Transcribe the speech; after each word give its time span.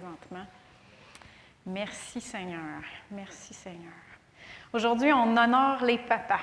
présentement. 0.00 0.46
Merci 1.66 2.20
Seigneur. 2.20 2.82
Merci 3.10 3.52
Seigneur. 3.52 3.92
Aujourd'hui, 4.72 5.12
on 5.12 5.36
honore 5.36 5.84
les 5.84 5.98
papas. 5.98 6.40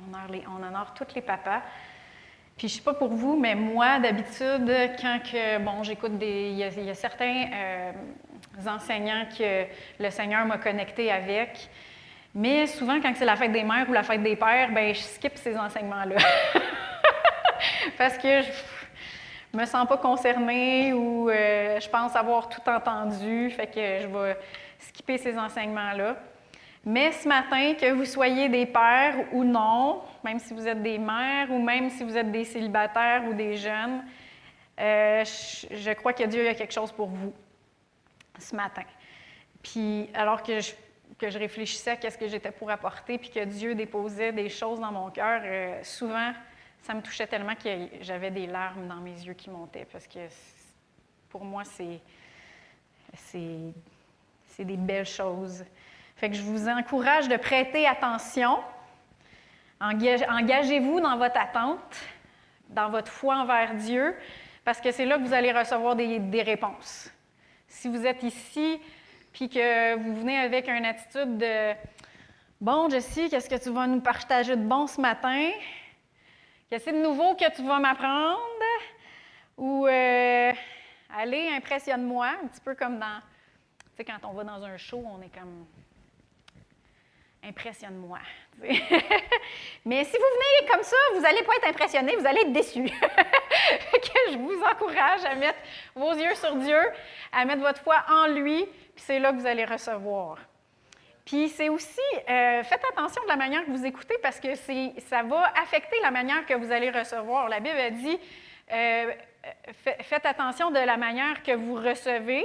On 0.00 0.14
honore, 0.14 0.42
on 0.48 0.62
honore 0.62 0.94
tous 0.94 1.14
les 1.14 1.22
papas. 1.22 1.62
Puis 2.56 2.68
je 2.68 2.74
sais 2.74 2.82
pas 2.82 2.94
pour 2.94 3.12
vous, 3.12 3.36
mais 3.36 3.56
moi, 3.56 3.98
d'habitude, 3.98 4.70
quand 5.00 5.18
que, 5.24 5.58
bon, 5.58 5.82
j'écoute 5.82 6.16
des. 6.18 6.50
Il 6.50 6.84
y 6.84 6.90
a, 6.90 6.94
certains 6.94 7.46
euh, 7.52 7.92
enseignants 8.66 9.26
que 9.36 9.64
le 9.98 10.10
Seigneur 10.10 10.44
m'a 10.46 10.58
connecté 10.58 11.10
avec. 11.10 11.68
Mais 12.34 12.66
souvent, 12.68 13.00
quand 13.00 13.12
c'est 13.16 13.24
la 13.24 13.36
fête 13.36 13.52
des 13.52 13.64
mères 13.64 13.88
ou 13.88 13.92
la 13.92 14.04
fête 14.04 14.22
des 14.22 14.36
pères, 14.36 14.70
ben 14.70 14.94
je 14.94 15.00
skip 15.00 15.36
ces 15.36 15.56
enseignements-là. 15.56 16.16
Parce 17.98 18.16
que 18.16 18.42
je 18.42 18.48
me 19.56 19.64
sens 19.66 19.86
pas 19.86 19.98
concernée 19.98 20.92
ou 20.92 21.28
euh, 21.28 21.78
je 21.78 21.88
pense 21.88 22.16
avoir 22.16 22.48
tout 22.48 22.66
entendu, 22.68 23.50
fait 23.50 23.66
que 23.66 24.02
je 24.02 24.06
vais 24.06 24.38
skipper 24.78 25.18
ces 25.18 25.38
enseignements-là. 25.38 26.16
Mais 26.84 27.12
ce 27.12 27.28
matin, 27.28 27.74
que 27.74 27.92
vous 27.92 28.04
soyez 28.04 28.48
des 28.48 28.66
pères 28.66 29.16
ou 29.32 29.44
non, 29.44 30.02
même 30.24 30.40
si 30.40 30.52
vous 30.52 30.66
êtes 30.66 30.82
des 30.82 30.98
mères 30.98 31.50
ou 31.50 31.62
même 31.62 31.90
si 31.90 32.02
vous 32.02 32.16
êtes 32.16 32.32
des 32.32 32.44
célibataires 32.44 33.22
ou 33.28 33.34
des 33.34 33.56
jeunes, 33.56 34.02
euh, 34.80 35.24
je, 35.24 35.92
crois 35.92 36.12
que 36.12 36.24
Dieu 36.24 36.48
a 36.48 36.54
quelque 36.54 36.72
chose 36.72 36.90
pour 36.90 37.08
vous 37.08 37.32
ce 38.38 38.56
matin. 38.56 38.82
Puis 39.62 40.10
alors 40.12 40.42
que 40.42 40.58
je, 40.58 40.72
que 41.18 41.30
je 41.30 41.38
réfléchissais 41.38 41.90
à 41.92 41.96
qu'est-ce 41.96 42.18
que 42.18 42.26
j'étais 42.26 42.50
pour 42.50 42.68
apporter, 42.68 43.16
puis 43.18 43.30
que 43.30 43.44
Dieu 43.44 43.76
déposait 43.76 44.32
des 44.32 44.48
choses 44.48 44.80
dans 44.80 44.90
mon 44.90 45.10
cœur, 45.10 45.40
euh, 45.44 45.78
souvent, 45.84 46.32
ça 46.82 46.94
me 46.94 47.00
touchait 47.00 47.26
tellement 47.26 47.54
que 47.54 47.88
j'avais 48.00 48.30
des 48.30 48.46
larmes 48.46 48.88
dans 48.88 48.96
mes 48.96 49.12
yeux 49.12 49.34
qui 49.34 49.50
montaient, 49.50 49.86
parce 49.90 50.06
que 50.06 50.18
pour 51.30 51.44
moi, 51.44 51.62
c'est, 51.64 52.00
c'est 53.14 54.64
des 54.64 54.76
belles 54.76 55.06
choses. 55.06 55.64
Fait 56.16 56.28
que 56.28 56.36
je 56.36 56.42
vous 56.42 56.68
encourage 56.68 57.28
de 57.28 57.36
prêter 57.36 57.86
attention. 57.86 58.58
Engagez-vous 59.80 61.00
dans 61.00 61.16
votre 61.16 61.38
attente, 61.38 61.96
dans 62.68 62.90
votre 62.90 63.10
foi 63.10 63.36
envers 63.36 63.74
Dieu, 63.74 64.14
parce 64.64 64.80
que 64.80 64.92
c'est 64.92 65.06
là 65.06 65.18
que 65.18 65.24
vous 65.24 65.34
allez 65.34 65.52
recevoir 65.52 65.96
des, 65.96 66.42
réponses. 66.42 67.10
Si 67.66 67.88
vous 67.88 68.06
êtes 68.06 68.22
ici, 68.22 68.80
puis 69.32 69.48
que 69.48 69.96
vous 69.96 70.14
venez 70.16 70.38
avec 70.38 70.68
une 70.68 70.84
attitude 70.84 71.38
de 71.38 71.72
Bon, 72.60 72.88
Jessie, 72.88 73.28
qu'est-ce 73.28 73.50
que 73.50 73.60
tu 73.60 73.70
vas 73.70 73.88
nous 73.88 74.00
partager 74.00 74.54
de 74.54 74.62
bon 74.62 74.86
ce 74.86 75.00
matin? 75.00 75.50
Qu'est-ce 76.72 76.88
de 76.88 77.02
nouveau 77.02 77.34
que 77.34 77.54
tu 77.54 77.62
vas 77.64 77.78
m'apprendre? 77.78 78.40
Ou 79.58 79.86
euh, 79.86 80.52
Allez, 81.14 81.50
impressionne-moi, 81.50 82.28
un 82.42 82.46
petit 82.46 82.62
peu 82.62 82.74
comme 82.74 82.98
dans. 82.98 83.20
Tu 83.76 83.96
sais, 83.98 84.04
quand 84.06 84.26
on 84.26 84.32
va 84.32 84.42
dans 84.42 84.64
un 84.64 84.78
show, 84.78 85.04
on 85.06 85.20
est 85.20 85.28
comme 85.28 85.66
impressionne-moi. 87.44 88.20
Mais 89.84 90.04
si 90.04 90.16
vous 90.16 90.24
venez 90.24 90.70
comme 90.70 90.82
ça, 90.82 90.96
vous 91.14 91.20
n'allez 91.20 91.42
pas 91.42 91.52
être 91.56 91.68
impressionné, 91.68 92.16
vous 92.16 92.26
allez 92.26 92.40
être 92.40 92.54
déçu. 92.54 92.84
je 94.30 94.38
vous 94.38 94.62
encourage 94.62 95.26
à 95.26 95.34
mettre 95.34 95.58
vos 95.94 96.14
yeux 96.14 96.34
sur 96.36 96.56
Dieu, 96.56 96.80
à 97.32 97.44
mettre 97.44 97.60
votre 97.60 97.82
foi 97.82 98.02
en 98.08 98.28
lui, 98.28 98.64
puis 98.64 99.04
c'est 99.04 99.18
là 99.18 99.30
que 99.32 99.36
vous 99.36 99.46
allez 99.46 99.66
recevoir. 99.66 100.38
Puis 101.24 101.48
c'est 101.48 101.68
aussi, 101.68 102.00
euh, 102.28 102.62
faites 102.64 102.82
attention 102.92 103.22
de 103.22 103.28
la 103.28 103.36
manière 103.36 103.64
que 103.64 103.70
vous 103.70 103.86
écoutez 103.86 104.16
parce 104.22 104.40
que 104.40 104.54
ça 104.56 105.22
va 105.22 105.52
affecter 105.62 105.96
la 106.02 106.10
manière 106.10 106.44
que 106.46 106.54
vous 106.54 106.72
allez 106.72 106.90
recevoir. 106.90 107.48
La 107.48 107.60
Bible 107.60 107.78
a 107.78 107.90
dit, 107.90 108.18
euh, 108.72 109.12
faites 110.00 110.26
attention 110.26 110.70
de 110.70 110.78
la 110.78 110.96
manière 110.96 111.42
que 111.42 111.52
vous 111.52 111.74
recevez, 111.74 112.44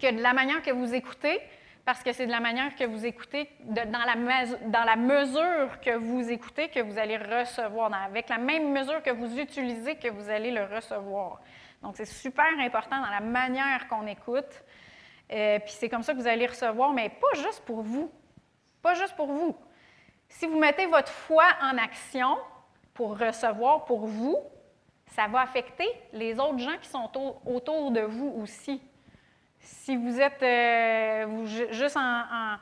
que 0.00 0.10
de 0.14 0.22
la 0.22 0.32
manière 0.32 0.62
que 0.62 0.70
vous 0.70 0.94
écoutez, 0.94 1.40
parce 1.84 2.02
que 2.02 2.12
c'est 2.12 2.26
de 2.26 2.30
la 2.30 2.40
manière 2.40 2.74
que 2.76 2.84
vous 2.84 3.04
écoutez, 3.04 3.48
dans, 3.64 3.84
la 3.84 4.46
dans, 4.66 4.84
la 4.84 4.96
mesure 4.96 5.80
que 5.80 5.96
vous 5.96 6.30
écoutez, 6.30 6.68
que 6.68 6.80
vous 6.80 6.98
allez 6.98 7.16
recevoir, 7.16 7.92
avec 7.92 8.28
la 8.28 8.38
même 8.38 8.72
mesure 8.72 9.02
que 9.02 9.10
vous 9.10 9.38
utilisez, 9.38 9.96
que 9.96 10.08
vous 10.08 10.28
allez 10.30 10.50
le 10.50 10.64
recevoir. 10.64 11.40
Donc, 11.82 11.96
c'est 11.96 12.06
super 12.06 12.46
important 12.58 13.00
dans 13.00 13.10
la 13.10 13.20
manière 13.20 13.88
qu'on 13.88 14.06
écoute. 14.06 14.62
Euh, 15.32 15.58
puis 15.60 15.72
c'est 15.72 15.88
comme 15.88 16.02
ça 16.02 16.12
que 16.12 16.18
vous 16.18 16.26
allez 16.26 16.46
recevoir, 16.46 16.92
mais 16.92 17.08
pas 17.08 17.40
juste 17.40 17.62
pour 17.64 17.82
vous. 17.82 18.10
Pas 18.82 18.94
juste 18.94 19.14
pour 19.14 19.28
vous. 19.28 19.56
Si 20.28 20.46
vous 20.46 20.58
mettez 20.58 20.86
votre 20.86 21.12
foi 21.12 21.44
en 21.62 21.76
action 21.78 22.38
pour 22.94 23.18
recevoir 23.18 23.84
pour 23.84 24.06
vous, 24.06 24.36
ça 25.06 25.26
va 25.26 25.40
affecter 25.40 25.88
les 26.12 26.38
autres 26.38 26.58
gens 26.58 26.76
qui 26.80 26.88
sont 26.88 27.10
autour 27.44 27.90
de 27.90 28.00
vous 28.00 28.34
aussi. 28.40 28.80
Si 29.58 29.96
vous 29.96 30.20
êtes 30.20 30.42
euh, 30.42 31.44
juste 31.70 31.96
en, 31.96 32.58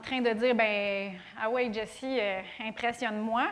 train 0.00 0.20
de 0.20 0.30
dire, 0.30 0.54
ben, 0.54 1.12
ah 1.40 1.48
ouais, 1.48 1.72
Jessie, 1.72 2.18
euh, 2.20 2.42
impressionne-moi, 2.60 3.48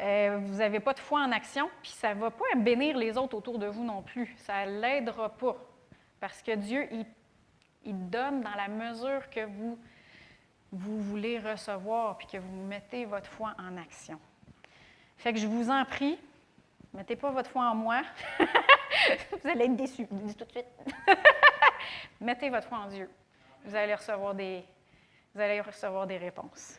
euh, 0.00 0.38
vous 0.42 0.56
n'avez 0.56 0.80
pas 0.80 0.94
de 0.94 0.98
foi 0.98 1.20
en 1.20 1.30
action, 1.30 1.70
puis 1.82 1.92
ça 1.92 2.14
ne 2.14 2.20
va 2.20 2.30
pas 2.30 2.44
bénir 2.56 2.96
les 2.96 3.16
autres 3.16 3.36
autour 3.36 3.58
de 3.58 3.66
vous 3.66 3.84
non 3.84 4.02
plus. 4.02 4.34
Ça 4.38 4.66
ne 4.66 4.80
l'aidera 4.80 5.28
pas. 5.28 5.56
Parce 6.20 6.42
que 6.42 6.54
Dieu, 6.54 6.86
il, 6.92 7.06
il, 7.84 8.10
donne 8.10 8.42
dans 8.42 8.54
la 8.54 8.68
mesure 8.68 9.28
que 9.30 9.44
vous, 9.46 9.78
vous 10.70 11.00
voulez 11.00 11.38
recevoir, 11.38 12.18
puis 12.18 12.26
que 12.26 12.36
vous 12.36 12.62
mettez 12.62 13.06
votre 13.06 13.28
foi 13.28 13.54
en 13.58 13.76
action. 13.78 14.20
Fait 15.16 15.32
que 15.32 15.38
je 15.38 15.46
vous 15.46 15.70
en 15.70 15.84
prie, 15.84 16.18
mettez 16.94 17.16
pas 17.16 17.30
votre 17.30 17.50
foi 17.50 17.64
en 17.64 17.74
moi. 17.74 18.02
vous 18.38 19.48
allez 19.48 19.64
être 19.64 19.76
déçus, 19.76 20.06
je 20.10 20.16
dis 20.16 20.34
tout 20.34 20.44
de 20.44 20.50
suite. 20.50 20.66
Mettez 22.20 22.50
votre 22.50 22.68
foi 22.68 22.78
en 22.78 22.88
Dieu. 22.88 23.10
Vous 23.64 23.74
allez 23.74 23.94
recevoir 23.94 24.34
des, 24.34 24.62
vous 25.34 25.40
allez 25.40 25.60
recevoir 25.60 26.06
des 26.06 26.18
réponses. 26.18 26.78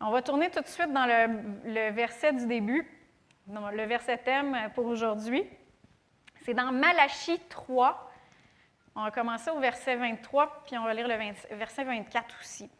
On 0.00 0.10
va 0.10 0.22
tourner 0.22 0.50
tout 0.50 0.60
de 0.60 0.66
suite 0.66 0.92
dans 0.92 1.06
le, 1.06 1.90
verset 1.90 2.32
du 2.32 2.46
début, 2.46 2.86
le 3.48 3.84
verset 3.84 4.18
thème 4.18 4.70
pour 4.74 4.86
aujourd'hui. 4.86 5.44
C'est 6.42 6.54
dans 6.54 6.72
Malachie 6.72 7.40
3. 7.48 8.12
On 8.96 9.02
va 9.02 9.10
commencer 9.10 9.50
au 9.50 9.58
verset 9.58 9.96
23, 9.96 10.62
puis 10.66 10.78
on 10.78 10.84
va 10.84 10.94
lire 10.94 11.08
le 11.08 11.16
verset 11.56 11.84
24 11.84 12.36
aussi. 12.40 12.70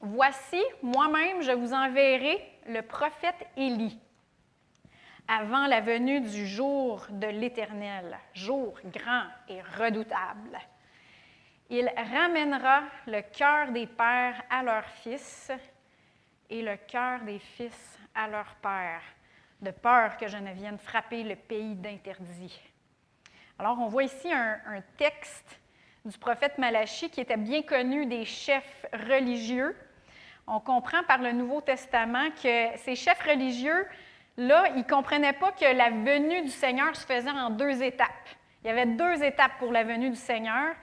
Voici, 0.00 0.60
moi-même, 0.82 1.42
je 1.42 1.52
vous 1.52 1.72
enverrai 1.72 2.42
le 2.66 2.80
prophète 2.80 3.46
Élie 3.56 3.98
avant 5.28 5.66
la 5.66 5.80
venue 5.80 6.20
du 6.20 6.44
jour 6.44 7.06
de 7.08 7.28
l'Éternel, 7.28 8.18
jour 8.34 8.80
grand 8.86 9.26
et 9.48 9.60
redoutable. 9.78 10.58
Il 11.68 11.88
ramènera 11.96 12.82
le 13.06 13.20
cœur 13.20 13.70
des 13.70 13.86
pères 13.86 14.42
à 14.50 14.64
leurs 14.64 14.88
fils 14.88 15.52
et 16.48 16.62
le 16.62 16.76
cœur 16.76 17.20
des 17.20 17.38
fils 17.38 17.96
à 18.12 18.26
leurs 18.26 18.56
pères, 18.56 19.04
de 19.60 19.70
peur 19.70 20.16
que 20.16 20.26
je 20.26 20.36
ne 20.36 20.52
vienne 20.52 20.78
frapper 20.78 21.22
le 21.22 21.36
pays 21.36 21.76
d'interdit. 21.76 22.69
Alors, 23.60 23.78
on 23.78 23.88
voit 23.88 24.04
ici 24.04 24.32
un, 24.32 24.80
texte 24.96 25.60
du 26.06 26.16
prophète 26.16 26.56
Malachie 26.56 27.10
qui 27.10 27.20
était 27.20 27.36
bien 27.36 27.60
connu 27.60 28.06
des 28.06 28.24
chefs 28.24 28.86
religieux. 29.06 29.76
On 30.46 30.60
comprend 30.60 31.02
par 31.06 31.18
le 31.18 31.32
Nouveau 31.32 31.60
Testament 31.60 32.30
que 32.42 32.78
ces 32.78 32.94
chefs 32.96 33.20
religieux 33.20 33.86
Là, 34.38 34.68
ils 34.70 34.78
ne 34.78 34.82
comprenaient 34.84 35.34
pas 35.34 35.52
que 35.52 35.76
la 35.76 35.90
venue 35.90 36.40
du 36.40 36.48
Seigneur 36.48 36.96
se 36.96 37.04
faisait 37.04 37.28
en 37.28 37.50
deux 37.50 37.82
étapes. 37.82 38.30
Il 38.64 38.68
y 38.68 38.70
avait 38.70 38.86
deux 38.86 39.22
étapes 39.22 39.58
pour 39.58 39.72
la 39.72 39.84
venue 39.84 40.08
du 40.08 40.16
Seigneur. 40.16 40.74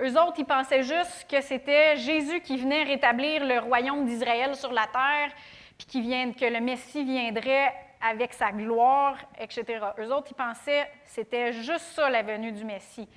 Eux 0.00 0.18
autres, 0.18 0.38
ils 0.38 0.46
pensaient 0.46 0.82
juste 0.82 1.26
que 1.30 1.42
c'était 1.42 1.96
Jésus 1.96 2.40
qui 2.40 2.56
venait 2.56 2.84
rétablir 2.84 3.44
le 3.44 3.58
royaume 3.58 4.06
d'Israël 4.06 4.56
sur 4.56 4.72
la 4.72 4.86
terre, 4.86 5.30
puis 5.76 5.86
que 5.90 6.46
le 6.46 6.60
Messie 6.60 7.04
viendrait 7.04 7.74
avec 8.00 8.32
sa 8.34 8.52
gloire, 8.52 9.16
etc. 9.38 9.64
Eux 9.98 10.12
autres, 10.12 10.28
ils 10.30 10.34
pensaient 10.34 10.90
c'était 11.04 11.52
juste 11.52 11.86
ça, 11.94 12.10
la 12.10 12.22
venue 12.22 12.52
du 12.52 12.64
Messie. 12.64 13.08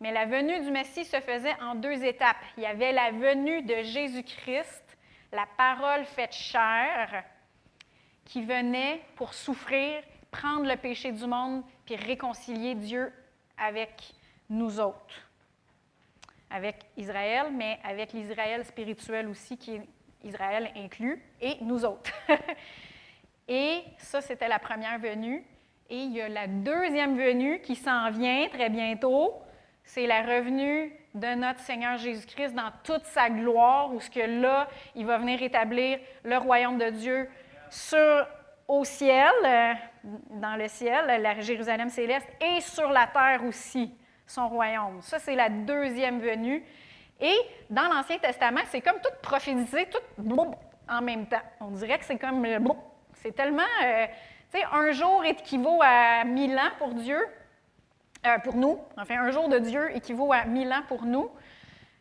Mais 0.00 0.12
la 0.12 0.26
venue 0.26 0.60
du 0.60 0.70
Messie 0.70 1.04
se 1.04 1.20
faisait 1.20 1.54
en 1.60 1.76
deux 1.76 2.04
étapes. 2.04 2.42
Il 2.56 2.64
y 2.64 2.66
avait 2.66 2.92
la 2.92 3.12
venue 3.12 3.62
de 3.62 3.82
Jésus-Christ, 3.82 4.98
la 5.30 5.46
parole 5.56 6.04
faite 6.04 6.32
chair, 6.32 7.24
qui 8.24 8.42
venait 8.42 9.00
pour 9.14 9.32
souffrir, 9.32 10.02
prendre 10.30 10.66
le 10.66 10.76
péché 10.76 11.12
du 11.12 11.26
monde, 11.26 11.62
puis 11.84 11.96
réconcilier 11.96 12.74
Dieu 12.74 13.12
avec 13.56 14.14
nous 14.50 14.80
autres. 14.80 15.28
Avec 16.50 16.76
Israël, 16.96 17.46
mais 17.52 17.78
avec 17.84 18.12
l'Israël 18.12 18.64
spirituel 18.64 19.28
aussi, 19.28 19.56
qui 19.56 19.76
est 19.76 19.82
Israël 20.24 20.70
inclus, 20.76 21.22
et 21.40 21.56
nous 21.60 21.84
autres. 21.84 22.10
et 23.48 23.82
ça, 23.98 24.20
c'était 24.20 24.48
la 24.48 24.58
première 24.58 24.98
venue. 24.98 25.44
Et 25.90 25.96
il 25.96 26.12
y 26.12 26.20
a 26.20 26.28
la 26.28 26.46
deuxième 26.46 27.16
venue 27.16 27.60
qui 27.60 27.76
s'en 27.76 28.10
vient 28.10 28.48
très 28.48 28.70
bientôt. 28.70 29.34
C'est 29.84 30.06
la 30.06 30.22
revenue 30.22 30.92
de 31.14 31.34
notre 31.34 31.60
Seigneur 31.60 31.98
Jésus-Christ 31.98 32.54
dans 32.54 32.70
toute 32.84 33.04
sa 33.04 33.28
gloire, 33.28 33.92
où 33.92 34.00
ce 34.00 34.08
que 34.08 34.40
là, 34.40 34.68
il 34.94 35.04
va 35.04 35.18
venir 35.18 35.42
établir 35.42 35.98
le 36.24 36.36
royaume 36.38 36.78
de 36.78 36.90
Dieu 36.90 37.28
sur, 37.68 38.26
au 38.68 38.84
ciel, 38.84 39.30
euh, 39.44 39.72
dans 40.30 40.56
le 40.56 40.68
ciel, 40.68 41.20
la 41.20 41.40
Jérusalem 41.40 41.90
céleste, 41.90 42.28
et 42.40 42.60
sur 42.60 42.90
la 42.90 43.06
terre 43.06 43.44
aussi, 43.44 43.92
son 44.26 44.48
royaume. 44.48 45.02
Ça, 45.02 45.18
c'est 45.18 45.34
la 45.34 45.50
deuxième 45.50 46.20
venue. 46.20 46.64
Et 47.20 47.36
dans 47.68 47.88
l'Ancien 47.92 48.18
Testament, 48.18 48.62
c'est 48.68 48.80
comme 48.80 49.00
tout 49.02 49.12
prophétisé, 49.20 49.86
tout 49.86 50.30
en 50.88 51.02
même 51.02 51.26
temps. 51.26 51.42
On 51.60 51.70
dirait 51.70 51.98
que 51.98 52.04
c'est 52.04 52.18
comme 52.18 52.40
c'est 53.22 53.32
tellement. 53.32 53.62
Euh, 53.84 54.06
tu 54.52 54.58
sais, 54.58 54.64
un 54.70 54.90
jour 54.92 55.24
équivaut 55.24 55.80
à 55.82 56.24
mille 56.24 56.56
ans 56.58 56.72
pour 56.78 56.94
Dieu, 56.94 57.18
euh, 58.26 58.38
pour 58.38 58.56
nous. 58.56 58.78
Enfin, 58.98 59.20
un 59.20 59.30
jour 59.30 59.48
de 59.48 59.58
Dieu 59.58 59.94
équivaut 59.96 60.32
à 60.32 60.44
mille 60.44 60.72
ans 60.72 60.82
pour 60.88 61.04
nous. 61.04 61.30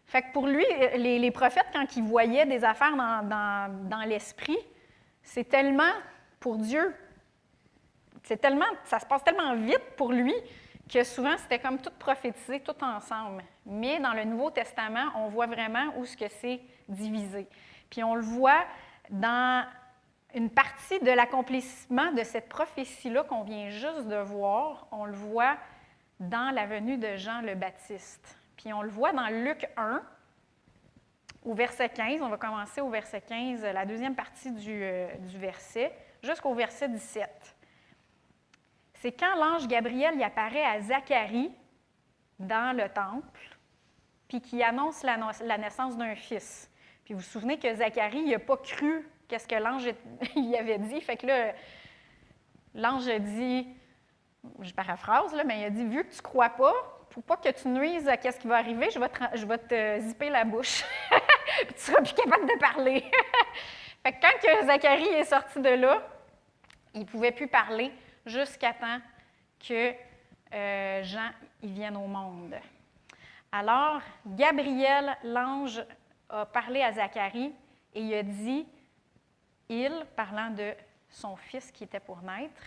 Fait 0.06 0.24
que 0.24 0.34
pour 0.34 0.48
lui, 0.48 0.66
les, 0.98 1.32
prophètes, 1.32 1.68
quand 1.72 1.96
ils 1.96 2.04
voyaient 2.04 2.46
des 2.46 2.66
affaires 2.66 2.98
dans, 2.98 3.88
dans 3.88 4.02
l'esprit, 4.02 4.58
c'est 5.24 5.48
tellement, 5.48 5.94
pour 6.42 6.58
Dieu, 6.58 6.94
c'est 8.24 8.38
tellement, 8.38 8.66
ça 8.84 9.00
se 9.00 9.06
passe 9.06 9.24
tellement 9.24 9.56
vite 9.56 9.96
pour 9.96 10.12
lui 10.12 10.34
que 10.92 11.04
souvent 11.04 11.38
c'était 11.38 11.60
comme 11.60 11.80
tout 11.80 11.92
prophétisé, 11.98 12.60
tout 12.60 12.84
ensemble. 12.84 13.44
Mais 13.66 14.00
dans 14.00 14.14
le 14.14 14.26
Nouveau 14.26 14.52
Testament, 14.52 15.06
on 15.16 15.30
voit 15.30 15.48
vraiment 15.48 15.94
où 15.98 16.06
ce 16.06 16.18
que 16.18 16.28
c'est 16.28 16.60
divisé. 16.90 17.48
Puis 17.90 18.04
on 18.04 18.16
le 18.16 18.22
voit 18.22 18.66
dans 19.10 19.66
une 20.36 20.50
partie 20.50 21.00
de 21.00 21.12
l'accomplissement 21.12 22.12
de 22.12 22.24
cette 22.24 22.50
prophétie-là 22.50 23.24
qu'on 23.24 23.44
vient 23.44 23.70
juste 23.70 24.08
de 24.08 24.18
voir, 24.18 24.88
on 24.92 25.06
le 25.06 25.14
voit 25.14 25.58
dans 26.20 26.54
la 26.54 26.66
venue 26.66 26.98
de 26.98 27.16
Jean 27.16 27.42
le 27.42 27.56
Baptiste. 27.56 28.38
Puis 28.58 28.72
on 28.74 28.82
le 28.82 28.90
voit 28.90 29.12
dans 29.12 29.28
Luc 29.28 29.68
1, 29.78 30.02
au 31.44 31.54
verset 31.54 31.90
15. 31.90 32.22
On 32.22 32.30
va 32.30 32.38
commencer 32.38 32.82
au 32.82 32.90
verset 32.90 33.22
15, 33.22 33.64
la 33.64 33.86
deuxième 33.86 34.16
partie 34.16 34.52
du, 34.52 34.84
euh, 34.84 35.14
du 35.18 35.38
verset, 35.38 35.92
jusqu'au 36.24 36.54
verset 36.54 36.90
17. 36.90 37.30
C'est 39.02 39.12
quand 39.12 39.36
l'ange 39.36 39.68
Gabriel 39.68 40.16
y 40.16 40.24
apparaît 40.24 40.64
à 40.64 40.80
Zacharie 40.80 41.52
dans 42.38 42.76
le 42.76 42.88
temple, 42.90 43.58
puis 44.28 44.42
qui 44.42 44.62
annonce 44.64 45.04
la, 45.04 45.58
naissance 45.58 45.98
d'un 45.98 46.16
fils. 46.16 46.70
Puis 47.04 47.14
vous 47.14 47.20
vous 47.20 47.26
souvenez 47.26 47.58
que 47.58 47.74
Zacharie 47.74 48.30
n'a 48.30 48.40
pas 48.40 48.58
cru 48.58 49.10
qu'est-ce 49.32 49.48
que 49.48 49.56
l'ange 49.56 49.90
y 50.36 50.56
avait 50.60 50.78
dit. 50.78 51.00
Fait 51.00 51.16
que 51.16 51.26
là, 51.26 51.54
l'ange 52.76 53.08
a 53.08 53.18
dit, 53.18 53.66
je 54.60 54.74
paraphrase, 54.74 55.34
mais 55.46 55.62
il 55.62 55.66
a 55.66 55.70
dit 55.70 55.86
Vu 55.86 56.04
que 56.04 56.12
tu 56.12 56.18
ne 56.18 56.22
crois 56.22 56.50
pas, 56.50 56.74
pour 57.10 57.24
pas 57.24 57.38
que 57.38 57.50
tu 57.50 57.70
nuises 57.70 58.08
à 58.08 58.18
ce 58.22 58.38
qui 58.38 58.48
va 58.48 58.58
arriver, 58.58 58.90
je 58.92 59.00
vais 59.00 59.08
te, 59.08 59.24
je 59.34 59.46
vais 59.46 59.58
te 59.58 60.00
zipper 60.02 60.30
la 60.30 60.44
bouche. 60.44 60.84
Puis 61.66 61.76
tu 61.76 61.82
seras 61.82 62.02
plus 62.02 62.14
capable 62.14 62.46
de 62.46 62.60
parler. 62.60 63.04
fait 64.04 64.14
que 64.14 64.22
quand 64.22 64.66
Zacharie 64.66 65.14
est 65.14 65.26
sorti 65.26 65.60
de 65.62 65.70
là, 65.70 66.02
il 66.94 67.02
ne 67.02 67.06
pouvait 67.06 67.32
plus 67.32 67.48
parler 67.48 67.92
jusqu'à 68.26 68.74
temps 68.74 69.00
que 69.66 69.94
euh, 70.54 71.04
Jean 71.04 71.32
il 71.64 71.72
vienne 71.72 71.96
au 71.96 72.08
monde. 72.08 72.56
Alors, 73.52 74.02
Gabriel, 74.26 75.16
l'ange, 75.24 75.84
a 76.30 76.46
parlé 76.46 76.82
à 76.82 76.92
Zacharie 76.94 77.54
et 77.94 78.02
il 78.02 78.14
a 78.14 78.24
dit 78.24 78.66
il, 79.72 80.06
parlant 80.16 80.52
de 80.52 80.74
son 81.10 81.36
fils 81.36 81.72
qui 81.72 81.86
était 81.86 82.00
pour 82.00 82.22
naître, 82.22 82.62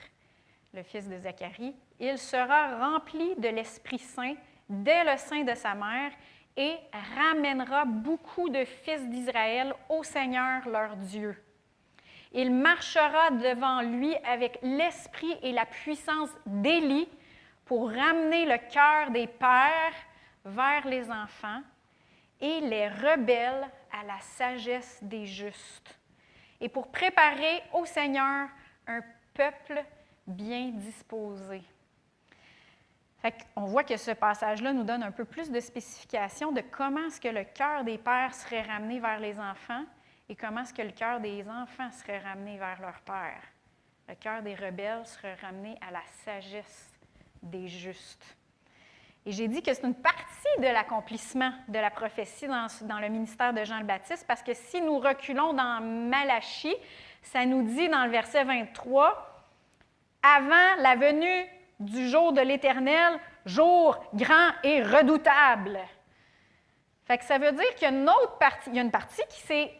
le 0.72 0.82
fils 0.82 1.08
de 1.08 1.18
Zacharie, 1.18 1.76
il 2.00 2.18
sera 2.18 2.78
rempli 2.78 3.36
de 3.36 3.48
l'Esprit 3.48 3.98
Saint 3.98 4.34
dès 4.68 5.04
le 5.04 5.16
sein 5.18 5.44
de 5.44 5.54
sa 5.54 5.74
mère 5.74 6.10
et 6.56 6.76
ramènera 7.16 7.84
beaucoup 7.84 8.48
de 8.48 8.64
fils 8.64 9.08
d'Israël 9.08 9.74
au 9.88 10.02
Seigneur 10.02 10.66
leur 10.68 10.96
Dieu. 10.96 11.36
Il 12.32 12.52
marchera 12.52 13.30
devant 13.30 13.82
lui 13.82 14.16
avec 14.24 14.58
l'esprit 14.62 15.36
et 15.42 15.52
la 15.52 15.66
puissance 15.66 16.30
d'Élie 16.46 17.08
pour 17.64 17.90
ramener 17.90 18.46
le 18.46 18.58
cœur 18.72 19.10
des 19.10 19.26
pères 19.26 19.94
vers 20.44 20.86
les 20.86 21.10
enfants 21.10 21.62
et 22.40 22.60
les 22.60 22.88
rebelles 22.88 23.68
à 23.92 24.04
la 24.04 24.20
sagesse 24.20 24.98
des 25.02 25.26
justes 25.26 25.98
et 26.60 26.68
pour 26.68 26.90
préparer 26.90 27.62
au 27.72 27.84
Seigneur 27.84 28.48
un 28.86 29.00
peuple 29.32 29.84
bien 30.26 30.70
disposé. 30.70 31.62
on 33.56 33.64
voit 33.64 33.84
que 33.84 33.96
ce 33.96 34.12
passage-là 34.12 34.72
nous 34.72 34.84
donne 34.84 35.02
un 35.02 35.10
peu 35.10 35.24
plus 35.24 35.50
de 35.50 35.60
spécification 35.60 36.52
de 36.52 36.60
comment 36.60 37.06
est-ce 37.06 37.20
que 37.20 37.28
le 37.28 37.44
cœur 37.44 37.84
des 37.84 37.98
pères 37.98 38.34
serait 38.34 38.62
ramené 38.62 39.00
vers 39.00 39.20
les 39.20 39.38
enfants 39.38 39.84
et 40.28 40.36
comment 40.36 40.62
est-ce 40.62 40.74
que 40.74 40.82
le 40.82 40.92
cœur 40.92 41.20
des 41.20 41.46
enfants 41.48 41.90
serait 41.90 42.18
ramené 42.18 42.56
vers 42.56 42.80
leur 42.80 43.00
père. 43.00 43.42
Le 44.08 44.14
cœur 44.14 44.42
des 44.42 44.54
rebelles 44.54 45.06
serait 45.06 45.34
ramené 45.34 45.76
à 45.80 45.90
la 45.90 46.02
sagesse 46.24 46.92
des 47.42 47.68
justes. 47.68 48.36
Et 49.26 49.32
j'ai 49.32 49.48
dit 49.48 49.62
que 49.62 49.72
c'est 49.72 49.86
une 49.86 49.94
partie 49.94 50.58
de 50.58 50.64
l'accomplissement 50.64 51.52
de 51.68 51.78
la 51.78 51.90
prophétie 51.90 52.46
dans, 52.46 52.98
le 52.98 53.08
ministère 53.08 53.54
de 53.54 53.64
Jean 53.64 53.78
le 53.78 53.84
Baptiste, 53.84 54.26
parce 54.28 54.42
que 54.42 54.52
si 54.52 54.82
nous 54.82 54.98
reculons 54.98 55.54
dans 55.54 55.80
Malachie, 55.80 56.76
ça 57.22 57.46
nous 57.46 57.62
dit 57.62 57.88
dans 57.88 58.04
le 58.04 58.10
verset 58.10 58.44
23, 58.44 59.46
avant 60.22 60.82
la 60.82 60.96
venue 60.96 61.46
du 61.80 62.08
jour 62.08 62.34
de 62.34 62.42
l'Éternel, 62.42 63.18
jour 63.46 63.98
grand 64.12 64.50
et 64.62 64.82
redoutable. 64.82 65.78
Ça 67.20 67.38
veut 67.38 67.52
dire 67.52 67.74
qu'il 67.74 67.82
y 67.82 67.90
a 67.90 67.94
une 67.94 68.08
autre 68.08 68.38
partie, 68.38 68.70
y 68.70 68.78
a 68.78 68.82
une 68.82 68.90
partie 68.90 69.22
qui 69.30 69.40
s'est 69.40 69.72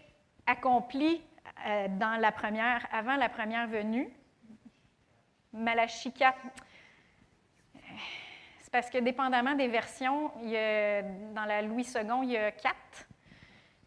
accomplie 0.47 1.23
euh, 1.67 1.89
dans 1.99 2.19
la 2.19 2.33
première, 2.33 2.87
avant 2.93 3.17
la 3.17 3.29
première 3.29 3.67
venue. 3.67 4.11
Malachie 5.53 6.13
4, 6.13 6.37
parce 8.75 8.91
que 8.91 8.99
dépendamment 8.99 9.55
des 9.55 9.69
versions, 9.69 10.33
dans 11.33 11.45
la 11.47 11.63
Louis 11.63 11.85
II, 11.95 12.25
il 12.25 12.31
y 12.33 12.37
a 12.37 12.51
quatre. 12.51 13.07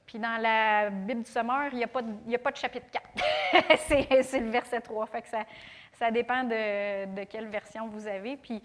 Puis 0.05 0.17
dans 0.17 0.41
la 0.41 0.89
Bible 0.89 1.23
du 1.23 1.29
Sommeur, 1.29 1.67
il 1.73 1.79
n'y 1.79 1.83
a, 1.83 1.89
pas 1.89 2.01
de, 2.01 2.33
a 2.33 2.37
pas 2.37 2.51
de 2.51 2.55
chapitre 2.55 2.85
4. 3.51 3.75
c'est 4.23 4.39
le 4.39 4.49
verset 4.49 4.79
3. 4.79 5.05
Fait 5.07 5.23
que 5.23 5.27
ça, 5.27 6.09
dépend 6.09 6.45
de, 6.45 7.25
quelle 7.25 7.47
version 7.47 7.89
vous 7.89 8.07
avez. 8.07 8.37
Puis 8.37 8.63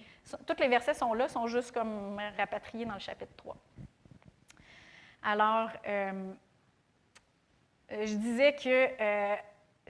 les 0.60 0.68
versets 0.68 0.94
sont 0.94 1.12
là, 1.12 1.26
sont 1.26 1.48
juste 1.48 1.72
comme 1.72 2.16
rapatriés 2.38 2.84
dans 2.84 2.94
le 2.94 3.00
chapitre 3.00 3.34
3. 3.38 3.56
Alors, 5.24 5.70
euh, 5.88 6.32
je 7.90 8.14
disais 8.14 8.52
que 8.54 9.02
euh, 9.02 9.34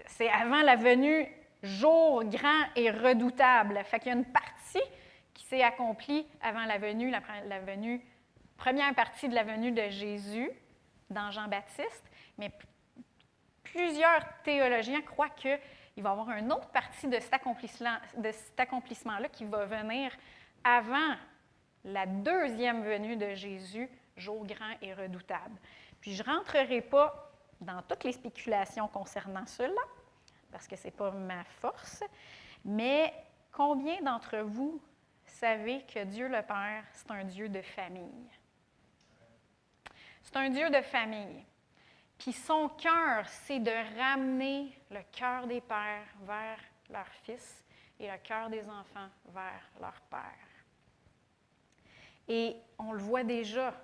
c'est 0.06 0.30
avant 0.30 0.62
la 0.62 0.76
venue 0.76 1.28
jour 1.62 2.24
grand 2.24 2.64
et 2.74 2.90
redoutable. 2.90 3.78
Fait 3.84 3.98
qu'il 3.98 4.08
y 4.08 4.14
a 4.14 4.16
une 4.16 4.24
partie 4.24 4.80
qui 5.34 5.44
s'est 5.44 5.62
accompli 5.62 6.26
avant 6.40 6.64
la 6.64 6.78
la, 6.78 7.20
première 8.56 8.94
partie 8.94 9.28
de 9.28 9.34
la 9.34 9.44
venue 9.44 9.72
de 9.72 9.88
Jésus 9.88 10.50
dans 11.10 11.30
Jean-Baptiste, 11.30 12.04
mais 12.38 12.50
plusieurs 13.62 14.22
théologiens 14.44 15.02
croient 15.02 15.30
qu'il 15.30 15.58
va 15.98 16.10
y 16.10 16.12
avoir 16.12 16.30
une 16.30 16.52
autre 16.52 16.68
partie 16.68 17.08
de 17.08 17.18
cet 17.18 17.34
accomplissement-là 18.58 19.28
qui 19.28 19.44
va 19.44 19.64
venir 19.66 20.12
avant 20.64 21.16
la 21.84 22.06
deuxième 22.06 22.84
venue 22.84 23.16
de 23.16 23.34
Jésus, 23.34 23.88
jour 24.16 24.46
grand 24.46 24.74
et 24.80 24.94
redoutable. 24.94 25.58
Puis 26.00 26.14
je 26.14 26.22
ne 26.22 26.28
rentrerai 26.28 26.82
pas 26.82 27.32
dans 27.60 27.82
toutes 27.82 28.04
les 28.04 28.12
spéculations 28.12 28.88
concernant 28.88 29.46
cela, 29.46 29.70
parce 30.50 30.66
que 30.66 30.76
ce 30.76 30.84
n'est 30.84 30.92
pas 30.92 31.10
ma 31.10 31.44
force, 31.44 32.02
mais 32.64 33.12
combien 33.50 34.00
d'entre 34.02 34.38
vous 34.38 34.80
savez 35.32 35.82
que 35.82 36.04
Dieu 36.04 36.28
le 36.28 36.42
Père, 36.42 36.84
c'est 36.92 37.10
un 37.10 37.24
Dieu 37.24 37.48
de 37.48 37.62
famille. 37.62 38.28
C'est 40.22 40.36
un 40.36 40.50
Dieu 40.50 40.70
de 40.70 40.80
famille. 40.82 41.44
Puis 42.18 42.32
son 42.32 42.68
cœur, 42.68 43.26
c'est 43.28 43.58
de 43.58 43.98
ramener 43.98 44.78
le 44.90 45.00
cœur 45.10 45.46
des 45.46 45.60
pères 45.60 46.06
vers 46.22 46.58
leur 46.90 47.08
fils 47.24 47.64
et 47.98 48.06
le 48.06 48.18
cœur 48.18 48.48
des 48.48 48.62
enfants 48.68 49.08
vers 49.28 49.70
leur 49.80 50.00
père. 50.02 50.22
Et 52.28 52.56
on 52.78 52.92
le 52.92 53.00
voit 53.00 53.24
déjà, 53.24 53.74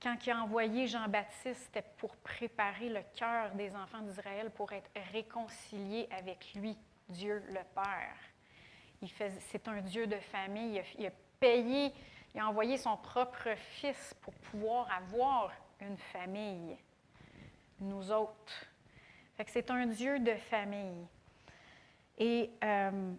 quand 0.00 0.16
il 0.24 0.30
a 0.30 0.42
envoyé 0.42 0.86
Jean-Baptiste, 0.86 1.82
pour 1.98 2.16
préparer 2.18 2.88
le 2.88 3.02
cœur 3.16 3.50
des 3.56 3.74
enfants 3.74 4.02
d'Israël 4.02 4.50
pour 4.50 4.72
être 4.72 4.90
réconciliés 5.12 6.08
avec 6.16 6.54
lui, 6.54 6.78
Dieu 7.08 7.42
le 7.48 7.60
Père 7.74 8.29
c'est 9.06 9.68
un 9.68 9.80
Dieu 9.80 10.06
de 10.06 10.16
famille. 10.16 10.82
Il 10.98 11.06
a, 11.06 11.10
payé, 11.38 11.92
il 12.34 12.40
a 12.40 12.48
envoyé 12.48 12.76
son 12.76 12.96
propre 12.96 13.54
fils 13.56 14.14
pour 14.20 14.34
pouvoir 14.34 14.90
avoir 14.92 15.52
une 15.80 15.96
famille. 15.96 16.76
Nous 17.80 18.12
autres. 18.12 18.66
c'est 19.46 19.70
un 19.70 19.86
Dieu 19.86 20.18
de 20.18 20.34
famille. 20.34 21.06
Et 22.18 22.50
euh, 22.62 23.12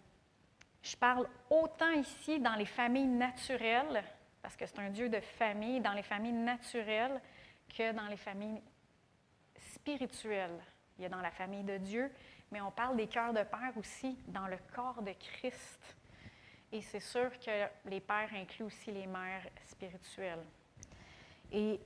je 0.84 0.96
parle 0.96 1.28
autant 1.50 1.92
ici 1.92 2.40
dans 2.40 2.54
les 2.54 2.66
familles 2.66 3.08
naturelles, 3.08 4.04
parce 4.44 4.56
que 4.56 4.66
c'est 4.68 4.80
un 4.80 4.92
Dieu 4.92 5.10
de 5.10 5.20
famille, 5.20 5.82
dans 5.82 5.94
les 5.94 6.04
familles 6.04 6.34
naturelles, 6.34 7.20
que 7.76 7.92
dans 7.94 8.08
les 8.08 8.18
familles 8.18 8.62
spirituelles. 9.74 10.60
Il 10.98 11.04
y 11.04 11.06
a 11.06 11.10
dans 11.10 11.22
la 11.22 11.32
famille 11.32 11.64
de 11.64 11.78
Dieu, 11.78 12.12
mais 12.52 12.62
on 12.62 12.72
parle 12.72 12.98
des 12.98 13.08
cœurs 13.08 13.34
de 13.34 13.44
père 13.44 13.72
aussi 13.78 14.18
dans 14.28 14.48
le 14.48 14.58
corps 14.76 15.02
de 15.02 15.14
Christ. 15.14 15.96
Et 16.72 16.82
c'est 16.82 17.00
sûr 17.00 17.30
que 17.40 17.90
les 17.90 18.00
pères 18.00 18.30
incluent 18.34 18.66
aussi 18.66 18.92
les 18.92 19.08
mères 19.08 19.48
spirituelles. 19.66 20.44
Et 21.52 21.80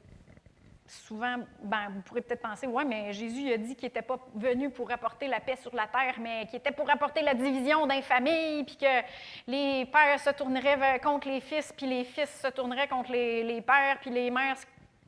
souvent, 0.87 1.37
ben, 1.63 1.89
vous 1.89 2.01
pourrez 2.01 2.21
peut-être 2.21 2.41
penser, 2.41 2.67
ouais, 2.67 2.85
mais 2.85 3.11
Jésus 3.11 3.51
a 3.51 3.57
dit 3.57 3.75
qu'il 3.75 3.87
n'était 3.87 4.03
pas 4.03 4.19
venu 4.35 4.69
pour 4.69 4.91
apporter 4.91 5.27
la 5.27 5.39
paix 5.39 5.55
sur 5.55 5.73
la 5.75 5.87
terre, 5.87 6.15
mais 6.19 6.45
qu'il 6.45 6.57
était 6.57 6.71
pour 6.71 6.89
apporter 6.89 7.21
la 7.21 7.33
division 7.33 7.87
d'un 7.87 8.01
famille, 8.03 8.63
puis 8.63 8.77
que 8.77 9.01
les 9.47 9.85
pères 9.85 10.19
se 10.19 10.29
tourneraient 10.31 10.99
contre 10.99 11.29
les 11.29 11.41
fils, 11.41 11.73
puis 11.75 11.87
les 11.87 12.03
fils 12.03 12.39
se 12.41 12.47
tourneraient 12.49 12.87
contre 12.87 13.11
les, 13.11 13.43
les 13.43 13.61
pères, 13.61 13.99
puis 13.99 14.11
les 14.11 14.29
mères. 14.29 14.57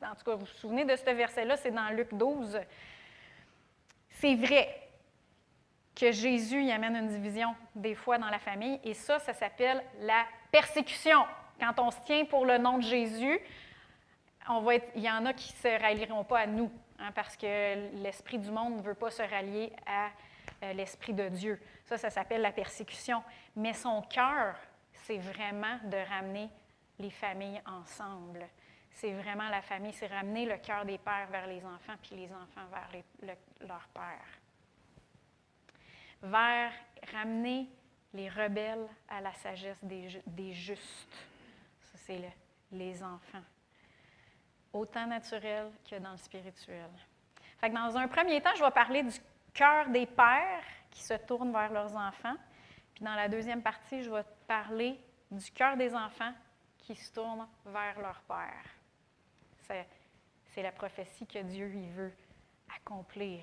En 0.02 0.14
tout 0.14 0.24
cas, 0.24 0.34
vous 0.34 0.40
vous 0.40 0.46
souvenez 0.46 0.84
de 0.84 0.96
ce 0.96 1.10
verset-là, 1.10 1.56
c'est 1.56 1.70
dans 1.70 1.88
Luc 1.90 2.12
12. 2.12 2.60
C'est 4.10 4.34
vrai 4.34 4.87
que 5.98 6.12
Jésus 6.12 6.62
y 6.62 6.70
amène 6.70 6.94
une 6.94 7.08
division 7.08 7.54
des 7.74 7.96
fois 7.96 8.18
dans 8.18 8.30
la 8.30 8.38
famille, 8.38 8.78
et 8.84 8.94
ça, 8.94 9.18
ça 9.18 9.32
s'appelle 9.32 9.82
la 10.00 10.24
persécution. 10.52 11.24
Quand 11.58 11.78
on 11.80 11.90
se 11.90 12.00
tient 12.02 12.24
pour 12.24 12.46
le 12.46 12.56
nom 12.56 12.78
de 12.78 12.84
Jésus, 12.84 13.40
on 14.48 14.60
va 14.60 14.76
il 14.76 15.02
y 15.02 15.10
en 15.10 15.26
a 15.26 15.32
qui 15.32 15.52
ne 15.52 15.58
se 15.58 15.82
rallieront 15.82 16.22
pas 16.22 16.40
à 16.40 16.46
nous, 16.46 16.70
hein, 17.00 17.10
parce 17.14 17.36
que 17.36 17.96
l'esprit 18.02 18.38
du 18.38 18.50
monde 18.50 18.76
ne 18.76 18.82
veut 18.82 18.94
pas 18.94 19.10
se 19.10 19.22
rallier 19.22 19.72
à 19.86 20.10
euh, 20.62 20.72
l'esprit 20.72 21.12
de 21.12 21.28
Dieu. 21.28 21.60
Ça, 21.84 21.98
ça 21.98 22.10
s'appelle 22.10 22.42
la 22.42 22.52
persécution. 22.52 23.22
Mais 23.56 23.72
son 23.74 24.02
cœur, 24.02 24.54
c'est 24.92 25.18
vraiment 25.18 25.78
de 25.84 25.96
ramener 26.08 26.48
les 27.00 27.10
familles 27.10 27.60
ensemble. 27.66 28.46
C'est 28.90 29.12
vraiment 29.12 29.48
la 29.48 29.62
famille, 29.62 29.92
c'est 29.92 30.06
ramener 30.06 30.46
le 30.46 30.56
cœur 30.58 30.84
des 30.84 30.98
pères 30.98 31.28
vers 31.30 31.46
les 31.46 31.64
enfants, 31.64 31.94
puis 32.02 32.16
les 32.16 32.32
enfants 32.32 32.66
vers 32.70 32.88
les, 32.92 33.34
leur 33.66 33.86
père. 33.94 34.37
Vers 36.22 36.72
ramener 37.12 37.68
les 38.12 38.28
rebelles 38.28 38.88
à 39.08 39.20
la 39.20 39.32
sagesse 39.34 39.78
des, 39.82 40.52
justes. 40.52 41.26
Ça, 41.80 41.98
c'est 41.98 42.18
le, 42.18 42.28
les 42.72 43.02
enfants 43.02 43.44
autant 44.72 45.06
naturel 45.06 45.70
que 45.88 45.96
dans 45.96 46.12
le 46.12 46.18
spirituel. 46.18 46.90
Dans 47.62 47.96
un 47.96 48.08
premier 48.08 48.40
temps, 48.40 48.54
je 48.56 48.64
vais 48.64 48.70
parler 48.70 49.02
du 49.02 49.18
cœur 49.52 49.88
des 49.88 50.06
pères 50.06 50.64
qui 50.90 51.02
se 51.02 51.14
tournent 51.14 51.52
vers 51.52 51.72
leurs 51.72 51.94
enfants. 51.96 52.36
Puis 52.94 53.04
dans 53.04 53.14
la 53.14 53.28
deuxième 53.28 53.62
partie, 53.62 54.02
je 54.02 54.10
vais 54.10 54.24
parler 54.46 54.98
du 55.30 55.50
cœur 55.50 55.76
des 55.76 55.94
enfants 55.94 56.32
qui 56.78 56.94
se 56.94 57.12
tournent 57.12 57.48
vers 57.66 58.00
leur 58.00 58.20
père. 58.22 58.64
C'est 60.46 60.62
la 60.62 60.72
prophétie 60.72 61.26
que 61.26 61.40
Dieu 61.40 61.72
y 61.74 61.90
veut 61.90 62.12
accomplir 62.74 63.40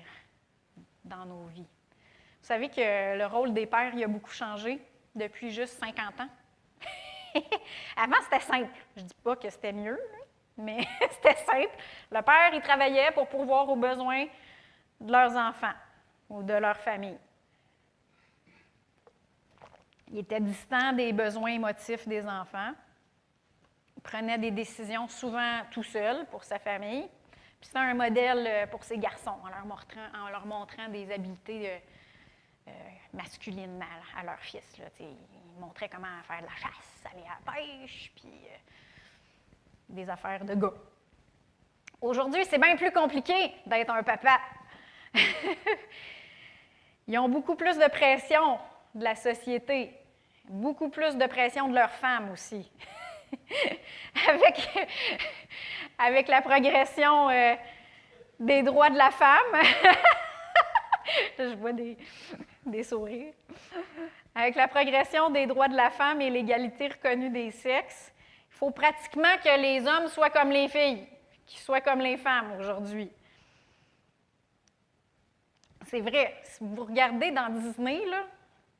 dans 1.04 1.24
nos 1.24 1.46
vies. 1.46 1.68
Vous 2.46 2.52
savez 2.52 2.68
que 2.68 3.18
le 3.18 3.26
rôle 3.26 3.52
des 3.52 3.66
pères 3.66 3.92
il 3.92 4.04
a 4.04 4.06
beaucoup 4.06 4.30
changé 4.30 4.80
depuis 5.16 5.50
juste 5.50 5.80
50 5.80 6.20
ans. 6.20 6.28
Avant, 7.96 8.22
c'était 8.22 8.38
simple. 8.38 8.70
Je 8.96 9.02
ne 9.02 9.06
dis 9.08 9.14
pas 9.24 9.34
que 9.34 9.50
c'était 9.50 9.72
mieux, 9.72 9.98
mais 10.56 10.78
c'était 11.10 11.34
simple. 11.38 11.74
Le 12.08 12.22
père, 12.22 12.54
il 12.54 12.62
travaillait 12.62 13.10
pour 13.10 13.26
pourvoir 13.26 13.68
aux 13.68 13.74
besoins 13.74 14.26
de 15.00 15.10
leurs 15.10 15.36
enfants 15.36 15.72
ou 16.30 16.44
de 16.44 16.52
leur 16.52 16.76
famille. 16.76 17.18
Il 20.12 20.18
était 20.18 20.38
distant 20.38 20.92
des 20.92 21.12
besoins 21.12 21.50
émotifs 21.50 22.06
des 22.06 22.24
enfants. 22.24 22.70
Il 23.96 24.02
prenait 24.04 24.38
des 24.38 24.52
décisions 24.52 25.08
souvent 25.08 25.62
tout 25.72 25.82
seul 25.82 26.24
pour 26.26 26.44
sa 26.44 26.60
famille. 26.60 27.08
Puis 27.58 27.66
c'était 27.66 27.80
un 27.80 27.94
modèle 27.94 28.46
euh, 28.46 28.66
pour 28.68 28.84
ses 28.84 28.98
garçons 28.98 29.34
en 29.42 29.48
leur 29.48 29.66
montrant, 29.66 30.24
en 30.24 30.28
leur 30.28 30.46
montrant 30.46 30.88
des 30.90 31.10
habiletés 31.10 31.82
euh, 32.66 32.70
euh, 32.70 32.72
masculines 33.12 33.84
à, 34.16 34.24
leur 34.24 34.38
fils. 34.40 34.78
Là, 34.78 34.86
il 35.00 35.16
montrait 35.60 35.88
comment 35.88 36.22
faire 36.26 36.40
de 36.40 36.46
la 36.46 36.56
chasse, 36.56 37.04
aller 37.12 37.22
à 37.22 37.38
la 37.44 37.52
pêche, 37.52 38.12
puis 38.14 38.30
des 39.88 40.08
affaires 40.08 40.44
de 40.44 40.54
gars. 40.54 40.74
Aujourd'hui, 42.00 42.44
c'est 42.44 42.58
bien 42.58 42.76
plus 42.76 42.92
compliqué 42.92 43.52
d'être 43.64 43.90
un 43.90 44.02
papa. 44.02 44.38
Ils 47.08 47.18
ont 47.18 47.28
beaucoup 47.28 47.54
plus 47.54 47.78
de 47.78 47.88
pression 47.88 48.58
de 48.94 49.04
la 49.04 49.14
société, 49.14 49.94
beaucoup 50.48 50.88
plus 50.88 51.16
de 51.16 51.26
pression 51.26 51.68
de 51.68 51.74
leurs 51.74 51.92
femmes 51.92 52.30
aussi. 52.32 52.70
avec, 54.28 54.68
avec 55.98 56.28
la 56.28 56.42
progression 56.42 57.30
euh, 57.30 57.54
des 58.40 58.62
droits 58.62 58.90
de 58.90 58.98
la 58.98 59.10
femme, 59.10 59.62
je 61.38 61.54
vois 61.54 61.72
des, 61.72 61.96
des 62.70 62.82
sourires. 62.82 63.32
Avec 64.34 64.54
la 64.54 64.68
progression 64.68 65.30
des 65.30 65.46
droits 65.46 65.68
de 65.68 65.76
la 65.76 65.90
femme 65.90 66.20
et 66.20 66.30
l'égalité 66.30 66.88
reconnue 66.88 67.30
des 67.30 67.50
sexes, 67.50 68.12
il 68.50 68.56
faut 68.56 68.70
pratiquement 68.70 69.36
que 69.42 69.60
les 69.60 69.86
hommes 69.86 70.08
soient 70.08 70.30
comme 70.30 70.50
les 70.50 70.68
filles, 70.68 71.06
qu'ils 71.46 71.60
soient 71.60 71.80
comme 71.80 72.00
les 72.00 72.16
femmes 72.16 72.52
aujourd'hui. 72.58 73.10
C'est 75.86 76.00
vrai, 76.00 76.34
si 76.42 76.58
vous 76.60 76.84
regardez 76.84 77.30
dans 77.30 77.48
Disney, 77.48 78.00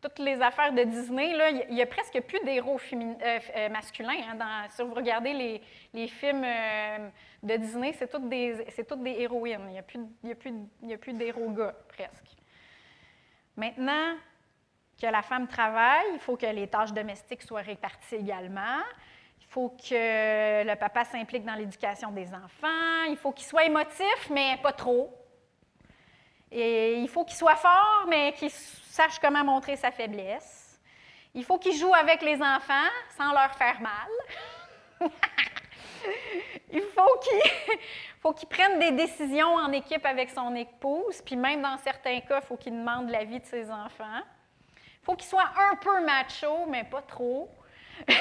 toutes 0.00 0.19
les 0.19 0.40
affaires 0.43 0.73
de 0.73 0.83
Disney, 0.83 1.33
il 1.69 1.75
n'y 1.75 1.83
a, 1.83 1.87
presque 1.87 2.21
plus 2.23 2.40
d'héros 2.40 2.78
euh, 2.93 3.38
euh, 3.57 3.69
masculins. 3.69 4.21
Hein, 4.28 4.66
si 4.71 4.83
vous 4.83 4.95
regardez 4.95 5.61
les, 5.95 6.09
films 6.09 6.45
euh, 6.45 7.09
de 7.43 7.57
Disney, 7.57 7.93
c'est 7.93 8.11
toutes 8.11 8.28
des, 8.28 8.66
héroïnes. 9.05 9.66
Il 9.69 9.73
n'y 9.73 9.78
a 9.78 9.83
plus, 9.83 10.00
plus, 10.35 10.99
plus 10.99 11.12
d'héros 11.12 11.50
gars, 11.50 11.75
presque. 11.88 12.36
Maintenant 13.57 14.17
que 15.01 15.07
la 15.07 15.23
femme 15.23 15.47
travaille, 15.47 16.07
il 16.15 16.21
faut 16.21 16.37
que 16.37 16.47
les 16.47 16.69
tâches 16.69 16.93
domestiques 16.93 17.43
soient 17.43 17.61
réparties 17.61 18.17
également. 18.17 18.81
Il 19.41 19.47
faut 19.47 19.71
que 19.71 20.65
le 20.65 20.75
papa 20.75 21.05
s'implique 21.05 21.45
dans 21.45 21.55
l'éducation 21.55 22.11
des 22.11 22.29
enfants. 22.35 23.05
Il 23.09 23.17
faut 23.17 23.33
qu'il 23.33 23.47
soit 23.47 23.65
émotif, 23.65 24.31
mais 24.31 24.59
pas 24.63 24.73
trop. 24.73 25.15
Et 26.51 26.95
il 26.99 27.09
faut 27.09 27.25
qu'il 27.25 27.37
soit 27.37 27.57
fort, 27.57 28.07
mais 28.09 28.33
qu'il 28.33 28.51
sache 28.51 29.19
comment 29.19 29.45
montrer 29.45 29.77
sa 29.77 29.91
faiblesse. 29.91 30.81
Il 31.35 31.45
faut 31.45 31.59
qu'il 31.59 31.77
joue 31.77 31.93
avec 31.95 32.23
les 32.23 32.41
enfants 32.41 32.91
sans 33.17 33.33
leur 33.33 33.55
faire 33.55 33.81
mal. 33.81 35.11
il 36.73 36.83
faut 36.83 37.19
qu'il 37.19 37.79
prenne 38.33 38.78
des 38.78 38.92
décisions 38.92 39.54
en 39.54 39.73
équipe 39.73 40.04
avec 40.04 40.30
son 40.30 40.54
épouse, 40.54 41.23
puis 41.23 41.37
même 41.37 41.62
dans 41.62 41.76
certains 41.78 42.21
cas, 42.21 42.40
il 42.42 42.47
faut 42.47 42.56
qu'il 42.56 42.73
demande 42.73 43.11
l'avis 43.11 43.40
de 43.40 43.47
ses 43.47 43.71
enfants. 43.71 44.23
Il 44.76 45.04
faut 45.04 45.14
qu'il 45.14 45.28
soit 45.28 45.50
un 45.71 45.76
peu 45.76 46.04
macho, 46.04 46.66
mais 46.66 46.85
pas 46.85 47.02
trop. 47.02 47.49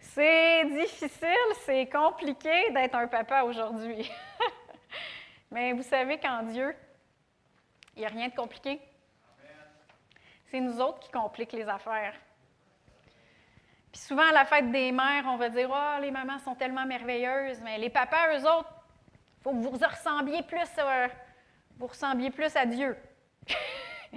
c'est 0.00 0.64
difficile, 0.66 1.54
c'est 1.64 1.86
compliqué 1.86 2.70
d'être 2.70 2.94
un 2.94 3.06
papa 3.08 3.42
aujourd'hui. 3.42 4.10
Mais 5.50 5.72
vous 5.72 5.82
savez 5.82 6.18
qu'en 6.18 6.42
Dieu, 6.44 6.74
il 7.96 8.00
n'y 8.00 8.06
a 8.06 8.08
rien 8.08 8.28
de 8.28 8.34
compliqué. 8.34 8.80
C'est 10.50 10.60
nous 10.60 10.80
autres 10.80 11.00
qui 11.00 11.10
compliquent 11.10 11.52
les 11.52 11.68
affaires. 11.68 12.14
Puis 13.92 14.00
souvent, 14.00 14.26
à 14.26 14.32
la 14.32 14.46
fête 14.46 14.70
des 14.70 14.90
mères, 14.90 15.24
on 15.26 15.36
va 15.36 15.50
dire 15.50 15.68
Oh, 15.70 16.00
les 16.00 16.10
mamans 16.10 16.38
sont 16.38 16.54
tellement 16.54 16.86
merveilleuses, 16.86 17.60
mais 17.60 17.76
les 17.76 17.90
papas, 17.90 18.38
eux 18.38 18.48
autres, 18.48 18.72
il 19.38 19.42
faut 19.42 19.50
que 19.50 19.56
vous 19.56 19.70
ressembliez 19.70 20.42
plus, 20.42 20.78
à, 20.78 21.08
vous 21.76 21.86
ressembliez 21.86 22.30
plus 22.30 22.56
à 22.56 22.64
Dieu. 22.64 22.96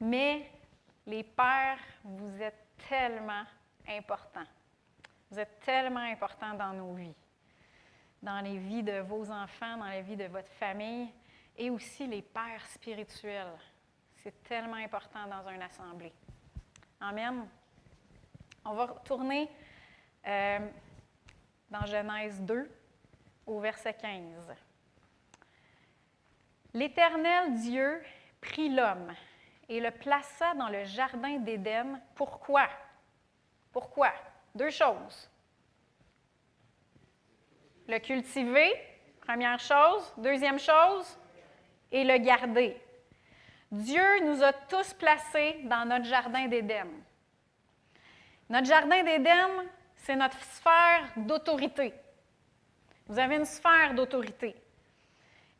mais 0.00 0.50
les 1.06 1.24
pères, 1.24 1.78
vous 2.04 2.42
êtes 2.42 2.66
tellement 2.88 3.44
important. 3.88 4.44
Vous 5.30 5.38
êtes 5.38 5.60
tellement 5.60 6.00
important 6.00 6.54
dans 6.54 6.72
nos 6.74 6.92
vies, 6.92 7.14
dans 8.22 8.40
les 8.40 8.58
vies 8.58 8.82
de 8.82 9.00
vos 9.00 9.30
enfants, 9.30 9.78
dans 9.78 9.86
la 9.86 10.02
vie 10.02 10.16
de 10.16 10.24
votre 10.24 10.50
famille 10.52 11.08
et 11.56 11.70
aussi 11.70 12.06
les 12.06 12.22
pères 12.22 12.66
spirituels. 12.66 13.56
C'est 14.16 14.42
tellement 14.42 14.74
important 14.74 15.26
dans 15.26 15.48
une 15.48 15.62
assemblée. 15.62 16.12
Amen. 17.00 17.46
On 18.64 18.74
va 18.74 18.86
retourner 18.86 19.48
euh, 20.26 20.58
dans 21.70 21.86
Genèse 21.86 22.40
2 22.42 22.70
au 23.46 23.60
verset 23.60 23.94
15. 23.94 24.54
L'Éternel 26.74 27.54
Dieu 27.54 28.02
prit 28.40 28.68
l'homme 28.68 29.12
et 29.68 29.80
le 29.80 29.90
plaça 29.90 30.54
dans 30.54 30.68
le 30.68 30.84
jardin 30.84 31.38
d'Éden. 31.38 32.00
Pourquoi? 32.14 32.68
Pourquoi? 33.72 34.12
Deux 34.54 34.70
choses. 34.70 35.30
Le 37.88 37.98
cultiver, 37.98 38.72
première 39.20 39.58
chose. 39.58 40.12
Deuxième 40.16 40.58
chose, 40.58 41.18
et 41.90 42.04
le 42.04 42.18
garder. 42.18 42.76
Dieu 43.70 44.24
nous 44.24 44.42
a 44.42 44.52
tous 44.52 44.94
placés 44.94 45.60
dans 45.64 45.88
notre 45.88 46.04
jardin 46.04 46.46
d'Éden. 46.46 46.88
Notre 48.50 48.66
jardin 48.66 49.04
d'Éden, 49.04 49.48
c'est 49.94 50.16
notre 50.16 50.42
sphère 50.42 51.08
d'autorité. 51.16 51.94
Vous 53.06 53.16
avez 53.16 53.36
une 53.36 53.44
sphère 53.44 53.94
d'autorité. 53.94 54.56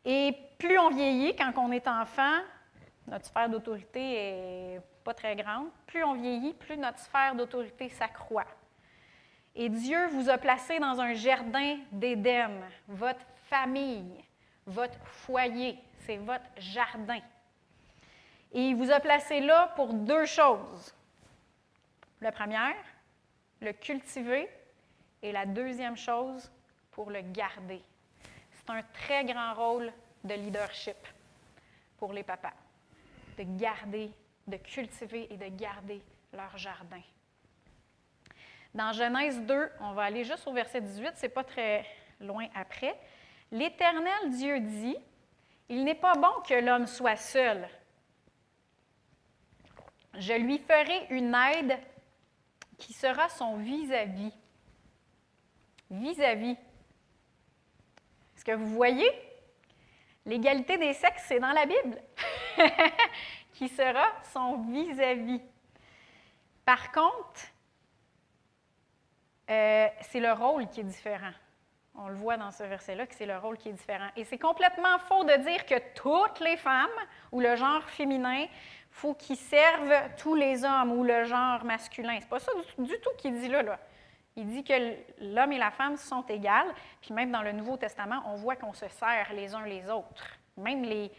Et 0.04 0.35
plus 0.59 0.76
on 0.76 0.90
vieillit, 0.90 1.37
quand 1.37 1.52
on 1.56 1.70
est 1.70 1.87
enfant, 1.87 2.40
notre 3.06 3.26
sphère 3.26 3.49
d'autorité 3.49 4.00
est 4.00 4.80
pas 5.04 5.14
très 5.14 5.37
grande. 5.37 5.68
Plus 5.87 6.02
on 6.02 6.14
vieillit, 6.14 6.52
plus 6.52 6.76
notre 6.76 6.99
sphère 6.99 7.37
d'autorité 7.37 7.88
s'accroît. 7.90 8.47
Et 9.54 9.68
Dieu 9.68 10.09
vous 10.09 10.28
a 10.28 10.37
placé 10.37 10.80
dans 10.80 11.00
un 11.00 11.14
jardin 11.14 11.76
d'Éden, 11.92 12.61
votre 12.88 13.25
famille, 13.49 14.25
votre 14.66 14.99
foyer, 15.06 15.78
c'est 16.06 16.16
votre 16.16 16.50
jardin. 16.56 17.20
Et 18.52 18.70
il 18.70 18.75
vous 18.75 18.90
a 18.90 18.99
placé 18.99 19.38
là 19.38 19.73
pour 19.76 19.94
deux 19.94 20.26
choses. 20.26 20.92
La 22.20 22.32
première, 22.32 22.76
le 23.60 23.72
cultiver, 23.72 24.48
et 25.22 25.32
la 25.32 25.46
deuxième 25.46 25.96
chose, 25.96 26.50
pour 26.90 27.10
le 27.10 27.20
garder. 27.20 27.82
C'est 28.52 28.70
un 28.70 28.82
très 28.92 29.24
grand 29.24 29.54
rôle 29.54 29.92
de 30.24 30.34
leadership 30.34 30.96
pour 31.98 32.12
les 32.12 32.22
papas, 32.22 32.52
de 33.38 33.44
garder, 33.58 34.10
de 34.46 34.56
cultiver 34.56 35.28
et 35.30 35.36
de 35.36 35.48
garder 35.56 36.02
leur 36.32 36.56
jardin. 36.56 37.02
Dans 38.74 38.92
Genèse 38.92 39.40
2, 39.42 39.70
on 39.80 39.92
va 39.92 40.04
aller 40.04 40.24
juste 40.24 40.46
au 40.46 40.52
verset 40.52 40.80
18, 40.80 41.12
c'est 41.16 41.28
pas 41.28 41.44
très 41.44 41.84
loin 42.20 42.46
après. 42.54 42.98
L'Éternel 43.50 44.30
Dieu 44.30 44.60
dit 44.60 44.96
Il 45.68 45.84
n'est 45.84 45.94
pas 45.94 46.14
bon 46.14 46.40
que 46.46 46.54
l'homme 46.54 46.86
soit 46.86 47.16
seul. 47.16 47.68
Je 50.14 50.34
lui 50.34 50.58
ferai 50.58 51.06
une 51.10 51.34
aide 51.34 51.78
qui 52.80 52.92
sera 52.92 53.28
son 53.28 53.58
vis-à-vis. 53.58 54.32
Vis-à-vis. 55.90 56.56
Est-ce 58.37 58.44
que 58.44 58.52
vous 58.52 58.70
voyez? 58.70 59.08
L'égalité 60.26 60.78
des 60.78 60.94
sexes, 60.94 61.25
c'est 61.28 61.38
dans 61.38 61.52
la 61.52 61.66
Bible. 61.66 62.02
qui 63.52 63.68
sera 63.68 64.06
son 64.32 64.62
vis-à-vis. 64.62 65.40
Par 66.64 66.90
contre, 66.92 67.40
euh, 69.50 69.88
c'est 70.00 70.20
le 70.20 70.32
rôle 70.32 70.68
qui 70.68 70.80
est 70.80 70.84
différent. 70.84 71.32
On 71.96 72.08
le 72.08 72.14
voit 72.14 72.37
dans 72.37 72.52
ce 72.52 72.62
verset-là 72.62 73.06
que 73.06 73.14
c'est 73.14 73.26
le 73.26 73.37
rôle 73.37 73.58
qui 73.58 73.68
est 73.68 73.72
différent. 73.72 74.08
Et 74.16 74.25
c'est 74.25 74.38
complètement 74.38 74.99
faux 75.00 75.25
de 75.25 75.37
dire 75.37 75.66
que 75.66 75.75
toutes 75.94 76.40
les 76.40 76.56
femmes 76.56 76.88
ou 77.32 77.40
le 77.40 77.56
genre 77.56 77.82
féminin, 77.90 78.46
faut 78.90 79.14
qu'ils 79.14 79.37
servent 79.37 80.11
tous 80.18 80.35
les 80.35 80.64
hommes 80.64 80.92
ou 80.92 81.04
le 81.04 81.25
genre 81.25 81.64
masculin. 81.64 82.18
C'est 82.20 82.28
pas 82.28 82.40
ça 82.40 82.52
du, 82.78 82.92
tout 83.00 83.11
qu'il 83.16 83.38
dit 83.38 83.49
là. 83.49 83.78
Il 84.37 84.47
dit 84.47 84.64
que 84.64 84.73
l'homme 85.20 85.52
et 85.52 85.59
la 85.59 85.70
femme 85.70 85.97
sont 85.97 86.25
égales. 86.26 86.73
Puis 87.00 87.12
même 87.12 87.30
dans 87.30 87.42
le 87.42 87.52
Nouveau 87.52 87.76
Testament, 87.76 88.23
on 88.26 88.37
voit 88.37 88.56
qu'on 88.56 88.73
se 88.73 88.88
sert 88.88 89.32
les 89.32 89.54
uns 89.54 89.64
les 89.66 89.88
autres. 89.88 90.38
Même 90.56 90.82
les, 90.82 91.11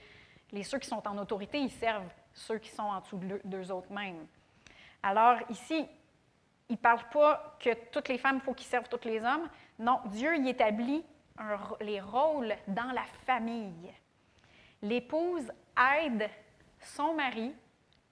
les 0.51 0.63
ceux 0.63 0.79
qui 0.79 0.87
sont 0.87 1.05
en 1.07 1.17
autorité, 1.17 1.59
ils 1.59 1.71
servent 1.71 2.09
ceux 2.33 2.57
qui 2.57 2.69
sont 2.69 2.83
en 2.83 2.99
dessous 2.99 3.19
d'eux 3.43 3.71
autres 3.71 3.91
mêmes. 3.91 4.25
Alors 5.03 5.37
ici, 5.49 5.87
il 6.69 6.73
ne 6.73 6.77
parle 6.77 7.03
pas 7.11 7.57
que 7.59 7.73
toutes 7.91 8.07
les 8.07 8.17
femmes, 8.17 8.37
il 8.37 8.41
faut 8.41 8.53
qu'ils 8.53 8.67
servent 8.67 8.87
tous 8.87 9.05
les 9.05 9.19
hommes. 9.23 9.49
Non, 9.79 9.99
Dieu 10.05 10.37
y 10.37 10.49
établit 10.49 11.03
les 11.81 11.99
rôles 11.99 12.55
dans 12.67 12.91
la 12.93 13.03
famille. 13.25 13.91
L'épouse 14.81 15.51
aide 15.99 16.29
son 16.81 17.13
mari 17.13 17.53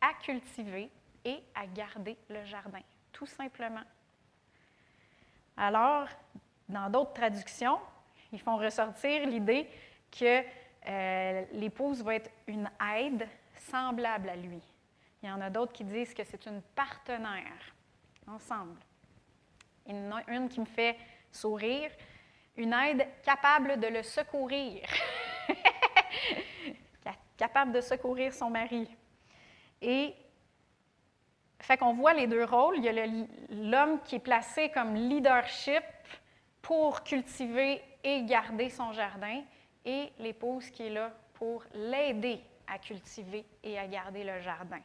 à 0.01 0.13
cultiver 0.13 0.89
et 1.25 1.43
à 1.55 1.67
garder 1.67 2.17
le 2.29 2.43
jardin, 2.45 2.81
tout 3.11 3.25
simplement. 3.25 3.83
Alors, 5.57 6.07
dans 6.67 6.89
d'autres 6.89 7.13
traductions, 7.13 7.79
ils 8.31 8.39
font 8.39 8.57
ressortir 8.57 9.25
l'idée 9.25 9.67
que 10.11 10.43
euh, 10.87 11.45
l'épouse 11.53 12.01
va 12.03 12.15
être 12.15 12.31
une 12.47 12.69
aide 12.95 13.27
semblable 13.55 14.29
à 14.29 14.35
lui. 14.35 14.61
Il 15.21 15.29
y 15.29 15.31
en 15.31 15.41
a 15.41 15.49
d'autres 15.49 15.73
qui 15.73 15.83
disent 15.83 16.13
que 16.13 16.23
c'est 16.23 16.45
une 16.45 16.61
partenaire 16.61 17.73
ensemble. 18.27 18.79
Une, 19.87 20.13
une 20.27 20.47
qui 20.47 20.59
me 20.61 20.65
fait 20.65 20.97
sourire, 21.31 21.91
une 22.55 22.73
aide 22.73 23.07
capable 23.23 23.79
de 23.79 23.87
le 23.87 24.03
secourir, 24.03 24.83
capable 27.39 27.71
de 27.71 27.81
secourir 27.81 28.33
son 28.33 28.49
mari. 28.49 28.87
Et 29.81 30.13
fait 31.61 31.77
qu'on 31.77 31.93
voit 31.93 32.13
les 32.13 32.27
deux 32.27 32.43
rôles. 32.43 32.77
Il 32.77 32.83
y 32.83 32.89
a 32.89 33.05
l'homme 33.49 33.99
qui 34.03 34.15
est 34.15 34.19
placé 34.19 34.69
comme 34.69 34.93
leadership 34.93 35.83
pour 36.61 37.03
cultiver 37.03 37.81
et 38.03 38.23
garder 38.23 38.69
son 38.69 38.91
jardin, 38.91 39.41
et 39.85 40.11
l'épouse 40.19 40.69
qui 40.69 40.83
est 40.83 40.89
là 40.89 41.11
pour 41.33 41.63
l'aider 41.73 42.41
à 42.67 42.77
cultiver 42.77 43.45
et 43.63 43.79
à 43.79 43.87
garder 43.87 44.23
le 44.23 44.39
jardin. 44.41 44.81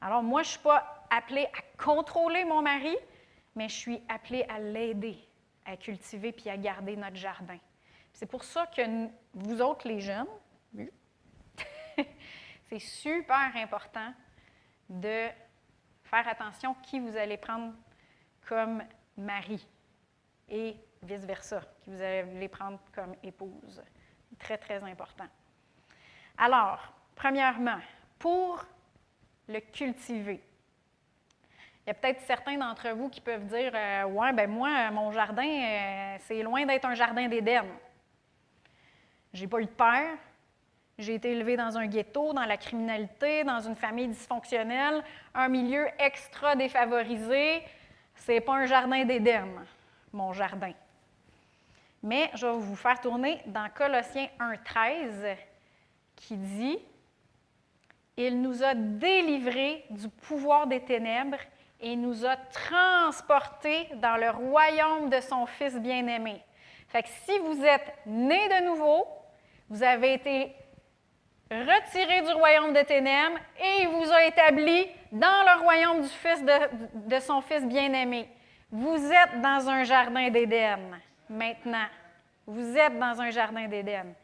Alors 0.00 0.22
moi, 0.22 0.42
je 0.42 0.48
ne 0.48 0.52
suis 0.52 0.62
pas 0.62 1.04
appelée 1.10 1.46
à 1.46 1.82
contrôler 1.82 2.44
mon 2.44 2.62
mari, 2.62 2.96
mais 3.56 3.68
je 3.68 3.74
suis 3.74 4.02
appelée 4.08 4.44
à 4.48 4.60
l'aider 4.60 5.18
à 5.66 5.76
cultiver 5.76 6.32
puis 6.32 6.50
à 6.50 6.56
garder 6.56 6.96
notre 6.96 7.16
jardin. 7.16 7.58
C'est 8.12 8.26
pour 8.26 8.44
ça 8.44 8.66
que 8.66 8.82
vous 9.32 9.60
autres, 9.60 9.88
les 9.88 10.00
jeunes, 10.00 10.28
c'est 12.68 12.78
super 12.78 13.50
important 13.56 14.12
de 14.88 15.28
faire 16.04 16.28
attention 16.28 16.74
qui 16.82 17.00
vous 17.00 17.16
allez 17.16 17.36
prendre 17.36 17.72
comme 18.46 18.82
mari 19.16 19.66
et 20.48 20.76
vice-versa, 21.02 21.62
qui 21.82 21.90
vous 21.90 22.00
allez 22.00 22.48
prendre 22.48 22.78
comme 22.94 23.14
épouse. 23.22 23.82
Très, 24.38 24.58
très 24.58 24.82
important. 24.82 25.26
Alors, 26.36 26.92
premièrement, 27.14 27.80
pour 28.18 28.64
le 29.48 29.60
cultiver. 29.60 30.42
Il 31.86 31.88
y 31.88 31.90
a 31.90 31.94
peut-être 31.94 32.22
certains 32.22 32.56
d'entre 32.56 32.88
vous 32.90 33.10
qui 33.10 33.20
peuvent 33.20 33.44
dire 33.44 33.72
euh, 33.74 34.04
Ouais, 34.04 34.32
ben 34.32 34.50
moi, 34.50 34.90
mon 34.90 35.12
jardin, 35.12 35.46
euh, 35.46 36.16
c'est 36.20 36.42
loin 36.42 36.64
d'être 36.64 36.86
un 36.86 36.94
jardin 36.94 37.28
d'Éden. 37.28 37.66
J'ai 39.32 39.46
pas 39.46 39.60
eu 39.60 39.66
de 39.66 39.70
père. 39.70 40.16
J'ai 40.98 41.14
été 41.14 41.32
élevé 41.32 41.56
dans 41.56 41.76
un 41.76 41.86
ghetto, 41.86 42.32
dans 42.32 42.44
la 42.44 42.56
criminalité, 42.56 43.42
dans 43.42 43.60
une 43.60 43.74
famille 43.74 44.08
dysfonctionnelle, 44.08 45.02
un 45.34 45.48
milieu 45.48 45.86
extra 45.98 46.54
défavorisé. 46.54 47.62
C'est 48.14 48.40
pas 48.40 48.54
un 48.54 48.66
jardin 48.66 49.04
d'Éden, 49.04 49.48
mon 50.12 50.32
jardin. 50.32 50.72
Mais 52.02 52.30
je 52.34 52.46
vais 52.46 52.52
vous 52.52 52.76
faire 52.76 53.00
tourner 53.00 53.40
dans 53.46 53.68
Colossiens 53.74 54.28
1,13 54.38 55.36
qui 56.14 56.36
dit 56.36 56.78
il 58.16 58.40
nous 58.40 58.62
a 58.62 58.74
délivrés 58.74 59.84
du 59.90 60.08
pouvoir 60.08 60.66
des 60.66 60.80
ténèbres 60.80 61.38
et 61.80 61.96
nous 61.96 62.24
a 62.24 62.36
transportés 62.36 63.88
dans 63.96 64.16
le 64.16 64.30
royaume 64.30 65.10
de 65.10 65.20
son 65.20 65.46
Fils 65.46 65.74
bien-aimé. 65.80 66.40
Fait 66.88 67.02
que 67.02 67.08
si 67.24 67.36
vous 67.40 67.64
êtes 67.64 67.92
né 68.06 68.48
de 68.48 68.66
nouveau, 68.66 69.06
vous 69.68 69.82
avez 69.82 70.14
été 70.14 70.54
retiré 71.62 72.22
du 72.22 72.32
royaume 72.32 72.72
des 72.72 72.84
ténèbres 72.84 73.38
et 73.58 73.82
il 73.82 73.88
vous 73.88 74.10
a 74.12 74.24
établi 74.24 74.88
dans 75.12 75.44
le 75.44 75.62
royaume 75.62 76.00
du 76.00 76.08
Fils 76.08 76.42
de, 76.42 77.08
de 77.08 77.18
son 77.20 77.40
Fils 77.40 77.64
bien-aimé. 77.64 78.28
Vous 78.70 79.12
êtes 79.12 79.40
dans 79.40 79.68
un 79.68 79.84
jardin 79.84 80.30
d'Éden 80.30 81.00
maintenant. 81.28 81.86
Vous 82.46 82.76
êtes 82.76 82.98
dans 82.98 83.20
un 83.20 83.30
jardin 83.30 83.66
d'Éden. 83.68 84.14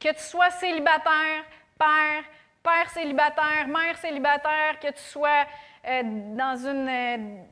Que 0.00 0.12
tu 0.12 0.20
sois 0.20 0.50
célibataire, 0.50 1.44
père, 1.78 2.24
père 2.62 2.90
célibataire, 2.90 3.68
mère 3.68 3.96
célibataire, 3.98 4.78
que 4.80 4.88
tu 4.88 5.02
sois 5.02 5.44
euh, 5.86 6.02
dans 6.04 6.56
une... 6.56 6.88
Euh, 6.88 7.42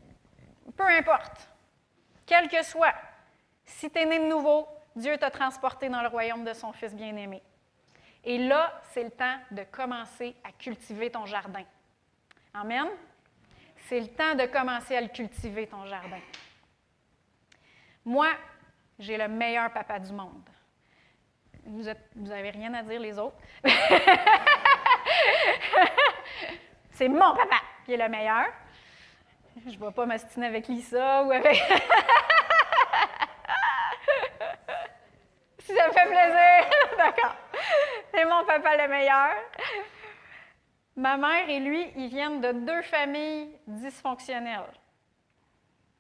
peu 0.77 0.85
importe, 0.85 1.49
quel 2.25 2.49
que 2.49 2.63
soit, 2.63 2.95
si 3.65 3.91
tu 3.91 3.99
es 3.99 4.05
né 4.05 4.19
de 4.19 4.27
nouveau, 4.27 4.67
Dieu 4.95 5.17
t'a 5.17 5.31
transporté 5.31 5.89
dans 5.89 6.03
le 6.03 6.09
royaume 6.09 6.45
de 6.45 6.53
son 6.53 6.73
Fils 6.73 6.95
bien-aimé. 6.95 7.43
Et 8.29 8.39
là, 8.39 8.83
c'est 8.93 9.05
le 9.05 9.13
temps 9.13 9.39
de 9.53 9.63
commencer 9.63 10.35
à 10.43 10.51
cultiver 10.51 11.11
ton 11.13 11.27
jardin. 11.27 11.63
Amen? 12.53 12.89
C'est 13.89 14.01
le 14.01 14.09
temps 14.09 14.35
de 14.35 14.47
commencer 14.47 14.97
à 14.97 15.01
le 15.01 15.07
cultiver, 15.07 15.69
ton 15.69 15.87
jardin. 15.87 16.19
Moi, 18.05 18.31
j'ai 18.99 19.17
le 19.17 19.29
meilleur 19.29 19.73
papa 19.73 20.01
du 20.01 20.13
monde. 20.13 20.43
Vous 21.65 21.85
n'avez 22.17 22.51
rien 22.51 22.75
à 22.75 22.83
dire 22.83 22.99
les 22.99 23.17
autres? 23.17 23.37
c'est 26.91 27.09
mon 27.09 27.33
papa 27.37 27.61
qui 27.85 27.93
est 27.93 27.97
le 27.97 28.09
meilleur. 28.09 28.47
Je 29.65 29.71
ne 29.71 29.85
vais 29.87 29.93
pas 29.93 30.05
m'astiner 30.05 30.47
avec 30.47 30.67
Lisa 30.67 31.23
ou 31.23 31.31
avec. 31.31 31.55
si 35.61 35.75
ça 35.75 35.87
me 35.89 35.93
fait 35.93 36.07
plaisir. 36.07 36.71
D'accord. 36.99 37.37
C'est 38.17 38.25
mon 38.25 38.47
papa 38.47 38.79
le 38.79 38.89
meilleur. 38.89 39.35
Ma 40.97 41.19
mère 41.19 41.51
et 41.51 41.61
lui, 41.61 41.87
ils 41.97 42.09
viennent 42.09 42.41
de 42.41 42.51
deux 42.53 42.81
familles 42.81 43.55
dysfonctionnelles. 43.67 44.73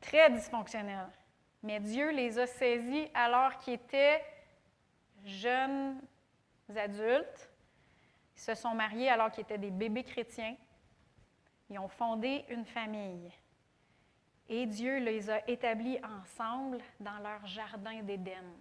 Très 0.00 0.30
dysfonctionnelles. 0.30 1.10
Mais 1.62 1.78
Dieu 1.78 2.12
les 2.12 2.38
a 2.38 2.46
saisis 2.46 3.06
alors 3.12 3.58
qu'ils 3.58 3.74
étaient 3.74 4.24
jeunes 5.26 6.00
adultes. 6.74 7.50
Ils 8.34 8.40
se 8.40 8.54
sont 8.54 8.74
mariés 8.74 9.10
alors 9.10 9.30
qu'ils 9.30 9.42
étaient 9.42 9.58
des 9.58 9.70
bébés 9.70 10.04
chrétiens. 10.04 10.56
Ils 11.68 11.78
ont 11.78 11.88
fondé 11.88 12.46
une 12.48 12.64
famille. 12.64 13.30
Et 14.48 14.64
Dieu 14.64 15.00
les 15.00 15.28
a 15.28 15.46
établis 15.50 15.98
ensemble 16.02 16.78
dans 16.98 17.18
leur 17.18 17.44
jardin 17.44 18.00
d'Éden. 18.00 18.54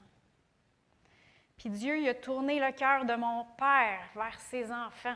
Puis 1.58 1.70
Dieu 1.70 2.00
il 2.00 2.10
a 2.10 2.13
tourné 2.13 2.60
le 2.60 2.72
cœur 2.72 3.06
de 3.06 3.15
mon 3.15 3.46
père 3.58 4.02
vers 4.15 4.39
ses 4.39 4.72
enfants. 4.72 5.15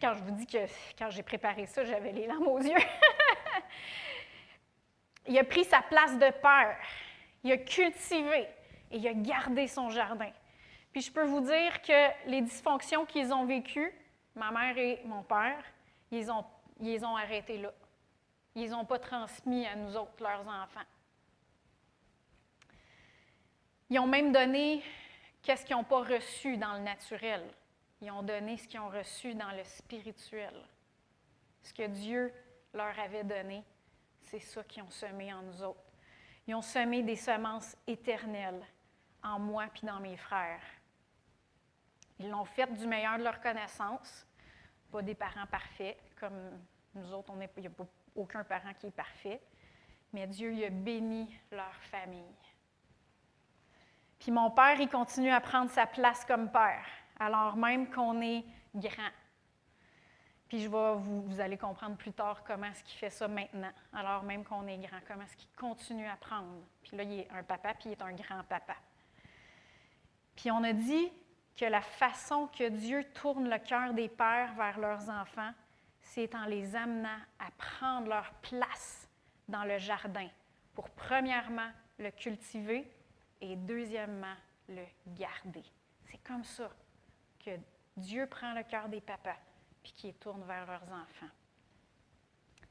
Quand 0.00 0.14
je 0.14 0.22
vous 0.22 0.32
dis 0.32 0.46
que 0.46 0.66
quand 0.98 1.10
j'ai 1.10 1.22
préparé 1.22 1.66
ça, 1.66 1.84
j'avais 1.84 2.12
les 2.12 2.26
larmes 2.26 2.48
aux 2.48 2.60
yeux. 2.60 2.74
il 5.28 5.38
a 5.38 5.44
pris 5.44 5.64
sa 5.64 5.80
place 5.80 6.14
de 6.14 6.30
père. 6.30 6.76
Il 7.44 7.52
a 7.52 7.56
cultivé 7.56 8.46
et 8.90 8.98
il 8.98 9.08
a 9.08 9.14
gardé 9.14 9.66
son 9.66 9.88
jardin. 9.88 10.30
Puis 10.92 11.00
je 11.00 11.10
peux 11.10 11.24
vous 11.24 11.40
dire 11.40 11.80
que 11.80 12.28
les 12.28 12.42
dysfonctions 12.42 13.06
qu'ils 13.06 13.32
ont 13.32 13.46
vécues, 13.46 13.92
ma 14.34 14.50
mère 14.50 14.76
et 14.76 15.00
mon 15.04 15.22
père, 15.22 15.64
ils 16.10 16.30
ont, 16.30 16.44
ils 16.80 17.04
ont 17.04 17.16
arrêté 17.16 17.58
là. 17.58 17.72
Ils 18.54 18.70
n'ont 18.70 18.84
pas 18.84 18.98
transmis 18.98 19.66
à 19.66 19.74
nous 19.74 19.96
autres, 19.96 20.12
leurs 20.20 20.46
enfants. 20.46 20.84
Ils 23.92 23.98
ont 23.98 24.06
même 24.06 24.32
donné 24.32 24.82
qu'est-ce 25.42 25.66
qu'ils 25.66 25.76
n'ont 25.76 25.84
pas 25.84 26.02
reçu 26.02 26.56
dans 26.56 26.72
le 26.72 26.78
naturel. 26.78 27.46
Ils 28.00 28.10
ont 28.10 28.22
donné 28.22 28.56
ce 28.56 28.66
qu'ils 28.66 28.80
ont 28.80 28.88
reçu 28.88 29.34
dans 29.34 29.50
le 29.50 29.62
spirituel. 29.64 30.54
Ce 31.62 31.74
que 31.74 31.86
Dieu 31.88 32.32
leur 32.72 32.98
avait 32.98 33.22
donné, 33.22 33.62
c'est 34.22 34.38
ça 34.38 34.64
qu'ils 34.64 34.82
ont 34.82 34.88
semé 34.88 35.30
en 35.34 35.42
nous 35.42 35.62
autres. 35.62 35.92
Ils 36.46 36.54
ont 36.54 36.62
semé 36.62 37.02
des 37.02 37.16
semences 37.16 37.76
éternelles 37.86 38.64
en 39.22 39.38
moi 39.38 39.66
puis 39.74 39.86
dans 39.86 40.00
mes 40.00 40.16
frères. 40.16 40.64
Ils 42.18 42.30
l'ont 42.30 42.46
fait 42.46 42.72
du 42.72 42.86
meilleur 42.86 43.18
de 43.18 43.24
leur 43.24 43.42
connaissance, 43.42 44.26
pas 44.90 45.02
des 45.02 45.14
parents 45.14 45.46
parfaits, 45.50 45.98
comme 46.18 46.58
nous 46.94 47.12
autres, 47.12 47.30
il 47.58 47.60
n'y 47.60 47.66
a 47.66 47.70
aucun 48.16 48.42
parent 48.42 48.72
qui 48.72 48.86
est 48.86 48.90
parfait, 48.90 49.42
mais 50.14 50.26
Dieu 50.26 50.64
a 50.64 50.70
béni 50.70 51.38
leur 51.50 51.74
famille. 51.90 52.24
Puis 54.22 54.30
mon 54.30 54.52
père, 54.52 54.80
il 54.80 54.88
continue 54.88 55.32
à 55.32 55.40
prendre 55.40 55.68
sa 55.68 55.84
place 55.84 56.24
comme 56.24 56.48
père, 56.48 56.86
alors 57.18 57.56
même 57.56 57.90
qu'on 57.90 58.22
est 58.22 58.44
grand. 58.72 59.10
Puis 60.46 60.60
je 60.60 60.68
vais, 60.68 60.94
vous, 60.94 61.22
vous 61.22 61.40
allez 61.40 61.58
comprendre 61.58 61.96
plus 61.96 62.12
tard 62.12 62.44
comment 62.44 62.66
est-ce 62.66 62.84
qu'il 62.84 62.96
fait 62.96 63.10
ça 63.10 63.26
maintenant, 63.26 63.72
alors 63.92 64.22
même 64.22 64.44
qu'on 64.44 64.64
est 64.68 64.78
grand, 64.78 65.00
comment 65.08 65.24
est-ce 65.24 65.36
qu'il 65.36 65.50
continue 65.56 66.06
à 66.06 66.14
prendre. 66.14 66.62
Puis 66.84 66.96
là, 66.96 67.02
il 67.02 67.18
est 67.18 67.28
un 67.32 67.42
papa, 67.42 67.74
puis 67.74 67.88
il 67.88 67.92
est 67.92 68.02
un 68.02 68.12
grand-papa. 68.12 68.76
Puis 70.36 70.52
on 70.52 70.62
a 70.62 70.72
dit 70.72 71.10
que 71.56 71.64
la 71.64 71.80
façon 71.82 72.46
que 72.56 72.68
Dieu 72.68 73.02
tourne 73.14 73.50
le 73.50 73.58
cœur 73.58 73.92
des 73.92 74.08
pères 74.08 74.54
vers 74.54 74.78
leurs 74.78 75.10
enfants, 75.10 75.50
c'est 76.00 76.32
en 76.36 76.44
les 76.44 76.76
amenant 76.76 77.08
à 77.40 77.50
prendre 77.58 78.06
leur 78.06 78.30
place 78.34 79.08
dans 79.48 79.64
le 79.64 79.78
jardin 79.78 80.28
pour 80.74 80.88
premièrement 80.90 81.70
le 81.98 82.12
cultiver 82.12 82.88
et 83.42 83.56
deuxièmement 83.56 84.34
le 84.68 84.84
garder. 85.08 85.64
C'est 86.10 86.22
comme 86.24 86.44
ça 86.44 86.70
que 87.44 87.50
Dieu 87.96 88.26
prend 88.26 88.54
le 88.54 88.62
cœur 88.62 88.88
des 88.88 89.00
papas 89.00 89.36
puis 89.82 89.92
qu'il 89.92 90.14
tourne 90.14 90.44
vers 90.44 90.64
leurs 90.64 90.84
enfants. 90.84 91.32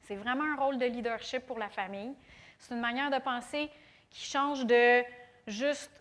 C'est 0.01 0.15
vraiment 0.15 0.45
un 0.45 0.55
rôle 0.55 0.77
de 0.77 0.85
leadership 0.85 1.45
pour 1.45 1.59
la 1.59 1.69
famille. 1.69 2.15
C'est 2.57 2.73
une 2.73 2.81
manière 2.81 3.11
de 3.11 3.19
penser 3.19 3.69
qui 4.09 4.25
change 4.25 4.65
de 4.65 5.03
juste 5.45 5.91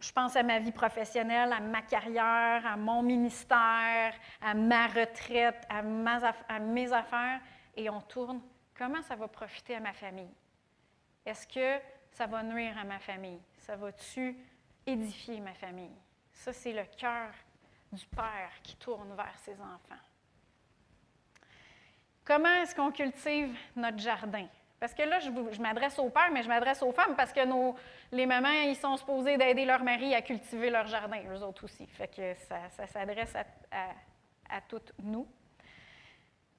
je 0.00 0.12
pense 0.12 0.36
à 0.36 0.44
ma 0.44 0.60
vie 0.60 0.70
professionnelle, 0.70 1.52
à 1.52 1.58
ma 1.58 1.82
carrière, 1.82 2.64
à 2.64 2.76
mon 2.76 3.02
ministère, 3.02 4.14
à 4.40 4.54
ma 4.54 4.86
retraite, 4.86 5.66
à, 5.68 5.82
mes 5.82 6.92
affaires, 6.92 7.40
et 7.76 7.90
on 7.90 8.00
tourne. 8.00 8.40
Comment 8.76 9.02
ça 9.02 9.16
va 9.16 9.26
profiter 9.26 9.74
à 9.74 9.80
ma 9.80 9.92
famille? 9.92 10.30
Est-ce 11.26 11.46
que 11.46 11.82
ça 12.12 12.26
va 12.26 12.42
nuire 12.42 12.78
à 12.78 12.84
ma 12.84 13.00
famille? 13.00 13.40
Ça 13.62 13.76
va-tu 13.76 14.36
édifier 14.86 15.40
ma 15.40 15.54
famille? 15.54 15.96
Ça, 16.32 16.52
c'est 16.52 16.72
le 16.72 16.84
cœur 16.98 17.30
du 17.92 18.04
Père 18.06 18.50
qui 18.62 18.74
tourne 18.76 19.14
vers 19.14 19.38
ses 19.38 19.54
enfants. 19.60 20.02
Comment 22.24 22.52
est-ce 22.62 22.74
qu'on 22.74 22.90
cultive 22.90 23.56
notre 23.76 23.98
jardin? 23.98 24.46
Parce 24.80 24.94
que 24.94 25.02
là, 25.02 25.20
je, 25.20 25.60
m'adresse 25.60 25.96
aux 26.00 26.10
pères, 26.10 26.32
mais 26.32 26.42
je 26.42 26.48
m'adresse 26.48 26.82
aux 26.82 26.90
femmes 26.90 27.14
parce 27.14 27.32
que 27.32 27.40
les 28.10 28.26
mamans, 28.26 28.62
ils 28.66 28.74
sont 28.74 28.96
supposés 28.96 29.36
d'aider 29.36 29.64
leur 29.64 29.84
mari 29.84 30.12
à 30.12 30.22
cultiver 30.22 30.70
leur 30.70 30.88
jardin, 30.88 31.20
eux 31.32 31.42
autres 31.42 31.64
aussi. 31.64 31.86
Fait 31.86 32.08
que 32.08 32.34
ça, 32.34 32.86
s'adresse 32.88 33.34
à, 33.70 34.60
toutes 34.68 34.92
nous. 35.00 35.26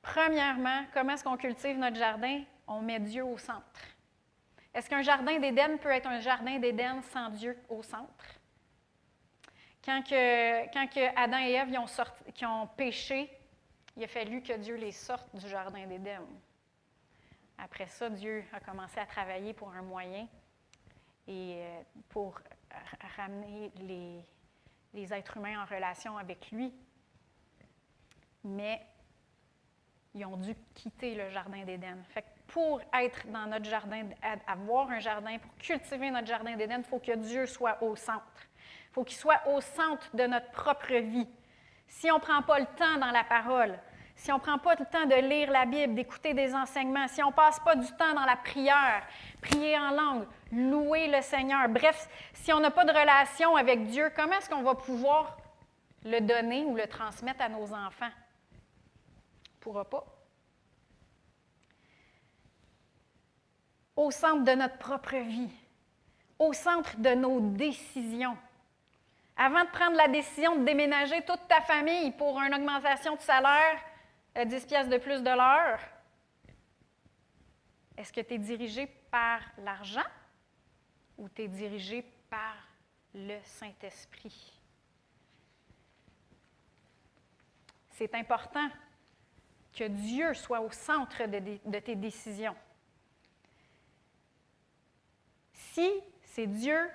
Premièrement, 0.01 0.85
comment 0.93 1.13
est-ce 1.13 1.23
qu'on 1.25 1.35
cultive 1.35 1.77
notre 1.77 1.97
jardin? 1.97 2.43
On 2.65 2.81
met 2.81 2.99
Dieu 2.99 3.25
au 3.25 3.37
centre. 3.37 3.92
Est-ce 4.73 4.89
qu'un 4.89 5.03
jardin 5.03 5.39
d'Éden 5.39 5.77
peut 5.77 5.91
être 5.91 6.07
un 6.07 6.19
jardin 6.19 6.57
d'Éden 6.57 7.01
sans 7.03 7.29
Dieu 7.29 7.57
au 7.69 7.83
centre? 7.83 8.25
Quand, 9.86 10.01
Adam 11.15 11.38
et 11.39 11.51
Ève 11.51 11.77
ont, 11.77 11.88
sorti, 11.88 12.45
ont 12.45 12.67
péché, 12.67 13.29
il 13.97 14.03
a 14.03 14.07
fallu 14.07 14.41
que 14.41 14.53
Dieu 14.53 14.75
les 14.75 14.91
sorte 14.91 15.36
du 15.36 15.47
jardin 15.47 15.86
d'Éden. 15.86 16.25
Après 17.57 17.88
ça, 17.88 18.09
Dieu 18.09 18.43
a 18.53 18.59
commencé 18.59 18.99
à 18.99 19.05
travailler 19.05 19.53
pour 19.53 19.69
un 19.73 19.81
moyen 19.81 20.27
et 21.27 21.55
euh, 21.57 21.81
pour 22.09 22.39
ramener 23.17 23.71
les, 23.81 25.13
êtres 25.13 25.38
humains 25.38 25.62
en 25.62 25.65
relation 25.65 26.17
avec 26.17 26.49
lui. 26.51 26.73
Mais 28.43 28.81
ils 30.15 30.25
ont 30.25 30.38
dû 30.38 30.55
quitter 30.73 31.15
le 31.15 31.29
jardin 31.29 31.63
d'Éden. 31.63 32.03
Fait 32.09 32.25
pour 32.47 32.82
être 32.93 33.27
dans 33.27 33.47
notre 33.47 33.65
jardin, 33.65 34.03
avoir 34.47 34.89
un 34.89 34.99
jardin, 34.99 35.38
pour 35.39 35.56
cultiver 35.58 36.12
notre 36.12 36.27
jardin 36.27 36.56
d'Éden, 36.56 36.79
il 36.79 36.84
faut 36.84 36.99
que 36.99 37.15
Dieu 37.15 37.45
soit 37.45 37.82
au 37.82 37.95
centre. 37.95 38.23
Il 38.89 38.93
faut 38.93 39.03
qu'il 39.03 39.17
soit 39.17 39.41
au 39.47 39.60
centre 39.62 40.08
de 40.13 40.23
notre 40.23 40.51
propre 40.51 40.93
vie. 40.93 41.27
Si 41.88 42.12
on 42.12 42.15
ne 42.15 42.21
prend 42.21 42.41
pas 42.41 42.60
le 42.60 42.65
temps 42.77 42.97
dans 42.99 43.12
la 43.12 43.23
parole, 43.23 43.77
si 44.15 44.32
on 44.32 44.36
ne 44.36 44.41
prend 44.41 44.60
pas 44.60 44.75
le 44.75 44.86
temps 44.86 45.06
de 45.06 45.15
lire 45.15 45.51
la 45.51 45.65
Bible, 45.65 45.95
d'écouter 45.95 46.34
des 46.34 46.53
enseignements, 46.53 47.08
si 47.08 47.23
on 47.23 47.29
ne 47.29 47.34
passe 47.34 47.60
pas 47.60 47.75
du 47.75 47.88
temps 47.93 48.13
dans 48.13 48.25
la 48.25 48.36
prière, 48.36 49.03
prier 49.41 49.77
en 49.77 49.91
langue, 49.91 50.27
louer 50.51 51.08
le 51.08 51.21
Seigneur, 51.21 51.67
bref, 51.69 52.08
si 52.34 52.53
on 52.53 52.60
n'a 52.60 52.71
pas 52.71 52.86
de 52.86 52.91
relation 52.91 53.56
avec 53.56 53.88
Dieu, 53.88 54.12
comment 54.15 54.34
est-ce 54.34 54.49
qu'on 54.49 54.62
va 54.62 54.75
pouvoir 54.75 55.38
le 56.06 56.19
donner 56.19 56.63
ou 56.63 56.75
le 56.75 56.88
transmettre 56.88 57.41
à 57.41 57.49
nos 57.49 57.73
enfants? 57.73 58.12
On 58.56 59.58
ne 59.58 59.62
pourra 59.62 59.86
pas. 59.86 60.06
Au 63.95 64.12
centre 64.12 64.43
de 64.43 64.51
notre 64.51 64.77
propre 64.77 65.15
vie, 65.17 65.51
au 66.39 66.51
centre 66.53 66.97
de 66.97 67.13
nos 67.13 67.39
décisions. 67.39 68.38
Avant 69.36 69.63
de 69.63 69.69
prendre 69.69 69.95
la 69.95 70.08
décision 70.08 70.58
de 70.58 70.65
déménager 70.65 71.23
toute 71.25 71.47
ta 71.47 71.62
famille 71.62 72.12
pour 72.12 72.39
une 72.39 72.53
augmentation 72.53 73.15
de 73.15 73.21
salaire, 73.21 73.79
10 74.36 74.65
pièces 74.65 74.89
de 74.89 74.97
plus 74.97 75.21
de 75.21 75.29
l'heure, 75.29 75.79
est-ce 77.97 78.12
que 78.12 78.21
tu 78.21 78.34
es 78.34 78.38
dirigé 78.39 78.88
par 79.12 79.41
l'argent 79.60 80.01
ou 81.17 81.29
tu 81.29 81.43
es 81.43 81.47
dirigé 81.47 82.03
par 82.29 82.56
le 83.13 83.38
Saint-Esprit? 83.43 84.60
C'est 87.91 88.15
important 88.15 88.69
que 89.71 89.84
Dieu 89.84 90.34
soit 90.34 90.62
au 90.62 90.71
centre 90.71 91.23
de 91.27 91.79
tes 91.79 91.95
décisions. 91.95 92.56
Si 95.73 95.89
c'est 96.21 96.45
Dieu 96.45 96.88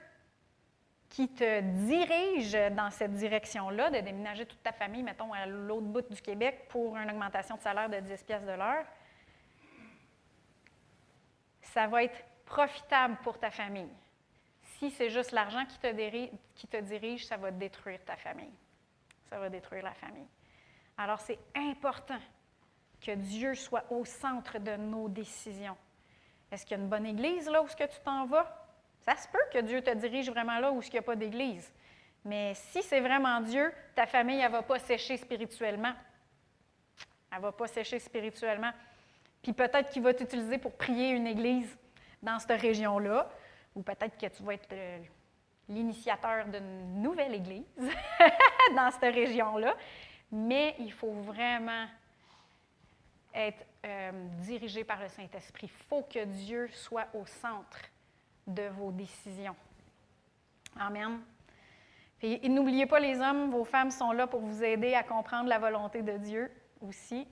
qui 1.08 1.28
te 1.28 1.60
dirige 1.60 2.52
dans 2.72 2.90
cette 2.90 3.12
direction-là, 3.12 3.90
de 3.90 3.98
déménager 3.98 4.46
toute 4.46 4.62
ta 4.62 4.70
famille, 4.70 5.02
mettons, 5.02 5.32
à 5.32 5.46
l'autre 5.46 5.86
bout 5.86 6.08
du 6.08 6.22
Québec 6.22 6.66
pour 6.68 6.96
une 6.96 7.10
augmentation 7.10 7.56
de 7.56 7.60
salaire 7.60 7.88
de 7.88 7.98
10 7.98 8.22
pièces 8.22 8.44
de 8.44 8.52
l'heure, 8.52 8.84
ça 11.60 11.88
va 11.88 12.04
être 12.04 12.24
profitable 12.44 13.16
pour 13.24 13.40
ta 13.40 13.50
famille. 13.50 13.90
Si 14.62 14.92
c'est 14.92 15.10
juste 15.10 15.32
l'argent 15.32 15.64
qui, 15.66 15.78
te 15.78 16.80
dirige, 16.80 17.26
ça 17.26 17.36
va 17.36 17.50
détruire 17.50 17.98
ta 18.04 18.14
famille. 18.14 18.54
Ça 19.28 19.40
va 19.40 19.48
détruire 19.48 19.82
la 19.82 19.94
famille. 19.94 20.28
Alors, 20.96 21.18
c'est 21.18 21.40
important 21.56 22.20
que 23.00 23.10
Dieu 23.10 23.56
soit 23.56 23.84
au 23.90 24.04
centre 24.04 24.60
de 24.60 24.76
nos 24.76 25.08
décisions. 25.08 25.76
Est-ce 26.52 26.64
qu'il 26.64 26.76
y 26.76 26.80
a 26.80 26.82
une 26.82 26.88
bonne 26.88 27.06
église 27.06 27.48
là 27.48 27.60
où 27.60 27.66
est-ce 27.66 27.76
que 27.76 27.84
tu 27.84 27.98
t'en 28.04 28.24
vas? 28.26 28.67
Ça 29.08 29.16
se 29.16 29.26
peut 29.26 29.38
que 29.50 29.60
Dieu 29.60 29.80
te 29.80 29.94
dirige 29.94 30.28
vraiment 30.28 30.58
là 30.58 30.70
où 30.70 30.82
il 30.82 30.90
n'y 30.90 30.98
a 30.98 31.02
pas 31.02 31.16
d'église. 31.16 31.72
Mais 32.26 32.52
si 32.52 32.82
c'est 32.82 33.00
vraiment 33.00 33.40
Dieu, 33.40 33.72
ta 33.94 34.04
famille, 34.04 34.38
elle 34.38 34.52
ne 34.52 34.56
va 34.58 34.62
pas 34.62 34.78
sécher 34.78 35.16
spirituellement. 35.16 35.94
Elle 37.32 37.38
ne 37.38 37.42
va 37.44 37.52
pas 37.52 37.66
sécher 37.68 37.98
spirituellement. 38.00 38.70
Puis 39.40 39.54
peut-être 39.54 39.88
qu'il 39.88 40.02
va 40.02 40.12
t'utiliser 40.12 40.58
pour 40.58 40.76
prier 40.76 41.12
une 41.12 41.26
église 41.26 41.74
dans 42.22 42.38
cette 42.38 42.60
région-là, 42.60 43.30
ou 43.74 43.80
peut-être 43.80 44.18
que 44.18 44.26
tu 44.26 44.42
vas 44.42 44.52
être 44.52 44.76
l'initiateur 45.70 46.44
d'une 46.44 47.00
nouvelle 47.00 47.34
église 47.34 47.64
dans 48.76 48.90
cette 48.90 49.14
région-là, 49.14 49.74
mais 50.30 50.74
il 50.80 50.92
faut 50.92 51.14
vraiment 51.14 51.86
être 53.32 53.64
euh, 53.86 54.10
dirigé 54.42 54.84
par 54.84 55.00
le 55.00 55.08
Saint-Esprit. 55.08 55.70
Il 55.72 55.86
faut 55.88 56.02
que 56.02 56.26
Dieu 56.26 56.68
soit 56.74 57.06
au 57.14 57.24
centre 57.24 57.80
de 58.48 58.68
vos 58.68 58.90
décisions. 58.90 59.56
Amen. 60.78 61.20
Et, 62.20 62.48
n'oubliez 62.48 62.86
pas 62.86 62.98
les 62.98 63.20
hommes, 63.20 63.50
vos 63.50 63.64
femmes 63.64 63.90
sont 63.90 64.10
là 64.10 64.26
pour 64.26 64.40
vous 64.40 64.64
aider 64.64 64.94
à 64.94 65.02
comprendre 65.02 65.48
la 65.48 65.58
volonté 65.58 66.02
de 66.02 66.16
Dieu 66.16 66.50
aussi. 66.80 67.28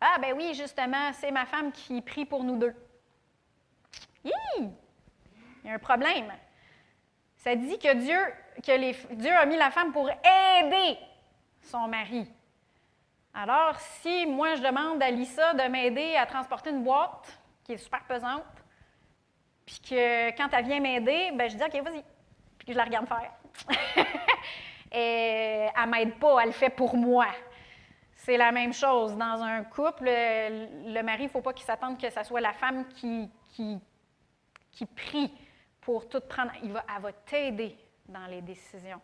Ah 0.00 0.16
ben 0.20 0.34
oui, 0.36 0.54
justement, 0.54 1.12
c'est 1.12 1.30
ma 1.30 1.46
femme 1.46 1.72
qui 1.72 2.00
prie 2.02 2.24
pour 2.24 2.44
nous 2.44 2.56
deux. 2.56 2.74
Il 4.24 4.70
y 5.64 5.68
a 5.68 5.74
un 5.74 5.78
problème. 5.78 6.32
Ça 7.36 7.56
dit 7.56 7.78
que 7.78 7.94
Dieu, 7.94 8.18
que 8.62 9.14
Dieu 9.14 9.32
a 9.32 9.46
mis 9.46 9.56
la 9.56 9.70
femme 9.70 9.92
pour 9.92 10.08
aider 10.08 10.98
son 11.62 11.88
mari. 11.88 12.28
Alors, 13.34 13.78
si 13.80 14.26
moi 14.26 14.54
je 14.54 14.62
demande 14.62 15.02
à 15.02 15.10
Lisa 15.10 15.54
de 15.54 15.62
m'aider 15.68 16.14
à 16.16 16.26
transporter 16.26 16.70
une 16.70 16.84
boîte 16.84 17.40
qui 17.64 17.72
est 17.72 17.78
super 17.78 18.04
pesante, 18.04 18.61
puis 19.64 19.80
que 19.80 20.36
quand 20.36 20.48
elle 20.52 20.64
vient 20.64 20.80
m'aider, 20.80 21.30
ben 21.34 21.48
je 21.48 21.56
dis 21.56 21.62
OK, 21.62 21.82
vas-y. 21.82 22.02
Puis 22.58 22.72
je 22.72 22.76
la 22.76 22.84
regarde 22.84 23.06
faire. 23.08 23.32
Et 24.92 25.68
elle 25.74 25.88
m'aide 25.88 26.18
pas, 26.18 26.40
elle 26.40 26.48
le 26.48 26.52
fait 26.52 26.70
pour 26.70 26.96
moi. 26.96 27.26
C'est 28.14 28.36
la 28.36 28.52
même 28.52 28.72
chose. 28.72 29.16
Dans 29.16 29.42
un 29.42 29.64
couple, 29.64 30.04
le, 30.04 31.02
mari, 31.02 31.22
il 31.22 31.26
ne 31.26 31.30
faut 31.30 31.40
pas 31.40 31.52
qu'il 31.52 31.64
s'attende 31.64 31.98
que 31.98 32.10
ce 32.10 32.22
soit 32.22 32.40
la 32.40 32.52
femme 32.52 32.86
qui, 32.88 33.28
qui, 33.50 34.86
prie 34.94 35.32
pour 35.80 36.08
tout 36.08 36.20
prendre. 36.20 36.52
Il 36.62 36.72
va, 36.72 36.84
elle 36.94 37.02
va 37.02 37.12
t'aider 37.12 37.76
dans 38.06 38.26
les 38.26 38.42
décisions. 38.42 39.00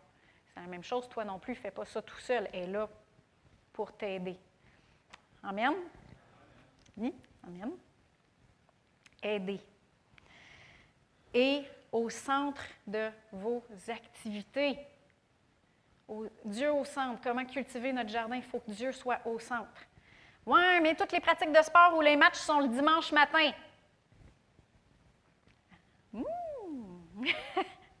C'est 0.53 0.61
la 0.61 0.67
même 0.67 0.83
chose. 0.83 1.09
Toi 1.09 1.25
non 1.25 1.39
plus, 1.39 1.55
fais 1.55 1.71
pas 1.71 1.85
ça 1.85 2.01
tout 2.01 2.19
seul. 2.19 2.47
Elle 2.53 2.63
est 2.63 2.67
là 2.67 2.87
pour 3.73 3.91
t'aider. 3.93 4.37
Amen? 5.43 5.73
Oui? 6.95 7.13
Amen? 7.45 7.71
Aider. 9.23 9.59
Et 11.33 11.63
au 11.91 12.09
centre 12.09 12.63
de 12.87 13.09
vos 13.31 13.63
activités. 13.87 14.77
Dieu 16.45 16.71
au 16.73 16.83
centre. 16.85 17.19
Comment 17.21 17.45
cultiver 17.45 17.93
notre 17.93 18.09
jardin? 18.09 18.35
Il 18.37 18.43
faut 18.43 18.59
que 18.59 18.71
Dieu 18.71 18.91
soit 18.91 19.19
au 19.25 19.39
centre. 19.39 19.85
Oui, 20.45 20.61
mais 20.81 20.95
toutes 20.95 21.11
les 21.11 21.19
pratiques 21.19 21.51
de 21.51 21.61
sport 21.61 21.95
ou 21.95 22.01
les 22.01 22.15
matchs 22.15 22.37
sont 22.37 22.59
le 22.59 22.67
dimanche 22.67 23.11
matin. 23.11 23.51
Mmh. 26.13 26.23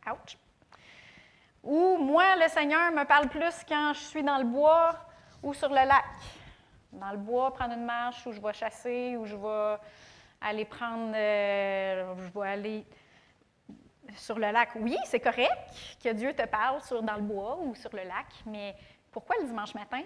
Ouch. 0.07 0.37
Ou 1.61 1.97
moi, 1.97 2.35
le 2.37 2.47
Seigneur 2.47 2.91
me 2.91 3.03
parle 3.03 3.27
plus 3.27 3.63
quand 3.67 3.93
je 3.93 3.99
suis 3.99 4.23
dans 4.23 4.37
le 4.37 4.45
bois 4.45 4.97
ou 5.43 5.53
sur 5.53 5.69
le 5.69 5.75
lac. 5.75 6.05
Dans 6.91 7.11
le 7.11 7.17
bois, 7.17 7.53
prendre 7.53 7.73
une 7.73 7.85
marche 7.85 8.25
où 8.25 8.31
je 8.31 8.41
vais 8.41 8.53
chasser, 8.53 9.15
ou 9.17 9.25
je 9.25 9.35
vais 9.35 9.77
aller 10.41 10.65
prendre, 10.65 11.13
euh, 11.13 12.15
je 12.17 12.39
vais 12.39 12.47
aller 12.47 12.85
sur 14.15 14.37
le 14.37 14.51
lac. 14.51 14.69
Oui, 14.75 14.97
c'est 15.05 15.19
correct 15.19 15.51
que 16.03 16.09
Dieu 16.09 16.33
te 16.33 16.45
parle 16.45 16.81
sur, 16.81 17.01
dans 17.01 17.15
le 17.15 17.21
bois 17.21 17.57
ou 17.61 17.75
sur 17.75 17.95
le 17.95 18.03
lac, 18.03 18.27
mais 18.45 18.75
pourquoi 19.11 19.35
le 19.41 19.47
dimanche 19.47 19.73
matin? 19.73 20.01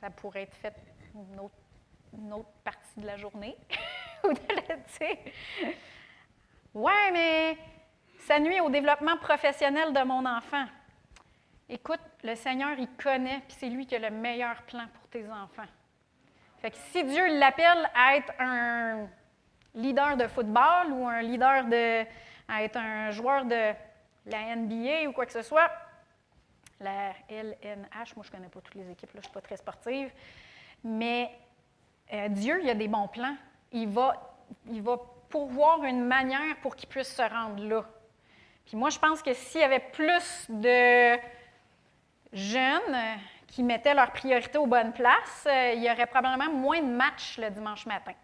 Ça 0.00 0.10
pourrait 0.10 0.42
être 0.42 0.56
fait 0.56 0.74
une 1.14 1.40
autre, 2.32 2.48
partie 2.64 3.00
de 3.00 3.06
la 3.06 3.16
journée. 3.16 3.56
ouais, 6.74 7.10
mais 7.12 7.58
ça 8.20 8.38
nuit 8.38 8.60
au 8.60 8.70
développement 8.70 9.16
professionnel 9.18 9.92
de 9.92 10.02
mon 10.02 10.24
enfant. 10.24 10.64
Écoute, 11.68 12.00
le 12.22 12.34
Seigneur, 12.34 12.78
il 12.78 12.88
connaît, 12.96 13.42
puis 13.46 13.56
c'est 13.58 13.68
lui 13.68 13.86
qui 13.86 13.96
a 13.96 13.98
le 13.98 14.10
meilleur 14.10 14.62
plan 14.62 14.86
pour 14.94 15.08
tes 15.08 15.28
enfants. 15.28 15.66
Fait 16.58 16.70
que 16.70 16.76
si 16.90 17.04
Dieu 17.04 17.38
l'appelle 17.38 17.90
à 17.94 18.16
être 18.16 18.32
un 18.38 19.08
leader 19.74 20.16
de 20.16 20.26
football 20.26 20.92
ou 20.92 21.06
un 21.06 21.22
leader 21.22 21.64
de. 21.64 22.04
À 22.48 22.62
être 22.62 22.76
un 22.76 23.10
joueur 23.10 23.44
de 23.44 23.72
la 24.26 24.56
NBA 24.56 25.08
ou 25.08 25.12
quoi 25.12 25.26
que 25.26 25.32
ce 25.32 25.42
soit, 25.42 25.70
la 26.80 27.12
LNH, 27.28 28.16
moi 28.16 28.24
je 28.24 28.30
ne 28.30 28.36
connais 28.36 28.48
pas 28.48 28.60
toutes 28.60 28.74
les 28.74 28.90
équipes, 28.90 29.12
là, 29.14 29.14
je 29.14 29.18
ne 29.18 29.22
suis 29.24 29.32
pas 29.32 29.40
très 29.40 29.56
sportive, 29.56 30.10
mais 30.84 31.30
euh, 32.12 32.28
Dieu, 32.28 32.60
il 32.62 32.70
a 32.70 32.74
des 32.74 32.88
bons 32.88 33.08
plans. 33.08 33.36
Il 33.72 33.88
va, 33.88 34.36
il 34.70 34.82
va 34.82 34.98
pourvoir 35.28 35.82
une 35.84 36.04
manière 36.04 36.56
pour 36.62 36.76
qu'il 36.76 36.88
puisse 36.88 37.14
se 37.14 37.22
rendre 37.22 37.62
là. 37.64 37.84
Puis 38.64 38.76
moi, 38.76 38.90
je 38.90 38.98
pense 38.98 39.22
que 39.22 39.32
s'il 39.32 39.60
y 39.60 39.64
avait 39.64 39.80
plus 39.80 40.46
de 40.48 41.16
jeunes 42.32 43.18
qui 43.46 43.62
mettaient 43.62 43.94
leurs 43.94 44.12
priorités 44.12 44.58
aux 44.58 44.66
bonnes 44.66 44.92
places, 44.92 45.46
euh, 45.46 45.72
il 45.74 45.82
y 45.82 45.90
aurait 45.90 46.06
probablement 46.06 46.52
moins 46.52 46.82
de 46.82 46.90
matchs 46.90 47.38
le 47.38 47.50
dimanche 47.50 47.86
matin. 47.86 48.14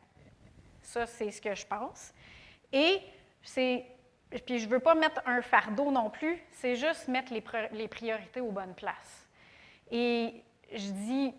Ça, 0.82 1.06
c'est 1.06 1.30
ce 1.30 1.40
que 1.40 1.54
je 1.54 1.66
pense. 1.66 2.12
Et 2.72 3.00
c'est. 3.42 3.86
Puis 4.46 4.58
je 4.58 4.66
ne 4.66 4.70
veux 4.70 4.80
pas 4.80 4.94
mettre 4.94 5.20
un 5.26 5.42
fardeau 5.42 5.90
non 5.90 6.10
plus, 6.10 6.42
c'est 6.50 6.76
juste 6.76 7.08
mettre 7.08 7.32
les, 7.32 7.88
priorités 7.88 8.40
aux 8.40 8.50
bonnes 8.50 8.74
places. 8.74 9.28
Et 9.90 10.42
je 10.72 10.90
dis 10.90 11.34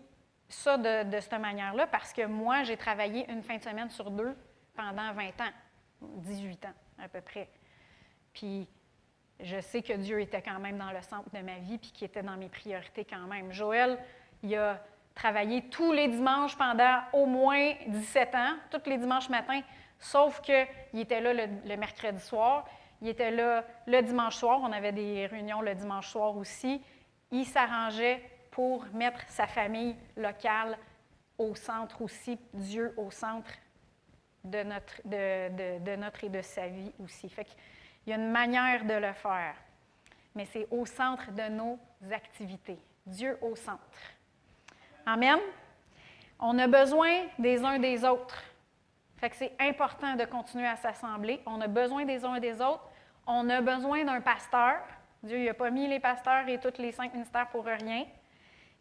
ça 0.48 0.76
de, 0.76 1.10
de 1.10 1.20
cette 1.20 1.40
manière-là 1.40 1.86
parce 1.86 2.12
que 2.12 2.26
moi, 2.26 2.62
j'ai 2.62 2.76
travaillé 2.76 3.30
une 3.30 3.42
fin 3.42 3.56
de 3.56 3.62
semaine 3.62 3.90
sur 3.90 4.10
deux 4.10 4.36
pendant 4.74 5.12
20 5.12 5.28
ans, 5.40 5.52
18 6.00 6.66
ans 6.66 6.74
à 6.98 7.08
peu 7.08 7.20
près. 7.20 7.48
Puis 8.32 8.68
je 9.40 9.60
sais 9.60 9.82
que 9.82 9.92
Dieu 9.92 10.20
était 10.20 10.42
quand 10.42 10.58
même 10.60 10.78
dans 10.78 10.92
le 10.92 11.02
centre 11.02 11.30
de 11.32 11.40
ma 11.40 11.58
vie 11.58 11.78
puis 11.78 11.90
qu'il 11.90 12.06
était 12.06 12.22
dans 12.22 12.36
mes 12.36 12.48
priorités 12.48 13.04
quand 13.04 13.26
même. 13.26 13.52
Joël, 13.52 13.98
il 14.42 14.54
a 14.56 14.80
travaillé 15.14 15.62
tous 15.68 15.92
les 15.92 16.08
dimanches 16.08 16.56
pendant 16.56 17.00
au 17.12 17.26
moins 17.26 17.72
17 17.86 18.34
ans, 18.34 18.54
tous 18.70 18.88
les 18.88 18.98
dimanches 18.98 19.28
matins, 19.28 19.60
sauf 19.98 20.40
qu'il 20.40 20.66
était 21.00 21.20
là 21.20 21.32
le, 21.32 21.76
mercredi 21.76 22.20
soir, 22.20 22.68
il 23.02 23.08
était 23.08 23.30
là 23.30 23.64
le 23.86 24.00
dimanche 24.02 24.36
soir, 24.36 24.60
on 24.62 24.72
avait 24.72 24.92
des 24.92 25.26
réunions 25.26 25.60
le 25.60 25.74
dimanche 25.74 26.08
soir 26.08 26.36
aussi. 26.36 26.82
Il 27.30 27.44
s'arrangeait 27.44 28.22
pour 28.50 28.84
mettre 28.92 29.20
sa 29.28 29.46
famille 29.46 29.96
locale 30.16 30.78
au 31.38 31.54
centre 31.54 32.00
aussi, 32.02 32.38
Dieu 32.52 32.94
au 32.96 33.10
centre 33.10 33.50
de 34.44 34.62
notre, 34.62 35.00
de, 35.04 35.96
notre 35.96 36.24
et 36.24 36.28
de 36.28 36.42
sa 36.42 36.68
vie 36.68 36.92
aussi. 37.02 37.28
Fait 37.28 37.46
il 38.06 38.10
y 38.10 38.12
a 38.12 38.16
une 38.16 38.30
manière 38.30 38.84
de 38.84 38.94
le 38.94 39.12
faire, 39.14 39.54
mais 40.34 40.44
c'est 40.44 40.68
au 40.70 40.84
centre 40.84 41.32
de 41.32 41.48
nos 41.48 41.78
activités. 42.12 42.78
Dieu 43.06 43.38
au 43.40 43.56
centre. 43.56 43.80
Amen. 45.06 45.38
On 46.38 46.58
a 46.58 46.66
besoin 46.66 47.26
des 47.38 47.64
uns 47.64 47.78
des 47.78 48.04
autres. 48.04 48.42
Que 49.28 49.36
c'est 49.36 49.56
important 49.58 50.16
de 50.16 50.24
continuer 50.26 50.66
à 50.66 50.76
s'assembler. 50.76 51.40
On 51.46 51.60
a 51.62 51.66
besoin 51.66 52.04
des 52.04 52.24
uns 52.24 52.34
et 52.34 52.40
des 52.40 52.60
autres. 52.60 52.84
On 53.26 53.48
a 53.48 53.62
besoin 53.62 54.04
d'un 54.04 54.20
pasteur. 54.20 54.82
Dieu 55.22 55.46
n'a 55.46 55.54
pas 55.54 55.70
mis 55.70 55.88
les 55.88 55.98
pasteurs 55.98 56.46
et 56.46 56.60
tous 56.60 56.76
les 56.78 56.92
cinq 56.92 57.14
ministères 57.14 57.48
pour 57.48 57.64
rien. 57.64 58.04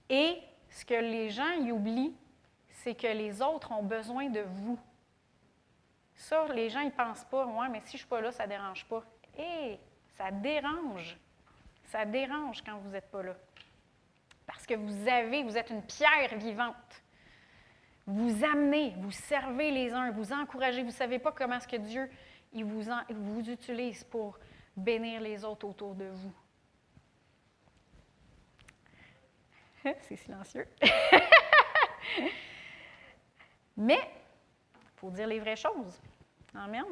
Et 0.10 0.38
ce 0.70 0.84
que 0.84 0.96
les 0.96 1.30
gens 1.30 1.52
y 1.62 1.72
oublient, 1.72 2.14
c'est 2.70 2.96
que 2.96 3.08
les 3.08 3.42
autres 3.42 3.72
ont 3.72 3.84
besoin 3.84 4.30
de 4.30 4.42
vous. 4.42 4.78
Ça, 6.16 6.46
les 6.54 6.70
gens, 6.70 6.82
ils 6.82 6.92
pensent 6.92 7.24
pas, 7.26 7.46
ouais, 7.46 7.70
mais 7.70 7.82
si 7.86 7.92
je 7.92 7.94
ne 7.94 7.98
suis 8.00 8.08
pas 8.08 8.20
là, 8.20 8.32
ça 8.32 8.44
ne 8.44 8.50
dérange 8.50 8.86
pas. 8.86 9.04
Hé, 9.38 9.80
ça 10.18 10.30
dérange. 10.32 11.18
Ça 11.86 12.06
dérange 12.06 12.62
quand 12.64 12.78
vous 12.78 12.90
n'êtes 12.90 13.10
pas 13.10 13.24
là. 13.24 13.36
Parce 14.46 14.66
que 14.66 14.74
vous 14.74 15.08
avez, 15.08 15.44
vous 15.44 15.58
êtes 15.58 15.70
une 15.70 15.84
pierre 15.84 16.36
vivante. 16.36 17.03
Vous 18.06 18.44
amenez, 18.44 18.94
vous 18.98 19.12
servez 19.12 19.72
les 19.72 19.94
uns, 19.94 20.12
vous 20.12 20.34
encouragez. 20.34 20.82
Vous 20.82 20.88
ne 20.88 20.92
savez 20.92 21.20
pas 21.20 21.32
comment 21.32 21.56
est-ce 21.56 21.68
que 21.68 21.78
Dieu 21.78 22.10
il 22.52 22.66
vous, 22.66 22.84
vous 23.10 23.50
utilise 23.50 24.04
pour 24.04 24.38
bénir 24.76 25.22
les 25.22 25.44
autres 25.44 25.68
autour 25.68 25.96
de 25.96 26.06
vous. 26.06 26.34
C'est 30.02 30.16
silencieux. 30.16 30.68
Mais, 33.78 34.00
il 34.76 35.00
faut 35.00 35.10
dire 35.10 35.28
les 35.28 35.40
vraies 35.40 35.56
choses. 35.56 36.00
Amen. 36.54 36.86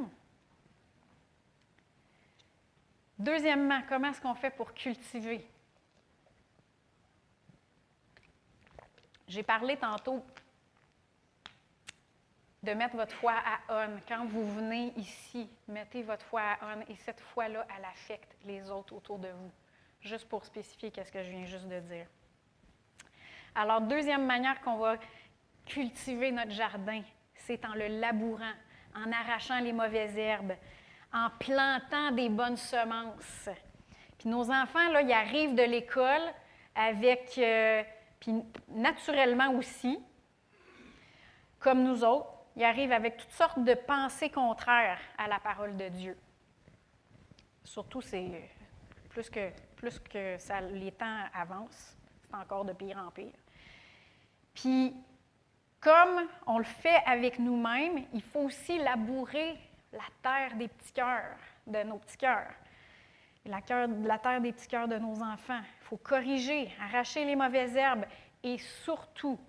Deuxièmement, 3.20 3.82
comment 3.88 4.10
est-ce 4.10 4.20
qu'on 4.20 4.34
fait 4.34 4.50
pour 4.50 4.74
cultiver? 4.74 5.48
J'ai 9.28 9.44
parlé 9.44 9.78
tantôt 9.78 10.26
de 12.64 12.74
mettre 12.74 12.96
votre 12.96 13.16
foi 13.16 13.34
à 13.34 13.86
on. 13.86 13.98
Quand 14.08 14.26
vous 14.26 14.48
venez 14.54 14.94
ici, 14.96 15.50
mettez 15.68 16.04
votre 16.04 16.26
foi 16.26 16.42
à 16.42 16.58
on 16.76 16.82
et 16.92 16.96
cette 16.98 17.20
foi-là, 17.20 17.66
elle 17.76 17.86
affecte 17.86 18.36
les 18.46 18.70
autres 18.70 18.94
autour 18.96 19.18
de 19.18 19.30
vous. 19.30 19.52
Juste 20.02 20.28
pour 20.30 20.46
spécifier 20.46 20.92
qu'est-ce 20.92 21.12
que 21.12 21.24
je 21.24 21.30
viens 21.30 21.46
juste 21.46 21.68
de 21.68 21.80
dire. 21.80 22.06
Alors, 23.56 23.82
deuxième 23.82 24.26
manière 24.26 24.62
qu'on 24.62 24.78
va 24.78 24.96
cultiver 25.66 26.32
notre 26.32 26.52
jardin, 26.52 27.02
c'est 27.36 27.66
en 27.66 27.74
le 27.74 27.88
labourant, 27.88 28.54
en 28.96 29.12
arrachant 29.12 29.60
les 29.60 29.74
mauvaises 29.74 30.18
herbes, 30.18 30.54
en 31.14 31.30
plantant 31.40 32.12
des 32.12 32.30
bonnes 32.30 32.58
semences. 32.58 33.50
Puis 34.18 34.30
nos 34.30 34.52
enfants, 34.52 34.90
là, 34.92 35.02
ils 35.02 35.12
arrivent 35.12 35.56
de 35.56 35.64
l'école 35.64 36.22
avec, 36.76 37.38
euh, 37.38 37.84
puis 38.20 38.34
naturellement 38.70 39.52
aussi, 39.54 40.00
comme 41.60 41.84
nous 41.84 42.04
autres, 42.04 42.31
ils 42.56 42.64
arrivent 42.64 42.92
avec 42.92 43.18
toutes 43.18 43.32
sortes 43.32 43.64
de 43.64 43.74
pensées 43.74 44.30
contraires 44.30 45.00
à 45.18 45.28
la 45.28 45.40
parole 45.40 45.78
de 45.78 45.88
Dieu. 45.90 46.18
Surtout, 47.64 48.02
c'est 48.02 48.50
plus 49.10 49.30
que, 49.30 49.52
plus 49.76 50.00
que 50.00 50.38
les 50.74 50.92
temps 50.92 51.24
avancent, 51.34 51.96
c'est 52.24 52.36
encore 52.36 52.66
de 52.66 52.74
pire 52.74 52.98
en 52.98 53.12
pire. 53.12 53.32
Puis, 54.54 54.96
comme 55.80 56.28
on 56.46 56.58
le 56.58 56.64
fait 56.64 57.02
avec 57.06 57.40
nous-mêmes, 57.40 58.06
il 58.14 58.22
faut 58.22 58.42
aussi 58.42 58.78
labourer 58.78 59.58
la 59.94 60.04
terre 60.22 60.56
des 60.56 60.68
petits 60.68 60.94
cœurs, 60.94 61.38
de 61.66 61.84
nos 61.84 61.98
petits 61.98 62.18
cœurs. 62.18 62.54
La 63.46 63.62
terre 63.62 64.42
des 64.42 64.52
petits 64.52 64.68
cœurs 64.68 64.88
de 64.88 64.98
nos 64.98 65.22
enfants. 65.24 65.62
Il 65.82 65.86
faut 65.86 65.98
corriger, 65.98 66.72
arracher 66.80 67.26
les 67.26 67.36
mauvaises 67.36 67.76
herbes 67.76 68.06
et 68.44 68.58
surtout 68.58 69.40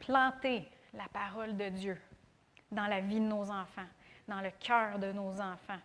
planter 0.00 0.68
la 0.94 1.08
parole 1.12 1.56
de 1.56 1.68
Dieu 1.68 2.00
dans 2.70 2.86
la 2.86 3.00
vie 3.00 3.20
de 3.20 3.24
nos 3.24 3.50
enfants, 3.50 3.86
dans 4.28 4.40
le 4.40 4.50
cœur 4.60 4.98
de 4.98 5.12
nos 5.12 5.40
enfants. 5.40 5.80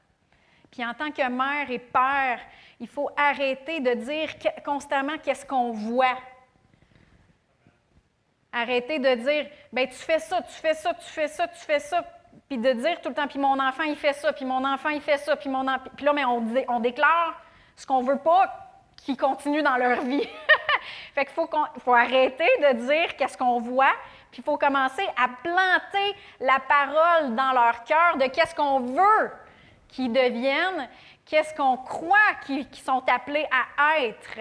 Puis 0.71 0.85
en 0.85 0.93
tant 0.93 1.11
que 1.11 1.27
mère 1.29 1.69
et 1.71 1.79
père, 1.79 2.39
il 2.79 2.87
faut 2.87 3.09
arrêter 3.15 3.79
de 3.79 3.93
dire 3.93 4.29
constamment 4.63 5.17
qu'est-ce 5.17 5.45
qu'on 5.45 5.71
voit. 5.71 6.17
Arrêter 8.51 8.99
de 8.99 9.15
dire, 9.15 9.47
ben 9.71 9.87
tu 9.87 9.95
fais 9.95 10.19
ça, 10.19 10.41
tu 10.41 10.53
fais 10.53 10.73
ça, 10.73 10.93
tu 10.93 11.05
fais 11.05 11.27
ça, 11.27 11.47
tu 11.47 11.59
fais 11.59 11.79
ça, 11.79 12.03
puis 12.47 12.57
de 12.57 12.73
dire 12.73 13.01
tout 13.01 13.09
le 13.09 13.15
temps, 13.15 13.27
puis 13.27 13.39
mon 13.39 13.59
enfant 13.59 13.83
il 13.83 13.95
fait 13.95 14.13
ça, 14.13 14.33
puis 14.33 14.45
mon 14.45 14.63
enfant 14.65 14.89
il 14.89 15.01
fait 15.01 15.17
ça, 15.17 15.35
puis 15.35 15.49
mon 15.49 15.67
enfant... 15.67 15.89
Puis 15.95 16.05
là, 16.05 16.13
mais 16.13 16.25
on, 16.25 16.79
déclare 16.79 17.41
ce 17.75 17.85
qu'on 17.85 18.01
veut 18.01 18.19
pas 18.19 18.53
qui 18.97 19.17
continue 19.17 19.61
dans 19.61 19.77
leur 19.77 20.01
vie. 20.01 20.27
fait 21.13 21.25
qu'il 21.25 21.33
faut, 21.33 21.49
faut 21.79 21.93
arrêter 21.93 22.47
de 22.61 22.85
dire 22.85 23.15
qu'est-ce 23.17 23.37
qu'on 23.37 23.59
voit, 23.59 23.93
il 24.37 24.43
faut 24.43 24.57
commencer 24.57 25.07
à 25.17 25.29
planter 25.43 26.15
la 26.39 26.59
parole 26.59 27.35
dans 27.35 27.51
leur 27.53 27.83
cœur 27.83 28.17
de 28.17 28.25
qu'est-ce 28.25 28.55
qu'on 28.55 28.81
veut 28.81 29.31
qu'ils 29.87 30.11
deviennent, 30.11 30.89
qu'est-ce 31.25 31.53
qu'on 31.55 31.77
croit 31.77 32.17
qu'ils 32.45 32.67
sont 32.75 33.03
appelés 33.07 33.47
à 33.51 33.99
être. 33.99 34.39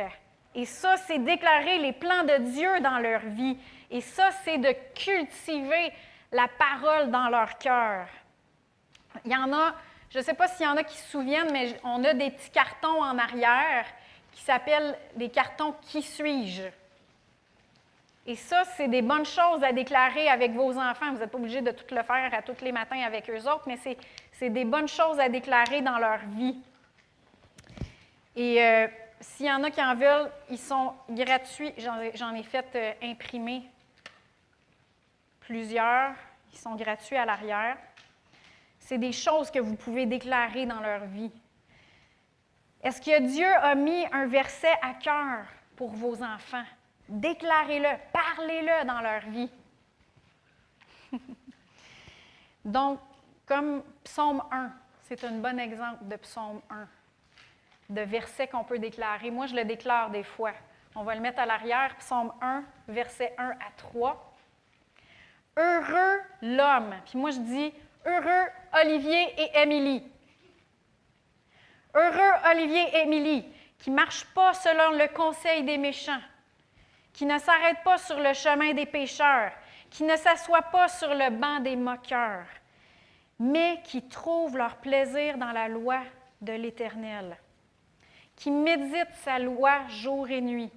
Et 0.54 0.66
ça, 0.66 0.96
c'est 0.96 1.18
déclarer 1.18 1.78
les 1.78 1.92
plans 1.92 2.24
de 2.24 2.38
Dieu 2.38 2.80
dans 2.80 2.98
leur 2.98 3.20
vie. 3.20 3.56
Et 3.90 4.00
ça, 4.00 4.30
c'est 4.44 4.58
de 4.58 4.72
cultiver 4.94 5.92
la 6.30 6.48
parole 6.48 7.10
dans 7.10 7.28
leur 7.28 7.58
cœur. 7.58 8.06
Il 9.24 9.32
y 9.32 9.36
en 9.36 9.52
a, 9.52 9.74
je 10.10 10.18
ne 10.18 10.22
sais 10.22 10.34
pas 10.34 10.48
s'il 10.48 10.66
y 10.66 10.68
en 10.68 10.76
a 10.76 10.84
qui 10.84 10.96
se 10.96 11.10
souviennent, 11.10 11.52
mais 11.52 11.76
on 11.84 12.02
a 12.04 12.14
des 12.14 12.30
petits 12.30 12.50
cartons 12.50 13.02
en 13.02 13.18
arrière 13.18 13.86
qui 14.32 14.42
s'appellent 14.42 14.96
des 15.16 15.28
cartons 15.28 15.74
Qui 15.82 16.02
suis-je? 16.02 16.64
Et 18.26 18.36
ça, 18.36 18.64
c'est 18.76 18.88
des 18.88 19.02
bonnes 19.02 19.26
choses 19.26 19.62
à 19.62 19.72
déclarer 19.72 20.28
avec 20.28 20.52
vos 20.52 20.78
enfants. 20.78 21.12
Vous 21.12 21.18
n'êtes 21.18 21.30
pas 21.30 21.38
obligé 21.38 21.60
de 21.60 21.70
tout 21.70 21.94
le 21.94 22.02
faire 22.02 22.30
à 22.32 22.40
tous 22.40 22.62
les 22.62 22.72
matins 22.72 23.02
avec 23.04 23.28
eux 23.28 23.48
autres, 23.48 23.64
mais 23.66 23.78
c'est 24.32 24.50
des 24.50 24.64
bonnes 24.64 24.88
choses 24.88 25.20
à 25.20 25.28
déclarer 25.28 25.82
dans 25.82 25.98
leur 25.98 26.20
vie. 26.36 26.56
Et 28.34 28.64
euh, 28.64 28.88
s'il 29.20 29.46
y 29.46 29.52
en 29.52 29.62
a 29.62 29.70
qui 29.70 29.82
en 29.82 29.94
veulent, 29.94 30.30
ils 30.50 30.58
sont 30.58 30.94
gratuits. 31.10 31.72
J'en 31.78 32.34
ai 32.34 32.42
fait 32.42 32.66
euh, 32.74 32.92
imprimer 33.02 33.62
plusieurs. 35.40 36.14
Ils 36.52 36.58
sont 36.58 36.74
gratuits 36.74 37.16
à 37.16 37.26
l'arrière. 37.26 37.76
C'est 38.78 38.98
des 38.98 39.12
choses 39.12 39.50
que 39.50 39.58
vous 39.58 39.76
pouvez 39.76 40.06
déclarer 40.06 40.66
dans 40.66 40.80
leur 40.80 41.04
vie. 41.06 41.30
Est-ce 42.82 43.00
que 43.00 43.20
Dieu 43.20 43.46
a 43.46 43.74
mis 43.74 44.04
un 44.12 44.26
verset 44.26 44.74
à 44.82 44.94
cœur 44.94 45.46
pour 45.76 45.90
vos 45.90 46.22
enfants? 46.22 46.64
Déclarez-le, 47.08 47.88
parlez-le 48.12 48.86
dans 48.86 49.00
leur 49.00 49.20
vie. 49.28 49.50
Donc, 52.64 52.98
comme 53.46 53.82
Psaume 54.04 54.42
1, 54.50 54.70
c'est 55.02 55.22
un 55.24 55.32
bon 55.32 55.58
exemple 55.58 56.04
de 56.04 56.16
Psaume 56.16 56.62
1, 56.70 56.88
de 57.90 58.00
verset 58.00 58.48
qu'on 58.48 58.64
peut 58.64 58.78
déclarer. 58.78 59.30
Moi, 59.30 59.46
je 59.46 59.54
le 59.54 59.64
déclare 59.64 60.10
des 60.10 60.22
fois. 60.22 60.52
On 60.94 61.02
va 61.02 61.14
le 61.14 61.20
mettre 61.20 61.40
à 61.40 61.46
l'arrière, 61.46 61.94
Psaume 61.96 62.32
1, 62.40 62.64
verset 62.88 63.34
1 63.36 63.50
à 63.50 63.70
3. 63.76 64.32
Heureux 65.56 66.20
l'homme. 66.42 66.94
Puis 67.04 67.18
moi, 67.18 67.30
je 67.30 67.38
dis 67.38 67.72
heureux 68.06 68.48
Olivier 68.80 69.40
et 69.40 69.58
Émilie. 69.62 70.02
Heureux 71.94 72.50
Olivier 72.50 72.96
et 72.96 73.02
Émilie, 73.02 73.44
qui 73.78 73.90
ne 73.90 73.96
marchent 73.96 74.26
pas 74.34 74.54
selon 74.54 74.98
le 74.98 75.06
conseil 75.14 75.62
des 75.62 75.78
méchants, 75.78 76.20
qui 77.14 77.24
ne 77.24 77.38
s'arrêtent 77.38 77.82
pas 77.84 77.96
sur 77.96 78.18
le 78.18 78.34
chemin 78.34 78.74
des 78.74 78.84
pécheurs, 78.84 79.52
qui 79.88 80.02
ne 80.02 80.16
s'assoient 80.16 80.62
pas 80.62 80.88
sur 80.88 81.14
le 81.14 81.30
banc 81.30 81.60
des 81.60 81.76
moqueurs, 81.76 82.46
mais 83.38 83.80
qui 83.84 84.02
trouvent 84.02 84.58
leur 84.58 84.76
plaisir 84.76 85.38
dans 85.38 85.52
la 85.52 85.68
loi 85.68 86.00
de 86.42 86.52
l'Éternel, 86.52 87.38
qui 88.36 88.50
méditent 88.50 89.14
sa 89.22 89.38
loi 89.38 89.86
jour 89.88 90.28
et 90.28 90.40
nuit. 90.40 90.72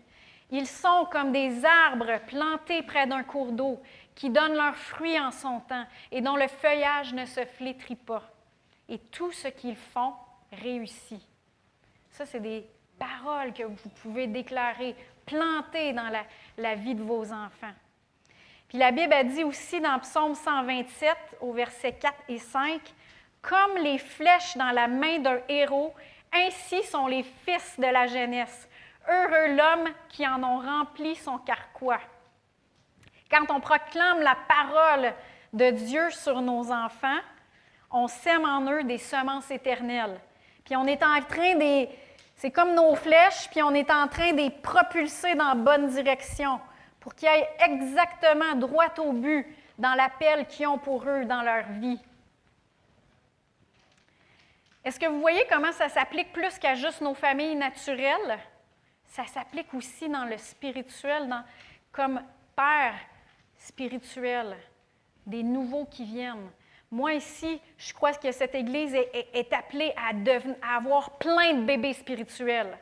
Ils 0.52 0.68
sont 0.68 1.08
comme 1.12 1.32
des 1.32 1.66
arbres 1.66 2.20
plantés 2.28 2.84
près 2.84 3.08
d'un 3.08 3.24
cours 3.24 3.52
d'eau, 3.52 3.82
qui 4.16 4.30
donnent 4.30 4.56
leurs 4.56 4.78
fruits 4.78 5.20
en 5.20 5.32
son 5.32 5.60
temps 5.62 5.86
et 6.12 6.22
dont 6.22 6.36
le 6.36 6.48
feuillage 6.48 7.14
ne 7.14 7.26
se 7.26 7.44
flétrit 7.46 7.96
pas. 7.96 8.24
Et 8.88 9.00
tout 9.00 9.32
ce 9.32 9.48
qu'ils 9.48 9.76
font 9.76 10.14
réussit. 10.52 11.22
Ça, 12.12 12.26
c'est 12.26 12.40
des 12.40 12.66
paroles 12.98 13.54
que 13.54 13.64
vous 13.64 13.90
pouvez 14.02 14.28
déclarer, 14.28 14.96
planter 15.28 15.94
dans 15.94 16.10
la, 16.10 16.24
la, 16.58 16.74
vie 16.74 16.96
de 16.96 17.04
vos 17.04 17.32
enfants. 17.32 17.74
Puis 18.68 18.80
la 18.80 18.92
Bible 18.92 19.14
a 19.14 19.24
dit 19.24 19.44
aussi 19.44 19.80
dans 19.80 20.00
Psaume 20.00 20.34
127, 20.34 21.16
au 21.42 21.54
verset 21.54 21.94
4 21.94 22.14
et 22.30 22.40
5, 22.40 22.82
Comme 23.44 23.78
les 23.84 24.00
flèches 24.00 24.58
dans 24.58 24.72
la 24.72 24.88
main 24.88 25.20
d'un 25.20 25.40
héros, 25.48 25.94
ainsi 26.34 26.82
sont 26.84 27.08
les 27.08 27.24
fils 27.24 27.76
de 27.78 27.86
la 27.86 28.08
jeunesse. 28.08 28.68
Heureux 29.08 29.56
l'homme 29.56 29.90
qui 30.10 30.28
en 30.28 30.44
ont 30.44 30.60
rempli 30.60 31.16
son 31.16 31.38
carquois. 31.38 32.02
Quand 33.30 33.46
on 33.50 33.60
proclame 33.60 34.22
la 34.22 34.36
parole 34.48 35.14
de 35.54 35.72
Dieu 35.72 36.10
sur 36.12 36.42
nos 36.42 36.72
enfants, 36.72 37.20
on 37.92 38.08
sème 38.08 38.46
en 38.46 38.70
eux 38.72 38.84
des 38.84 38.98
semences 38.98 39.50
éternelles. 39.52 40.20
Puis 40.66 40.76
on 40.76 40.86
est 40.86 41.04
en 41.04 41.22
train 41.22 41.56
de. 41.56 41.88
C'est 42.38 42.52
comme 42.52 42.76
nos 42.76 42.96
flèches, 42.96 43.50
puis 43.50 43.64
on 43.64 43.74
est 43.74 43.90
en 43.90 44.08
train 44.08 44.32
de 44.32 44.38
les 44.38 44.52
propulser 44.52 45.34
dans 45.34 45.50
la 45.50 45.56
bonne 45.56 45.90
direction 45.90 46.60
pour 47.00 47.16
qu'ils 47.16 47.28
aillent 47.28 47.48
exactement 47.60 48.56
droit 48.56 48.94
au 49.00 49.12
but 49.12 49.48
dans 49.78 49.96
l'appel 49.96 50.46
qu'ils 50.46 50.68
ont 50.68 50.78
pour 50.78 51.04
eux 51.08 51.26
dans 51.26 51.42
leur 51.42 51.64
vie. 51.80 52.00
Est-ce 54.86 55.00
que 55.00 55.08
vous 55.08 55.20
voyez 55.20 55.46
comment 55.50 55.72
ça 55.72 55.90
s'applique 55.90 56.32
plus 56.32 56.60
qu'à 56.60 56.76
juste 56.76 57.02
nos 57.02 57.16
familles 57.16 57.56
naturelles? 57.56 58.40
Ça 59.08 59.26
s'applique 59.26 59.74
aussi 59.74 60.08
dans 60.08 60.26
le 60.26 60.38
spirituel, 60.38 61.28
dans, 61.28 61.44
comme 61.92 62.22
Père, 62.56 62.96
spirituels, 63.58 64.56
des 65.26 65.42
nouveaux 65.44 65.86
qui 65.86 66.06
viennent. 66.06 66.50
Moi 66.90 67.16
ici, 67.16 67.62
je 67.78 67.94
crois 67.94 68.14
que 68.14 68.32
cette 68.32 68.56
Église 68.56 68.96
est, 68.96 69.54
appelée 69.54 69.94
à, 69.98 70.12
avoir 70.78 71.18
plein 71.18 71.54
de 71.54 71.64
bébés 71.64 71.94
spirituels. 71.94 72.78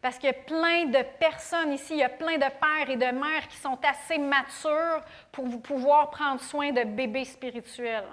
Parce 0.00 0.16
qu'il 0.16 0.28
y 0.28 0.30
a 0.30 0.34
plein 0.34 0.86
de 0.86 1.02
personnes 1.18 1.72
ici, 1.72 1.94
il 1.94 2.00
y 2.00 2.04
a 2.04 2.08
plein 2.08 2.36
de 2.36 2.40
pères 2.40 2.88
et 2.88 2.96
de 2.96 3.06
mères 3.18 3.46
qui 3.48 3.56
sont 3.56 3.78
assez 3.84 4.18
matures 4.18 5.00
pour 5.30 5.62
pouvoir 5.62 6.10
prendre 6.10 6.40
soin 6.40 6.72
de 6.72 6.84
bébés 6.84 7.24
spirituels. 7.24 8.08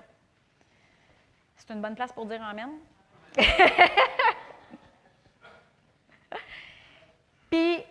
C'est 1.56 1.74
une 1.74 1.82
bonne 1.82 1.96
place 1.96 2.12
pour 2.12 2.26
dire 2.26 2.44
Amen? 2.44 2.70
Puis, 7.52 7.84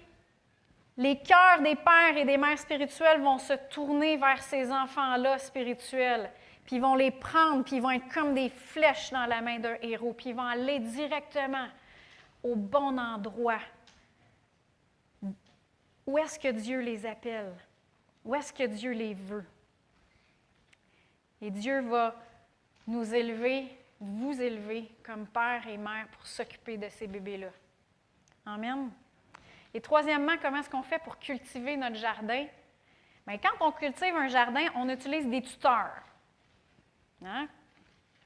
les 0.97 1.19
cœurs 1.21 1.61
des 1.63 1.77
pères 1.77 2.17
et 2.17 2.25
des 2.25 2.37
mères 2.37 2.59
spirituels 2.59 3.21
vont 3.21 3.39
se 3.39 3.53
tourner 3.71 4.17
vers 4.17 4.43
ces 4.43 4.71
enfants-là 4.71 5.39
spirituels. 5.39 6.31
Puis 6.69 6.77
ils 6.77 6.83
vont 6.83 6.97
les 6.97 7.11
prendre, 7.11 7.65
puis 7.65 7.77
ils 7.77 7.83
vont 7.83 7.93
être 7.93 8.13
comme 8.13 8.35
des 8.35 8.51
flèches 8.51 9.11
dans 9.11 9.25
la 9.25 9.41
main 9.41 9.59
d'un 9.59 9.79
héros, 9.81 10.13
puis 10.13 10.29
ils 10.29 10.37
vont 10.37 10.43
aller 10.43 10.79
directement 10.81 11.67
au 12.43 12.57
bon 12.57 12.99
endroit. 12.99 13.61
Où 16.07 16.19
est-ce 16.19 16.39
que 16.39 16.49
Dieu 16.49 16.81
les 16.81 17.07
appelle? 17.07 17.55
Où 18.23 18.35
est-ce 18.35 18.53
que 18.53 18.65
Dieu 18.65 18.91
les 18.91 19.15
veut? 19.15 19.47
Et 21.41 21.51
Dieu 21.51 21.81
va 21.81 22.15
nous 22.87 23.15
élever, 23.15 23.75
vous 23.99 24.39
élever 24.39 24.91
comme 25.03 25.27
père 25.27 25.67
et 25.67 25.79
mère 25.79 26.07
pour 26.09 26.27
s'occuper 26.27 26.77
de 26.77 26.91
ces 26.91 27.07
bébés-là. 27.07 27.49
Amen. 28.45 28.91
Et 29.73 29.81
troisièmement, 29.81 30.37
comment 30.37 30.59
est-ce 30.59 30.69
qu'on 30.69 30.83
fait 30.83 31.03
pour 31.03 31.19
cultiver 31.19 31.79
notre 31.79 31.97
jardin? 31.97 32.45
Bien, 33.27 33.39
quand 33.39 33.67
on 33.67 33.73
cultive 33.73 34.15
un 34.15 34.29
jardin, 34.29 34.67
on 34.75 34.87
utilise 34.91 35.27
des 35.27 35.41
tuteurs. 35.41 36.03
Hein? 37.25 37.49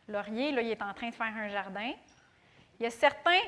Laurier, 0.09 0.53
là, 0.53 0.63
il 0.63 0.71
est 0.71 0.83
en 0.83 0.93
train 0.93 1.09
de 1.09 1.15
faire 1.15 1.35
un 1.35 1.49
jardin. 1.49 1.93
Il 2.79 2.83
y 2.83 2.87
a 2.87 2.91
certains 2.91 3.41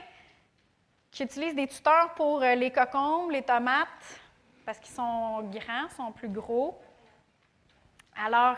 qui 1.11 1.23
utilise 1.23 1.55
des 1.55 1.67
tuteurs 1.67 2.15
pour 2.15 2.43
euh, 2.43 2.55
les 2.55 2.71
cocombes, 2.71 3.31
les 3.31 3.43
tomates, 3.43 4.21
parce 4.65 4.79
qu'ils 4.79 4.95
sont 4.95 5.43
grands, 5.43 5.89
sont 5.97 6.13
plus 6.13 6.29
gros. 6.29 6.81
Alors, 8.17 8.57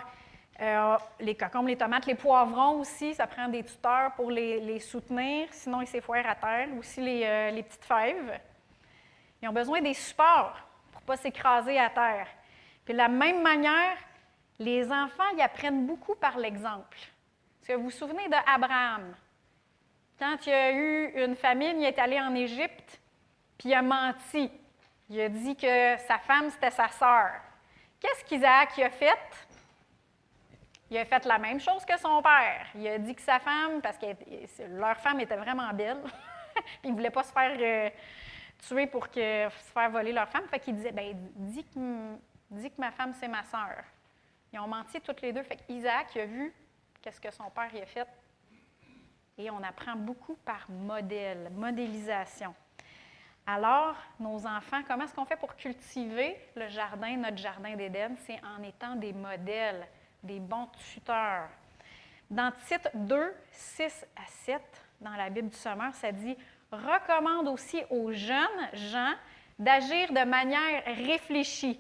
euh, 0.61 0.97
les 1.21 1.35
cocombes, 1.35 1.69
les 1.69 1.77
tomates, 1.77 2.07
les 2.07 2.15
poivrons 2.15 2.81
aussi, 2.81 3.15
ça 3.15 3.27
prend 3.27 3.49
des 3.49 3.63
tuteurs 3.63 4.13
pour 4.15 4.31
les, 4.31 4.81
soutenir, 4.81 5.49
sinon 5.51 5.83
ils 5.83 5.87
s'effoirent 5.87 6.27
à 6.27 6.35
terre. 6.35 6.69
Aussi 6.79 7.01
les, 7.01 7.25
euh, 7.25 7.51
les, 7.51 7.63
petites 7.63 7.85
fèves. 7.85 8.41
Ils 9.43 9.49
ont 9.49 9.53
besoin 9.53 9.83
des 9.83 9.93
supports 9.93 10.57
pour 10.93 11.03
ne 11.03 11.07
pas 11.07 11.17
s'écraser 11.17 11.79
à 11.79 11.91
terre. 11.91 12.27
Puis 12.85 12.95
de 12.95 12.99
la 12.99 13.09
même 13.09 13.43
manière, 13.43 13.99
les 14.59 14.91
enfants, 14.91 15.25
ils 15.35 15.43
apprennent 15.43 15.87
beaucoup 15.87 16.15
par 16.15 16.39
l'exemple. 16.39 16.99
Vous 17.69 17.83
vous 17.83 17.91
souvenez 17.91 18.29
d'Abraham? 18.29 19.15
Quand 20.19 20.37
il 20.47 20.51
y 20.51 20.53
a 20.53 20.73
eu 20.73 21.25
une 21.25 21.37
famine, 21.37 21.81
il 21.81 21.85
est 21.85 21.99
allé 21.99 22.21
en 22.21 22.35
Égypte, 22.35 23.01
puis 23.59 23.71
il 23.71 23.75
a 23.75 23.83
menti. 23.83 24.51
Il 25.11 25.21
a 25.21 25.29
dit 25.29 25.57
que 25.57 25.97
sa 25.99 26.19
femme, 26.19 26.51
c'était 26.51 26.71
sa 26.71 26.89
sœur. 26.89 27.33
Qu'est-ce 28.01 28.25
qu'Isaac 28.25 28.79
a 28.79 28.91
fait? 28.91 29.47
Il 30.91 30.97
a 30.97 31.05
fait 31.05 31.25
la 31.25 31.39
même 31.39 31.61
chose 31.61 31.85
que 31.85 31.99
son 31.99 32.23
père. 32.23 32.67
Il 32.77 32.87
a 32.87 32.99
dit 32.99 33.15
que 33.15 33.23
sa 33.23 33.41
femme, 33.41 33.81
parce 33.83 33.99
que 33.99 34.07
leur 34.69 34.97
femme 34.99 35.21
était 35.21 35.37
vraiment 35.37 35.73
belle, 35.73 36.03
il 36.85 36.91
ne 36.91 36.97
voulait 36.97 37.11
pas 37.11 37.25
se 37.25 37.33
faire 37.33 37.57
euh, 37.59 37.91
tuer 38.67 38.87
pour 38.87 39.11
que, 39.11 39.49
se 39.51 39.73
faire 39.73 39.91
voler 39.91 40.13
leur 40.13 40.29
femme. 40.29 40.47
Fait 40.49 40.61
qu'il 40.61 40.77
disait, 40.77 40.93
ben, 40.93 41.13
que, 41.15 42.17
dis 42.51 42.71
que 42.71 42.81
ma 42.81 42.93
femme, 42.93 43.13
c'est 43.15 43.29
ma 43.29 43.43
sœur. 43.43 43.85
Ils 44.57 44.61
ont 44.61 44.69
menti 44.69 44.99
toutes 45.03 45.21
les 45.21 45.35
deux. 45.35 45.43
Fait 45.43 45.57
qu'Isaac, 45.57 46.17
a 46.17 46.25
vu 46.25 46.51
qu'est-ce 47.03 47.21
que 47.21 47.31
son 47.31 47.51
père 47.51 47.75
y 47.75 47.83
a 47.83 47.85
fait. 47.85 48.09
Et 49.37 49.51
on 49.51 49.63
apprend 49.63 49.95
beaucoup 49.97 50.35
par 50.47 50.65
modèle, 50.71 51.51
modélisation. 51.55 52.55
Alors, 53.47 53.95
nos 54.19 54.47
enfants, 54.47 54.81
comment 54.89 55.05
est-ce 55.05 55.15
qu'on 55.15 55.27
fait 55.27 55.37
pour 55.37 55.57
cultiver 55.57 56.39
le 56.55 56.69
jardin, 56.69 57.19
notre 57.19 57.37
jardin 57.37 57.77
d'Éden? 57.77 58.17
C'est 58.25 58.41
en 58.43 58.63
étant 58.63 58.97
des 58.97 59.13
modèles, 59.13 59.87
des 60.23 60.41
bons 60.41 60.69
tuteurs. 60.91 61.51
Dans 62.31 62.51
titre 62.67 62.89
2, 62.95 63.35
6 63.53 64.07
à 64.17 64.27
7, 64.27 64.63
dans 65.03 65.17
la 65.17 65.29
Bible 65.29 65.51
du 65.51 65.57
Sommeur, 65.57 65.95
ça 65.95 66.11
dit 66.13 66.35
Recommande 66.73 67.49
aussi 67.49 67.83
aux 67.91 68.11
jeunes 68.11 68.71
gens 68.73 69.13
d'agir 69.59 70.11
de 70.15 70.25
manière 70.25 70.83
réfléchie. 70.87 71.79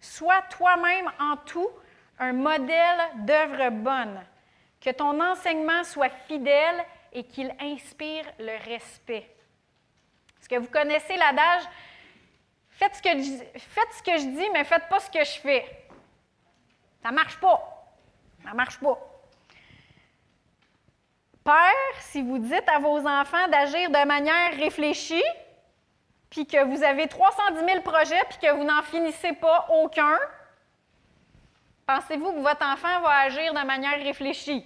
Sois 0.00 0.40
toi-même 0.48 1.10
en 1.20 1.36
tout 1.36 1.68
un 2.18 2.32
modèle 2.32 3.00
d'œuvre 3.16 3.70
bonne. 3.70 4.20
Que 4.80 4.90
ton 4.90 5.18
enseignement 5.20 5.82
soit 5.84 6.10
fidèle 6.26 6.84
et 7.12 7.24
qu'il 7.24 7.54
inspire 7.60 8.24
le 8.38 8.56
respect. 8.70 9.30
Est-ce 10.40 10.48
que 10.48 10.56
vous 10.56 10.68
connaissez 10.68 11.16
l'adage 11.16 11.62
faites 12.70 12.96
ce, 12.96 13.02
que 13.02 13.08
je, 13.08 13.58
faites 13.58 13.92
ce 13.92 14.02
que 14.02 14.18
je 14.18 14.26
dis, 14.26 14.50
mais 14.52 14.64
faites 14.64 14.88
pas 14.88 15.00
ce 15.00 15.10
que 15.10 15.24
je 15.24 15.40
fais? 15.40 15.86
Ça 17.02 17.10
marche 17.10 17.38
pas. 17.38 17.86
Ça 18.44 18.52
marche 18.52 18.78
pas. 18.78 18.98
Père, 21.44 22.00
si 22.00 22.22
vous 22.22 22.38
dites 22.38 22.68
à 22.68 22.78
vos 22.78 23.06
enfants 23.06 23.48
d'agir 23.48 23.90
de 23.90 24.06
manière 24.06 24.54
réfléchie, 24.56 25.22
puis 26.30 26.46
que 26.46 26.64
vous 26.64 26.82
avez 26.82 27.06
310 27.06 27.64
000 27.64 27.80
projets, 27.82 28.22
puis 28.28 28.38
que 28.38 28.52
vous 28.52 28.64
n'en 28.64 28.82
finissez 28.82 29.34
pas 29.34 29.66
aucun, 29.70 30.18
pensez-vous 31.86 32.32
que 32.32 32.40
votre 32.40 32.64
enfant 32.64 33.00
va 33.00 33.20
agir 33.20 33.52
de 33.52 33.66
manière 33.66 33.98
réfléchie? 34.02 34.64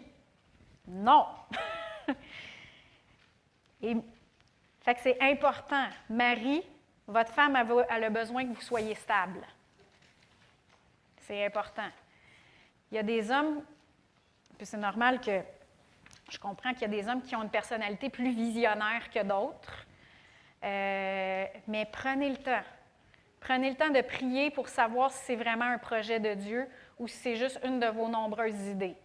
Non. 0.86 1.26
Et, 3.82 3.96
fait 4.80 4.94
que 4.94 5.00
c'est 5.02 5.20
important. 5.20 5.86
Marie, 6.08 6.62
votre 7.06 7.32
femme 7.32 7.56
a, 7.56 7.64
le 7.98 8.10
besoin 8.10 8.44
que 8.44 8.54
vous 8.54 8.60
soyez 8.60 8.94
stable. 8.94 9.46
C'est 11.26 11.44
important. 11.44 11.88
Il 12.90 12.94
y 12.94 12.98
a 12.98 13.02
des 13.02 13.30
hommes, 13.30 13.62
c'est 14.62 14.78
normal 14.78 15.20
que 15.20 15.42
je 16.30 16.38
comprends 16.38 16.72
qu'il 16.72 16.82
y 16.82 16.84
a 16.84 16.88
des 16.88 17.08
hommes 17.08 17.22
qui 17.22 17.36
ont 17.36 17.42
une 17.42 17.50
personnalité 17.50 18.10
plus 18.10 18.30
visionnaire 18.30 19.10
que 19.10 19.22
d'autres, 19.22 19.86
euh, 20.64 21.46
mais 21.66 21.86
prenez 21.90 22.30
le 22.30 22.36
temps. 22.36 22.62
Prenez 23.40 23.70
le 23.70 23.76
temps 23.76 23.90
de 23.90 24.00
prier 24.00 24.50
pour 24.50 24.68
savoir 24.68 25.12
si 25.12 25.24
c'est 25.24 25.36
vraiment 25.36 25.66
un 25.66 25.78
projet 25.78 26.18
de 26.18 26.34
Dieu 26.34 26.66
ou 26.98 27.08
si 27.08 27.16
c'est 27.16 27.36
juste 27.36 27.60
une 27.64 27.80
de 27.80 27.86
vos 27.86 28.08
nombreuses 28.08 28.66
idées? 28.66 28.96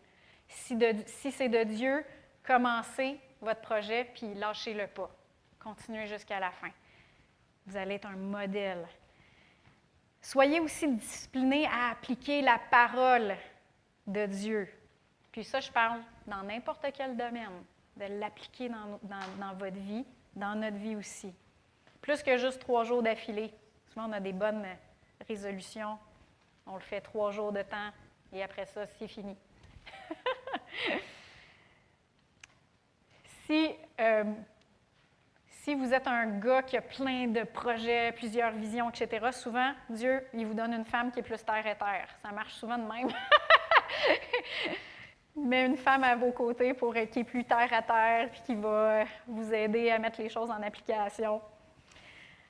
Si, 0.48 1.32
c'est 1.32 1.50
de 1.50 1.64
Dieu, 1.64 2.06
commencez 2.44 3.20
votre 3.42 3.62
projet, 3.62 4.06
puis 4.14 4.34
lâchez-le 4.34 4.88
pas. 4.88 5.10
Continuez 5.60 6.08
jusqu'à 6.08 6.40
la 6.40 6.52
fin. 6.52 6.70
Vous 7.66 7.78
allez 7.78 7.96
être 7.96 8.08
un 8.08 8.16
modèle. 8.16 8.86
Soyez 10.22 10.60
aussi 10.60 10.88
disciplinés 10.88 11.68
à 11.68 11.92
appliquer 11.92 12.42
la 12.42 12.60
parole 12.70 13.36
de 14.08 14.26
Dieu. 14.26 14.70
Puis 15.32 15.44
ça, 15.44 15.60
je 15.60 15.72
parle 15.72 16.02
dans 16.28 16.44
n'importe 16.44 16.86
quel 16.94 17.18
domaine, 17.18 17.64
de 17.98 18.06
l'appliquer 18.20 18.70
dans, 18.70 19.00
dans, 19.04 19.54
votre 19.56 19.78
vie, 19.78 20.06
dans 20.36 20.56
notre 20.56 20.78
vie 20.78 20.96
aussi. 20.96 21.34
Plus 22.02 22.22
que 22.22 22.38
juste 22.38 22.60
trois 22.60 22.84
jours 22.84 23.02
d'affilée. 23.02 23.54
Souvent, 23.88 24.10
on 24.10 24.14
a 24.14 24.20
des 24.20 24.34
bonnes 24.34 24.66
résolutions. 25.28 25.98
On 26.66 26.76
le 26.76 26.82
fait 26.82 27.02
trois 27.02 27.32
jours 27.32 27.52
de 27.52 27.62
temps 27.62 27.92
et 28.32 28.42
après 28.42 28.66
ça, 28.66 28.86
c'est 28.86 29.08
fini. 29.08 29.38
si, 33.46 33.76
euh, 34.00 34.24
si 35.50 35.76
vous 35.76 35.94
êtes 35.94 36.08
un 36.08 36.26
gars 36.40 36.64
qui 36.64 36.78
a 36.78 36.82
plein 36.82 37.28
de 37.28 37.44
projets, 37.44 38.12
plusieurs 38.14 38.52
visions, 38.52 38.90
etc., 38.90 39.30
souvent, 39.32 39.74
Dieu, 39.90 40.26
il 40.34 40.46
vous 40.46 40.54
donne 40.54 40.74
une 40.74 40.86
femme 40.86 41.12
qui 41.12 41.20
est 41.20 41.24
plus 41.24 41.44
terre 41.44 41.68
et 41.68 41.78
terre. 41.78 42.08
Ça 42.22 42.32
marche 42.32 42.54
souvent 42.54 42.78
de 42.78 42.84
même. 42.84 43.10
Mais 45.36 45.66
une 45.66 45.78
femme 45.78 46.04
à 46.04 46.16
vos 46.16 46.32
côtés 46.32 46.74
pour, 46.74 46.94
qui 46.94 47.20
est 47.20 47.24
plus 47.24 47.44
terre 47.44 47.72
à 47.72 47.82
terre, 47.82 48.30
puis 48.32 48.42
qui 48.42 48.56
va 48.56 49.04
vous 49.28 49.54
aider 49.54 49.90
à 49.90 50.00
mettre 50.00 50.22
les 50.22 50.30
choses 50.30 50.52
en 50.52 50.62
application. 50.62 51.42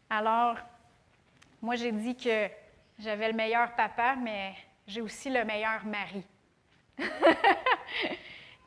Alors, 0.09 0.57
moi, 1.61 1.75
j'ai 1.75 1.91
dit 1.91 2.15
que 2.15 2.49
j'avais 2.99 3.27
le 3.27 3.33
meilleur 3.33 3.73
papa, 3.75 4.15
mais 4.15 4.55
j'ai 4.87 5.01
aussi 5.01 5.29
le 5.29 5.43
meilleur 5.45 5.85
mari, 5.85 6.23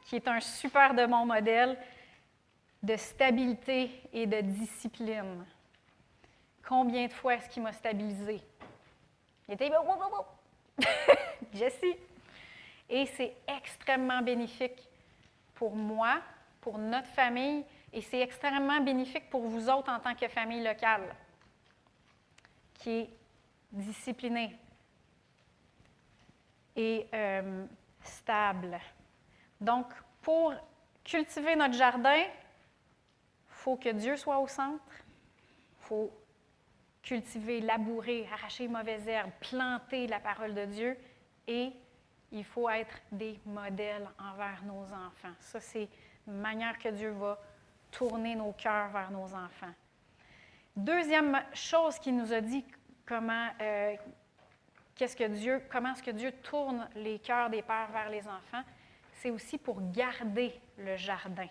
qui 0.05 0.17
est 0.17 0.29
un 0.29 0.41
super 0.41 0.95
de 0.95 1.07
mon 1.07 1.27
modèle 1.27 1.79
de 2.83 2.97
stabilité 2.97 3.91
et 4.13 4.27
de 4.27 4.41
discipline. 4.41 5.45
Combien 6.67 7.07
de 7.07 7.13
fois 7.13 7.35
est-ce 7.35 7.49
qu'il 7.49 7.63
m'a 7.63 7.73
stabilisé? 7.73 8.41
Il 9.49 9.55
était 9.55 9.71
Jessie. 11.55 11.97
Et 12.89 13.07
c'est 13.07 13.35
extrêmement 13.49 14.23
bénéfique 14.23 14.89
pour 15.55 15.75
moi, 15.75 16.21
pour 16.61 16.79
notre 16.79 17.09
famille, 17.09 17.65
et 17.93 18.01
c'est 18.01 18.21
extrêmement 18.21 18.81
bénéfique 18.81 19.29
pour 19.31 19.43
vous 19.43 19.69
autres 19.69 19.91
en 19.91 19.99
tant 19.99 20.15
que 20.15 20.29
famille 20.29 20.63
locale, 20.63 21.15
qui 22.75 22.91
est 22.91 23.11
disciplinée 23.77 24.57
et 26.75 27.07
euh, 27.15 27.67
stable. 28.03 28.79
Donc, 29.61 29.87
pour 30.23 30.53
cultiver 31.05 31.57
notre 31.57 31.75
jardin, 31.75 32.23
faut 33.49 33.77
que 33.77 33.91
Dieu 33.91 34.17
soit 34.17 34.39
au 34.39 34.49
centre. 34.49 34.83
Il 35.81 35.85
faut 35.87 36.11
cultiver, 37.03 37.61
labourer, 37.61 38.29
arracher 38.33 38.65
les 38.65 38.73
mauvaises 38.73 39.07
herbes, 39.07 39.31
planter 39.41 40.07
la 40.09 40.19
parole 40.19 40.55
de 40.55 40.65
Dieu 40.65 40.97
et 41.47 41.73
il 42.33 42.45
faut 42.45 42.69
être 42.69 43.01
des 43.13 43.39
modèles 43.47 44.09
envers 44.19 44.63
nos 44.65 44.83
enfants. 44.83 45.35
Ça, 45.39 45.61
c'est 45.61 45.89
une 46.27 46.41
manière 46.41 46.79
que 46.79 46.89
Dieu 46.89 47.11
va 47.11 47.39
tourner 47.91 48.35
nos 48.35 48.53
cœurs 48.53 48.91
vers 48.91 49.11
nos 49.11 49.33
enfants. 49.35 49.73
Deuxième 50.75 51.43
chose 51.55 51.99
qu'il 51.99 52.17
nous 52.17 52.33
a 52.33 52.41
dit, 52.41 52.65
comment, 53.07 53.49
euh, 53.61 53.95
qu'est-ce 54.95 55.17
que 55.17 55.25
Dieu, 55.25 55.63
comment 55.71 55.93
est-ce 55.93 56.03
que 56.03 56.11
Dieu 56.11 56.33
tourne 56.43 56.89
les 56.97 57.19
cœurs 57.19 57.51
des 57.51 57.63
pères 57.63 57.89
vers 57.93 58.11
les 58.11 58.27
enfants, 58.27 58.63
c'est 59.15 59.31
aussi 59.31 59.59
pour 59.59 59.79
garder 59.93 60.53
le 60.79 60.97
jardin. 60.97 61.49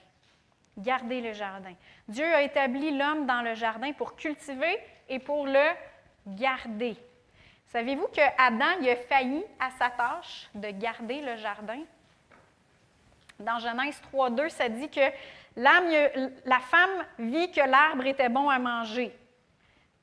Garder 0.78 1.22
le 1.22 1.34
jardin. 1.34 1.74
Dieu 2.08 2.26
a 2.26 2.42
établi 2.42 2.96
l'homme 2.98 3.26
dans 3.26 3.42
le 3.42 3.56
jardin 3.56 3.94
pour 3.94 4.16
cultiver 4.16 4.78
et 5.08 5.20
pour 5.20 5.48
le 5.48 5.70
garder. 6.28 6.98
Savez-vous 7.68 8.08
que 8.08 8.22
Adam 8.38 8.80
il 8.82 8.90
a 8.90 8.96
failli 8.96 9.44
à 9.60 9.72
sa 9.72 9.90
tâche 9.90 10.50
de 10.54 10.70
garder 10.72 11.22
le 11.22 11.38
jardin? 11.38 11.80
Dans 13.40 13.60
Genèse 13.60 14.02
3.2, 14.14 14.50
ça 14.50 14.70
dit 14.70 14.90
que 14.90 15.02
la 15.58 16.60
femme 16.60 17.06
vit 17.20 17.52
que 17.52 17.62
l'arbre 17.62 18.06
était 18.06 18.30
bon 18.30 18.50
à 18.50 18.60
manger, 18.60 19.14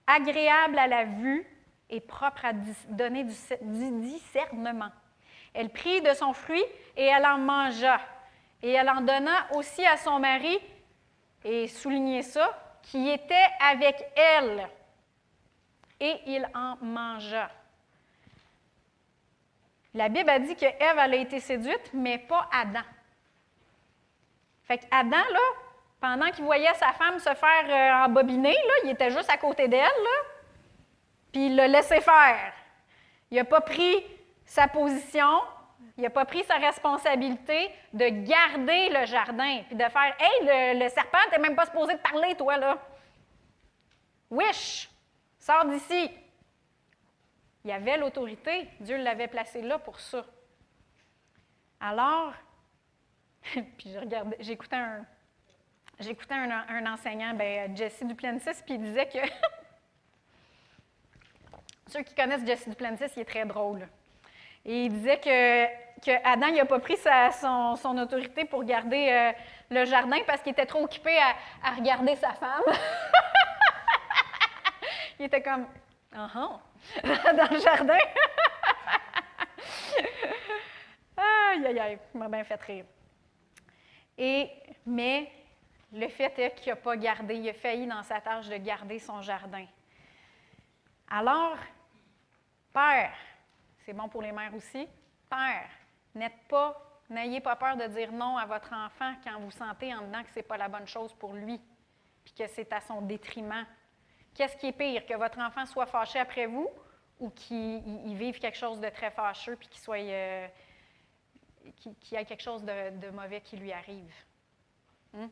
agréable 0.07 0.79
à 0.79 0.87
la 0.87 1.05
vue 1.05 1.47
et 1.91 2.01
propre 2.01 2.45
à 2.45 2.53
donner 2.89 3.25
du 3.25 4.01
discernement. 4.01 4.91
Elle 5.55 5.71
prit 5.71 6.01
de 6.01 6.15
son 6.15 6.33
fruit 6.33 6.65
et 6.97 7.05
elle 7.05 7.27
en 7.27 7.39
mangea. 7.39 8.01
Et 8.63 8.71
elle 8.71 8.89
en 8.89 9.01
donna 9.01 9.49
aussi 9.55 9.85
à 9.85 9.97
son 9.97 10.21
mari, 10.21 10.57
et 11.45 11.67
soulignez 11.67 12.23
ça, 12.23 12.79
qui 12.83 13.09
était 13.09 13.35
avec 13.61 13.97
elle, 14.15 14.69
et 15.99 16.21
il 16.27 16.49
en 16.55 16.77
mangea. 16.81 17.51
La 19.95 20.09
Bible 20.09 20.31
a 20.31 20.39
dit 20.39 20.55
que 20.55 20.65
Ève 20.65 20.99
a 20.99 21.09
été 21.09 21.41
séduite, 21.41 21.91
mais 21.93 22.19
pas 22.19 22.49
Adam. 22.53 22.81
Fait 24.65 24.79
qu'Adam, 24.79 25.17
là, 25.17 25.41
pendant 26.03 26.33
qu'il 26.33 26.45
voyait 26.45 26.75
sa 26.75 26.93
femme 26.93 27.21
se 27.21 27.33
faire 27.33 27.65
euh, 27.69 28.07
embobiner, 28.07 28.53
là, 28.53 28.73
il 28.85 28.91
était 28.91 29.11
juste 29.11 29.31
à 29.31 29.37
côté 29.37 29.69
d'elle, 29.69 29.89
puis 31.31 31.47
il 31.47 31.55
l'a 31.55 31.69
laissé 31.69 32.01
faire. 32.01 32.53
Il 33.31 33.37
n'a 33.37 33.45
pas 33.45 33.61
pris 33.61 34.05
sa 34.45 34.67
position, 34.67 35.41
il 35.97 36.03
n'a 36.03 36.11
pas 36.11 36.25
pris 36.25 36.43
sa 36.43 36.57
responsabilité 36.57 37.71
de 37.93 38.09
garder 38.09 38.89
le 38.89 39.07
jardin, 39.07 39.63
puis 39.69 39.77
de 39.77 39.85
faire 39.85 40.17
Hey, 40.19 40.75
le, 40.77 40.89
serpent, 40.89 41.19
tu 41.33 41.41
même 41.41 41.55
pas 41.55 41.67
supposé 41.67 41.95
de 41.95 42.01
parler, 42.01 42.35
toi, 42.35 42.57
là. 42.57 42.79
Wish, 44.29 44.91
sors 45.39 45.67
d'ici. 45.67 46.11
Il 47.65 47.71
y 47.71 47.73
avait 47.73 47.97
l'autorité, 47.97 48.69
Dieu 48.81 48.97
l'avait 48.97 49.29
placé 49.29 49.63
là 49.63 49.79
pour 49.79 50.01
ça. 50.01 50.25
Alors, 51.79 52.33
puis 53.53 53.95
j'écoutais 54.41 54.77
un, 54.77 55.07
j'écoutais 56.01 56.35
un, 56.35 56.93
enseignant, 56.93 57.35
ben, 57.35 57.77
Jesse 57.77 58.05
Duplantis, 58.05 58.63
puis 58.65 58.75
il 58.75 58.83
disait 58.83 59.07
que 59.07 59.19
ceux 61.89 62.03
qui 62.03 62.15
connaissent 62.15 62.47
Jesse 62.47 62.69
Duplantis, 62.69 63.07
il 63.17 63.23
est 63.23 63.25
très 63.25 63.45
drôle. 63.45 63.89
Et 64.65 64.85
il 64.85 64.93
disait 64.93 65.19
que, 65.19 65.67
Adam 66.25 66.53
n'a 66.53 66.65
pas 66.65 66.79
pris 66.79 66.97
son, 66.97 67.99
autorité 67.99 68.45
pour 68.45 68.63
garder 68.65 69.09
euh, 69.11 69.33
le 69.71 69.85
jardin 69.85 70.19
parce 70.27 70.41
qu'il 70.43 70.53
était 70.53 70.67
trop 70.67 70.83
occupé 70.83 71.17
à, 71.19 71.71
regarder 71.71 72.17
sa 72.17 72.33
femme. 72.33 72.63
il 75.19 75.27
était 75.27 75.43
comme 75.43 75.67
ah 76.15 76.29
uh 76.35 77.03
dans 77.37 77.49
le 77.51 77.61
jardin. 77.61 77.99
aïe, 81.17 81.67
aïe, 81.67 81.81
aïe, 81.81 81.99
m'a 82.15 82.29
bien 82.29 82.45
fait 82.45 82.61
rire. 82.63 82.85
Et, 84.19 84.51
mais 84.85 85.31
le 85.93 86.09
fait 86.09 86.39
est 86.39 86.55
qu'il 86.55 86.73
n'a 86.73 86.77
pas 86.77 86.97
gardé, 86.97 87.35
il 87.35 87.49
a 87.49 87.55
failli 87.55 87.87
dans 87.87 88.03
sa 88.03 88.21
tâche 88.21 88.49
de 88.49 88.57
garder 88.57 88.99
son 88.99 89.21
jardin. 89.21 89.67
Alors, 91.09 91.59
Père, 92.73 93.15
c'est 93.85 93.93
bon 93.93 94.09
pour 94.09 94.23
les 94.23 94.33
mères 94.33 94.55
aussi, 94.55 94.89
Père, 95.29 95.69
n'êtes 96.15 96.49
pas, 96.49 96.81
n'ayez 97.11 97.41
pas 97.41 97.57
peur 97.57 97.77
de 97.77 97.87
dire 97.87 98.13
non 98.13 98.37
à 98.37 98.47
votre 98.47 98.73
enfant 98.73 99.15
quand 99.23 99.39
vous 99.41 99.51
sentez 99.51 99.95
en 99.95 100.03
dedans 100.03 100.23
que 100.23 100.31
ce 100.31 100.37
n'est 100.37 100.45
pas 100.45 100.57
la 100.57 100.69
bonne 100.69 100.87
chose 100.87 101.13
pour 101.15 101.35
lui, 101.35 101.61
puis 102.25 102.33
que 102.33 102.47
c'est 102.47 102.73
à 102.73 102.81
son 102.81 103.03
détriment. 103.03 103.67
Qu'est-ce 104.35 104.57
qui 104.57 104.69
est 104.69 104.73
pire, 104.73 105.05
que 105.05 105.15
votre 105.15 105.39
enfant 105.39 105.67
soit 105.67 105.87
fâché 105.87 106.19
après 106.19 106.47
vous 106.47 106.71
ou 107.21 107.31
qu'il 107.31 108.17
vive 108.17 108.39
quelque 108.39 108.57
chose 108.57 108.81
de 108.81 108.89
très 108.89 109.11
fâcheux, 109.11 109.57
puis 109.57 109.69
qu'il. 109.69 109.83
Euh, 109.91 110.49
y 112.11 112.17
a 112.17 112.25
quelque 112.25 112.43
chose 112.43 112.65
de, 112.65 113.11
mauvais 113.11 113.41
qui 113.41 113.57
lui 113.57 113.73
arrive? 113.73 114.13
Hmm? 115.13 115.29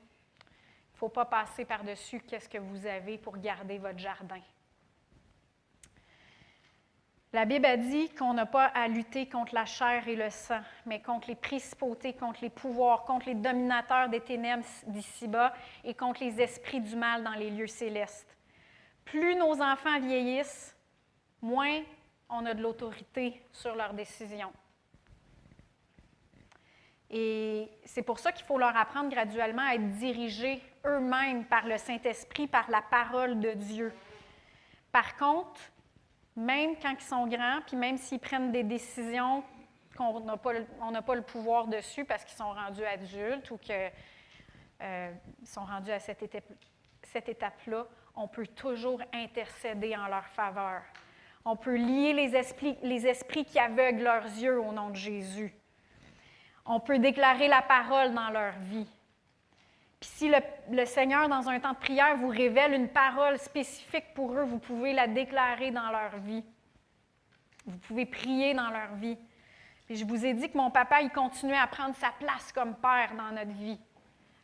Faut 1.01 1.09
pas 1.09 1.24
passer 1.24 1.64
par-dessus 1.64 2.20
qu'est-ce 2.20 2.46
que 2.46 2.59
vous 2.59 2.84
avez 2.84 3.16
pour 3.16 3.38
garder 3.38 3.78
votre 3.78 3.98
jardin. 3.98 4.42
La 7.32 7.46
Bible 7.46 7.64
a 7.64 7.78
dit 7.78 8.11
qu'on 8.11 8.34
n'a 8.34 8.44
pas 8.44 8.66
à 8.66 8.86
lutter 8.86 9.26
contre 9.26 9.55
la 9.55 9.64
chair 9.64 10.07
et 10.09 10.16
le 10.16 10.28
sang, 10.28 10.61
mais 10.84 11.01
contre 11.01 11.28
les 11.28 11.36
principautés, 11.36 12.12
contre 12.12 12.40
les 12.42 12.51
pouvoirs, 12.51 13.05
contre 13.05 13.28
les 13.28 13.34
dominateurs 13.34 14.11
des 14.11 14.20
ténèbres 14.20 14.66
d'ici-bas 14.88 15.55
et 15.84 15.94
contre 15.94 16.22
les 16.22 16.38
esprits 16.38 16.82
du 16.82 16.96
mal 16.96 17.24
dans 17.24 17.32
les 17.32 17.51
lieux 17.51 17.66
célestes. 17.66 18.36
Plus 19.07 19.36
nos 19.36 19.62
enfants 19.62 20.01
vieillissent, 20.01 20.76
moins 21.40 21.80
on 22.28 22.44
a 22.44 22.53
de 22.53 22.62
l'autorité 22.62 23.40
sur 23.53 23.74
leurs 23.74 23.94
décisions. 23.94 24.53
Et 27.09 27.70
c'est 27.86 28.03
pour 28.03 28.18
ça 28.18 28.32
qu'il 28.32 28.44
faut 28.44 28.59
leur 28.59 28.76
apprendre 28.76 29.09
graduellement 29.09 29.66
à 29.66 29.76
être 29.76 29.92
dirigés 29.92 30.62
eux-mêmes 30.86 31.44
par 31.44 31.66
le 31.66 31.78
Saint-Esprit, 31.78 32.46
par 32.46 32.70
la 32.70 32.82
parole 32.82 33.40
de 33.40 33.52
Dieu. 33.52 33.92
Par 34.92 35.16
contre, 35.16 35.60
même 36.36 36.76
quand 36.80 36.94
ils 36.98 37.04
sont 37.04 37.26
grands, 37.26 37.60
puis 37.66 37.76
même 37.76 37.96
s'ils 37.96 38.18
prennent 38.18 38.52
des 38.52 38.62
décisions 38.62 39.44
qu'on 39.96 40.20
n'a 40.20 40.36
pas, 40.36 40.52
pas, 41.02 41.14
le 41.14 41.22
pouvoir 41.22 41.66
dessus 41.66 42.04
parce 42.04 42.24
qu'ils 42.24 42.36
sont 42.36 42.52
rendus 42.52 42.84
adultes 42.84 43.50
ou 43.50 43.58
qu'ils 43.58 43.90
euh, 44.82 45.12
sont 45.44 45.64
rendus 45.64 45.90
à 45.90 45.98
cette, 45.98 46.22
étape, 46.22 46.44
cette 47.02 47.28
étape-là, 47.28 47.86
on 48.16 48.28
peut 48.28 48.46
toujours 48.46 49.02
intercéder 49.12 49.96
en 49.96 50.08
leur 50.08 50.26
faveur. 50.26 50.82
On 51.44 51.56
peut 51.56 51.76
lier 51.76 52.12
les 52.12 53.06
esprits 53.06 53.44
qui 53.44 53.58
aveuglent 53.58 54.02
leurs 54.02 54.24
yeux 54.24 54.60
au 54.60 54.72
nom 54.72 54.90
de 54.90 54.96
Jésus. 54.96 55.54
On 56.66 56.80
peut 56.80 56.98
déclarer 56.98 57.48
la 57.48 57.62
parole 57.62 58.12
dans 58.12 58.30
leur 58.30 58.52
vie. 58.60 58.88
Puis 60.01 60.09
si 60.09 60.32
le, 60.70 60.86
Seigneur, 60.86 61.28
dans 61.28 61.48
un 61.48 61.61
temps 61.61 61.72
de 61.72 61.78
prière, 61.78 62.16
vous 62.16 62.28
révèle 62.28 62.72
une 62.72 62.88
parole 62.88 63.38
spécifique 63.38 64.14
pour 64.14 64.32
eux, 64.32 64.44
vous 64.44 64.59
pouvez 64.59 64.94
la 64.94 65.07
déclarer 65.07 65.70
dans 65.70 65.90
leur 65.90 66.16
vie. 66.18 66.44
Vous 67.66 67.76
pouvez 67.78 68.07
prier 68.07 68.55
dans 68.55 68.70
leur 68.70 68.94
vie. 68.94 69.18
Puis 69.84 69.96
je 69.96 70.07
vous 70.07 70.24
ai 70.24 70.32
dit 70.32 70.51
que 70.51 70.57
mon 70.57 70.70
papa, 70.70 71.03
il 71.03 71.11
continuait 71.11 71.59
à 71.59 71.66
prendre 71.66 71.94
sa 71.96 72.11
place 72.12 72.51
comme 72.53 72.74
père 72.76 73.12
dans 73.14 73.30
notre 73.30 73.53
vie, 73.53 73.78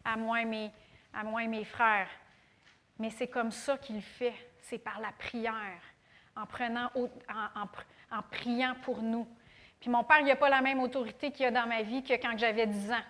à 0.05 0.17
moi 0.17 0.43
et 0.43 0.45
mes, 0.45 0.71
à 1.15 1.25
mes 1.25 1.65
frères. 1.65 2.11
Mais 2.99 3.09
c'est 3.09 3.29
comme 3.29 3.51
ça 3.51 3.79
qu'il 3.79 4.03
fait, 4.03 4.35
c'est 4.61 4.79
par 4.79 5.01
la 5.01 5.13
prière, 5.13 5.81
en, 6.37 6.45
prenant, 6.45 6.91
en 8.11 8.23
priant 8.31 8.75
pour 8.83 9.01
nous. 9.03 9.27
Puis 9.81 9.91
mon 9.91 10.05
père, 10.05 10.21
il 10.21 10.27
n'a 10.27 10.37
pas 10.37 10.51
la 10.51 10.61
même 10.61 10.81
autorité 10.81 11.31
qu'il 11.31 11.47
a 11.47 11.51
dans 11.51 11.67
ma 11.67 11.83
vie 11.83 12.03
que 12.03 12.15
quand 12.15 12.37
j'avais 12.37 12.67
10 12.67 12.93
ans. 12.93 13.05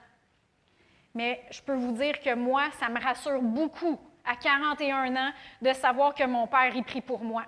Mais 1.16 1.42
je 1.50 1.62
peux 1.62 1.74
vous 1.74 1.92
dire 1.92 2.20
que 2.20 2.34
moi, 2.34 2.70
ça 2.72 2.90
me 2.90 3.00
rassure 3.00 3.40
beaucoup 3.40 3.98
à 4.22 4.36
41 4.36 5.16
ans 5.16 5.32
de 5.62 5.72
savoir 5.72 6.14
que 6.14 6.24
mon 6.24 6.46
père, 6.46 6.76
il 6.76 6.84
prie 6.84 7.00
pour 7.00 7.24
moi. 7.24 7.42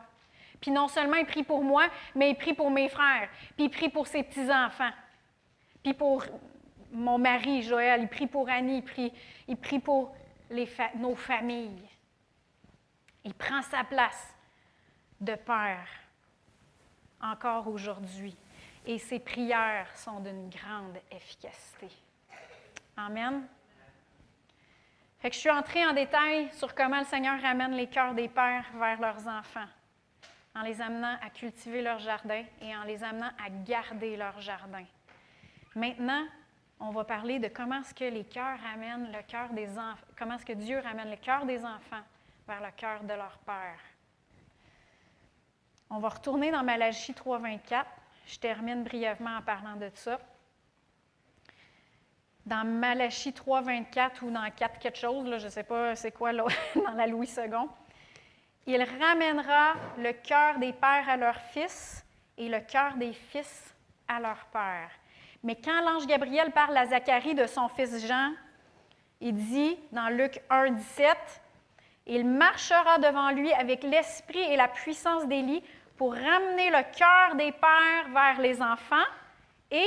Puis 0.58 0.70
non 0.70 0.88
seulement 0.88 1.16
il 1.16 1.26
prie 1.26 1.42
pour 1.42 1.62
moi, 1.62 1.84
mais 2.14 2.30
il 2.30 2.34
prie 2.34 2.54
pour 2.54 2.70
mes 2.70 2.88
frères, 2.88 3.28
puis 3.56 3.66
il 3.66 3.70
prie 3.70 3.90
pour 3.90 4.06
ses 4.06 4.22
petits-enfants, 4.22 4.90
puis 5.82 5.92
pour 5.92 6.24
mon 6.90 7.18
mari, 7.18 7.60
Joël, 7.60 8.00
il 8.00 8.08
prie 8.08 8.26
pour 8.26 8.48
Annie, 8.48 8.78
il 8.78 8.82
prie, 8.82 9.12
il 9.46 9.56
prie 9.58 9.80
pour 9.80 10.14
nos 10.94 11.14
familles. 11.14 11.86
Il 13.22 13.34
prend 13.34 13.60
sa 13.60 13.84
place 13.84 14.34
de 15.20 15.34
père 15.34 15.86
encore 17.20 17.68
aujourd'hui 17.68 18.34
et 18.86 18.98
ses 18.98 19.18
prières 19.18 19.94
sont 19.94 20.20
d'une 20.20 20.48
grande 20.48 20.96
efficacité. 21.10 21.88
Amen. 22.96 23.46
Fait 25.18 25.30
que 25.30 25.34
je 25.34 25.40
suis 25.40 25.50
entrée 25.50 25.84
en 25.84 25.92
détail 25.92 26.48
sur 26.52 26.74
comment 26.74 27.00
le 27.00 27.04
Seigneur 27.04 27.40
ramène 27.40 27.72
les 27.72 27.88
cœurs 27.88 28.14
des 28.14 28.28
pères 28.28 28.66
vers 28.74 29.00
leurs 29.00 29.26
enfants, 29.26 29.66
en 30.54 30.62
les 30.62 30.80
amenant 30.80 31.16
à 31.20 31.30
cultiver 31.30 31.82
leur 31.82 31.98
jardin 31.98 32.44
et 32.60 32.76
en 32.76 32.84
les 32.84 33.02
amenant 33.02 33.30
à 33.44 33.50
garder 33.50 34.16
leur 34.16 34.40
jardin. 34.40 34.84
Maintenant, 35.74 36.24
on 36.80 36.90
va 36.90 37.02
parler 37.02 37.40
de 37.40 37.48
comment 37.48 37.80
est-ce 37.80 37.94
que 37.94 38.04
les 38.04 38.24
cœurs 38.24 38.58
ramènent 38.62 39.10
le 39.10 39.22
cœur 39.26 39.48
des 39.50 39.68
enfants, 39.76 40.06
comment 40.16 40.36
est-ce 40.36 40.46
que 40.46 40.52
Dieu 40.52 40.78
ramène 40.78 41.10
le 41.10 41.16
cœur 41.16 41.44
des 41.44 41.64
enfants 41.64 42.02
vers 42.46 42.62
le 42.62 42.70
cœur 42.76 43.02
de 43.02 43.12
leur 43.12 43.38
père. 43.38 43.78
On 45.90 45.98
va 45.98 46.08
retourner 46.10 46.50
dans 46.50 46.62
Malachie 46.62 47.12
3.24. 47.12 47.84
Je 48.26 48.38
termine 48.38 48.84
brièvement 48.84 49.36
en 49.36 49.42
parlant 49.42 49.76
de 49.76 49.90
ça. 49.94 50.18
Dans 52.48 52.64
Malachie 52.64 53.34
3, 53.34 53.60
24 53.60 54.22
ou 54.22 54.30
dans 54.30 54.50
4 54.50 54.78
quelque 54.78 54.96
chose, 54.96 55.26
je 55.38 55.44
ne 55.44 55.50
sais 55.50 55.64
pas 55.64 55.94
c'est 55.94 56.12
quoi 56.12 56.32
dans 56.32 56.94
la 56.96 57.06
Louis 57.06 57.28
II, 57.36 57.44
il 58.66 58.82
ramènera 58.82 59.74
le 59.98 60.12
cœur 60.12 60.58
des 60.58 60.72
pères 60.72 61.06
à 61.10 61.18
leurs 61.18 61.42
fils 61.52 62.02
et 62.38 62.48
le 62.48 62.60
cœur 62.60 62.94
des 62.94 63.12
fils 63.12 63.74
à 64.08 64.18
leurs 64.18 64.46
pères. 64.50 64.90
Mais 65.44 65.56
quand 65.56 65.82
l'ange 65.82 66.06
Gabriel 66.06 66.50
parle 66.52 66.74
à 66.78 66.86
Zacharie 66.86 67.34
de 67.34 67.46
son 67.46 67.68
fils 67.68 68.06
Jean, 68.06 68.32
il 69.20 69.34
dit 69.34 69.76
dans 69.92 70.08
Luc 70.08 70.40
1, 70.48 70.70
17, 70.70 71.16
Il 72.06 72.26
marchera 72.26 72.96
devant 72.96 73.30
lui 73.30 73.52
avec 73.52 73.82
l'esprit 73.82 74.40
et 74.50 74.56
la 74.56 74.68
puissance 74.68 75.28
d'Élie 75.28 75.62
pour 75.98 76.14
ramener 76.14 76.70
le 76.70 76.96
cœur 76.96 77.34
des 77.36 77.52
pères 77.52 78.08
vers 78.10 78.40
les 78.40 78.62
enfants 78.62 78.96
et 79.70 79.86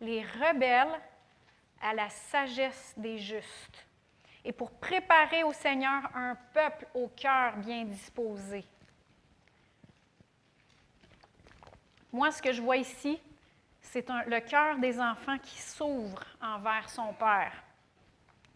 les 0.00 0.22
rebelles 0.22 0.98
à 1.80 1.94
la 1.94 2.08
sagesse 2.08 2.94
des 2.96 3.18
justes, 3.18 3.86
et 4.44 4.52
pour 4.52 4.70
préparer 4.70 5.42
au 5.44 5.52
Seigneur 5.52 6.02
un 6.14 6.36
peuple 6.52 6.86
au 6.94 7.08
cœur 7.08 7.56
bien 7.56 7.84
disposé. 7.84 8.64
Moi, 12.12 12.32
ce 12.32 12.42
que 12.42 12.52
je 12.52 12.60
vois 12.60 12.76
ici, 12.76 13.20
c'est 13.80 14.08
le 14.26 14.40
cœur 14.40 14.78
des 14.78 15.00
enfants 15.00 15.38
qui 15.38 15.58
s'ouvre 15.58 16.24
envers 16.40 16.88
son 16.88 17.12
Père, 17.14 17.52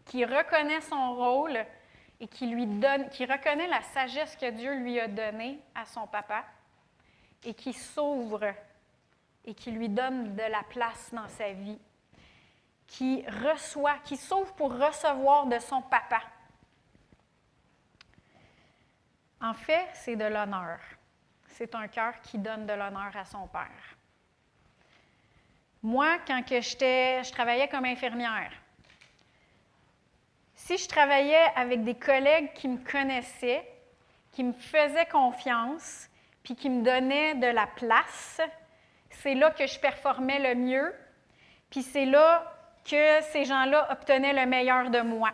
qui 0.05 0.25
reconnaît 0.25 0.81
son 0.81 1.15
rôle 1.15 1.65
et 2.19 2.27
qui 2.27 2.47
lui 2.47 2.65
donne, 2.65 3.09
qui 3.09 3.25
reconnaît 3.25 3.67
la 3.67 3.81
sagesse 3.81 4.35
que 4.35 4.49
Dieu 4.51 4.75
lui 4.75 4.99
a 4.99 5.07
donnée 5.07 5.59
à 5.73 5.85
son 5.85 6.07
papa 6.07 6.45
et 7.43 7.53
qui 7.53 7.73
s'ouvre 7.73 8.53
et 9.45 9.53
qui 9.53 9.71
lui 9.71 9.89
donne 9.89 10.35
de 10.35 10.43
la 10.43 10.63
place 10.63 11.13
dans 11.13 11.27
sa 11.27 11.51
vie, 11.51 11.79
qui 12.87 13.25
reçoit, 13.43 13.97
qui 14.03 14.17
s'ouvre 14.17 14.53
pour 14.53 14.71
recevoir 14.77 15.47
de 15.47 15.59
son 15.59 15.81
papa. 15.81 16.21
En 19.41 19.53
fait, 19.53 19.87
c'est 19.93 20.15
de 20.15 20.25
l'honneur. 20.25 20.79
C'est 21.47 21.75
un 21.75 21.87
cœur 21.87 22.19
qui 22.21 22.37
donne 22.37 22.65
de 22.65 22.73
l'honneur 22.73 23.15
à 23.15 23.25
son 23.25 23.47
père. 23.47 23.95
Moi, 25.83 26.17
quand 26.25 26.41
que 26.43 26.61
je 26.61 27.31
travaillais 27.31 27.67
comme 27.67 27.85
infirmière, 27.85 28.51
si 30.55 30.77
je 30.77 30.87
travaillais 30.87 31.51
avec 31.55 31.83
des 31.83 31.95
collègues 31.95 32.53
qui 32.53 32.67
me 32.67 32.77
connaissaient, 32.77 33.71
qui 34.31 34.43
me 34.43 34.53
faisaient 34.53 35.05
confiance, 35.05 36.09
puis 36.41 36.55
qui 36.55 36.69
me 36.69 36.83
donnaient 36.83 37.35
de 37.35 37.47
la 37.47 37.67
place, 37.67 38.41
c'est 39.09 39.35
là 39.35 39.51
que 39.51 39.67
je 39.67 39.79
performais 39.79 40.39
le 40.39 40.59
mieux, 40.59 40.93
puis 41.69 41.83
c'est 41.83 42.05
là 42.05 42.54
que 42.89 43.21
ces 43.31 43.45
gens-là 43.45 43.87
obtenaient 43.91 44.33
le 44.33 44.45
meilleur 44.45 44.89
de 44.89 45.01
moi. 45.01 45.31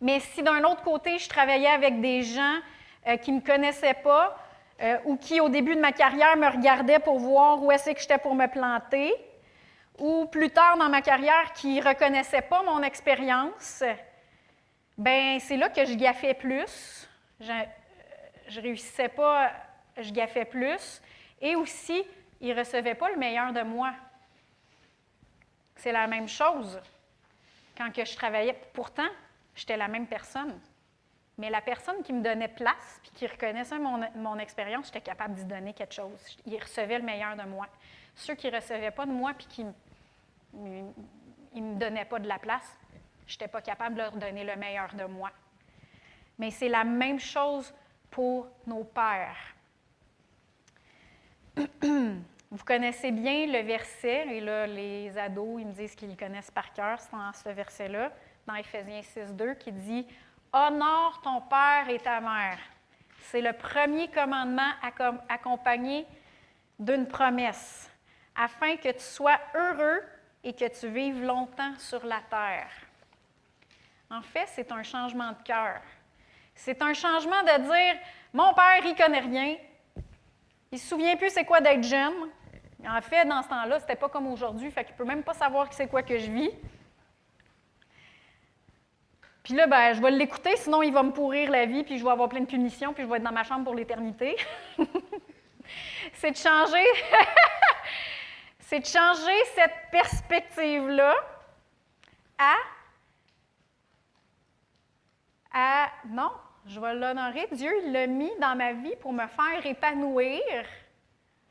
Mais 0.00 0.20
si 0.20 0.42
d'un 0.42 0.64
autre 0.64 0.82
côté, 0.82 1.18
je 1.18 1.28
travaillais 1.28 1.68
avec 1.68 2.00
des 2.00 2.22
gens 2.22 2.58
euh, 3.06 3.16
qui 3.16 3.32
ne 3.32 3.36
me 3.36 3.44
connaissaient 3.44 3.94
pas 3.94 4.36
euh, 4.82 4.98
ou 5.04 5.16
qui, 5.16 5.40
au 5.40 5.48
début 5.48 5.74
de 5.74 5.80
ma 5.80 5.92
carrière, 5.92 6.36
me 6.36 6.48
regardaient 6.48 6.98
pour 6.98 7.18
voir 7.18 7.62
où 7.62 7.70
est-ce 7.70 7.90
que 7.90 8.00
j'étais 8.00 8.18
pour 8.18 8.34
me 8.34 8.46
planter, 8.46 9.12
ou 9.98 10.24
plus 10.26 10.50
tard 10.50 10.78
dans 10.78 10.88
ma 10.88 11.02
carrière 11.02 11.52
qui 11.52 11.80
ne 11.80 11.84
reconnaissaient 11.84 12.42
pas 12.42 12.62
mon 12.62 12.82
expérience, 12.82 13.84
ben 14.96 15.38
c'est 15.38 15.58
là 15.58 15.68
que 15.68 15.84
je 15.84 15.94
gaffais 15.94 16.34
plus. 16.34 17.08
Je 17.40 17.52
ne 18.56 18.62
réussissais 18.62 19.08
pas, 19.08 19.50
je 19.98 20.10
gaffais 20.12 20.46
plus. 20.46 21.02
Et 21.42 21.56
aussi, 21.56 22.02
ils 22.40 22.54
ne 22.54 22.58
recevaient 22.58 22.94
pas 22.94 23.10
le 23.10 23.16
meilleur 23.16 23.52
de 23.52 23.62
moi. 23.62 23.92
C'est 25.80 25.92
la 25.92 26.06
même 26.06 26.28
chose 26.28 26.78
quand 27.76 27.90
je 27.94 28.14
travaillais. 28.14 28.54
Pourtant, 28.74 29.08
j'étais 29.54 29.78
la 29.78 29.88
même 29.88 30.06
personne. 30.06 30.60
Mais 31.38 31.48
la 31.48 31.62
personne 31.62 32.02
qui 32.02 32.12
me 32.12 32.22
donnait 32.22 32.48
place 32.48 33.00
puis 33.02 33.12
qui 33.14 33.26
reconnaissait 33.26 33.78
mon, 33.78 34.38
expérience, 34.38 34.86
j'étais 34.86 35.00
capable 35.00 35.34
d'y 35.34 35.44
donner 35.44 35.72
quelque 35.72 35.94
chose. 35.94 36.38
Ils 36.44 36.60
recevaient 36.60 36.98
le 36.98 37.04
meilleur 37.04 37.34
de 37.34 37.44
moi. 37.44 37.66
Ceux 38.14 38.34
qui 38.34 38.50
ne 38.50 38.56
recevaient 38.56 38.90
pas 38.90 39.06
de 39.06 39.10
moi 39.10 39.32
puis 39.32 39.46
qui 39.46 39.64
ne 40.52 40.82
me 41.54 41.78
donnaient 41.78 42.04
pas 42.04 42.18
de 42.18 42.28
la 42.28 42.38
place. 42.38 42.78
Je 43.26 43.34
n'étais 43.34 43.48
pas 43.48 43.62
capable 43.62 43.94
de 43.94 44.02
leur 44.02 44.12
donner 44.12 44.44
le 44.44 44.56
meilleur 44.56 44.92
de 44.94 45.04
moi. 45.04 45.30
Mais 46.38 46.50
c'est 46.50 46.68
la 46.68 46.84
même 46.84 47.18
chose 47.18 47.72
pour 48.10 48.48
nos 48.66 48.84
pères. 48.84 49.54
Vous 52.52 52.64
connaissez 52.64 53.12
bien 53.12 53.46
le 53.46 53.60
verset, 53.64 54.26
et 54.28 54.40
là, 54.40 54.66
les 54.66 55.16
ados, 55.16 55.60
ils 55.60 55.66
me 55.68 55.72
disent 55.72 55.94
qu'ils 55.94 56.10
le 56.10 56.16
connaissent 56.16 56.50
par 56.50 56.72
cœur, 56.72 56.98
c'est 56.98 57.12
dans 57.12 57.32
ce 57.32 57.48
verset-là, 57.48 58.10
dans 58.44 58.56
Éphésiens 58.56 59.02
6, 59.02 59.34
2, 59.34 59.54
qui 59.54 59.70
dit 59.70 60.04
Honore 60.52 61.20
ton 61.22 61.42
père 61.42 61.88
et 61.88 62.00
ta 62.00 62.20
mère. 62.20 62.58
C'est 63.20 63.40
le 63.40 63.52
premier 63.52 64.08
commandement 64.08 64.72
accompagné 65.28 66.04
d'une 66.76 67.06
promesse, 67.06 67.88
afin 68.34 68.74
que 68.76 68.90
tu 68.90 68.98
sois 69.04 69.38
heureux 69.54 70.02
et 70.42 70.52
que 70.52 70.66
tu 70.76 70.88
vives 70.88 71.22
longtemps 71.22 71.78
sur 71.78 72.04
la 72.04 72.20
terre. 72.28 72.72
En 74.10 74.22
fait, 74.22 74.46
c'est 74.48 74.72
un 74.72 74.82
changement 74.82 75.30
de 75.30 75.42
cœur. 75.44 75.80
C'est 76.56 76.82
un 76.82 76.94
changement 76.94 77.42
de 77.42 77.62
dire 77.62 78.02
Mon 78.32 78.52
père, 78.54 78.84
il 78.84 78.96
connaît 78.96 79.20
rien. 79.20 79.56
Il 80.72 80.76
ne 80.76 80.78
se 80.78 80.88
souvient 80.88 81.14
plus 81.14 81.30
c'est 81.30 81.44
quoi 81.44 81.60
d'être 81.60 81.84
jeune. 81.84 82.28
En 82.88 83.00
fait, 83.00 83.24
dans 83.26 83.42
ce 83.42 83.48
temps-là, 83.48 83.78
ce 83.78 83.84
n'était 83.84 83.96
pas 83.96 84.08
comme 84.08 84.26
aujourd'hui, 84.26 84.70
fait 84.70 84.84
qu'il 84.84 84.94
ne 84.94 84.98
peut 84.98 85.04
même 85.04 85.22
pas 85.22 85.34
savoir 85.34 85.72
c'est 85.72 85.88
quoi 85.88 86.02
que 86.02 86.18
je 86.18 86.30
vis. 86.30 86.50
Puis 89.42 89.54
là, 89.54 89.66
ben, 89.66 89.92
je 89.94 90.00
vais 90.00 90.10
l'écouter, 90.10 90.56
sinon 90.56 90.82
il 90.82 90.92
va 90.92 91.02
me 91.02 91.12
pourrir 91.12 91.50
la 91.50 91.66
vie, 91.66 91.82
puis 91.82 91.98
je 91.98 92.04
vais 92.04 92.10
avoir 92.10 92.28
plein 92.28 92.40
de 92.40 92.46
punitions, 92.46 92.92
puis 92.92 93.04
je 93.04 93.08
vais 93.08 93.16
être 93.16 93.22
dans 93.22 93.32
ma 93.32 93.42
chambre 93.42 93.64
pour 93.64 93.74
l'éternité. 93.74 94.36
c'est 96.14 96.30
de 96.30 96.36
changer 96.36 96.84
c'est 98.60 98.80
de 98.80 98.86
changer 98.86 99.44
cette 99.54 99.90
perspective-là 99.90 101.14
à, 102.38 102.54
à 105.52 105.90
non, 106.08 106.30
je 106.66 106.78
vais 106.78 106.94
l'honorer. 106.94 107.48
Dieu 107.52 107.72
l'a 107.90 108.06
mis 108.06 108.30
dans 108.40 108.56
ma 108.56 108.72
vie 108.72 108.94
pour 109.00 109.12
me 109.12 109.26
faire 109.26 109.66
épanouir, 109.66 110.40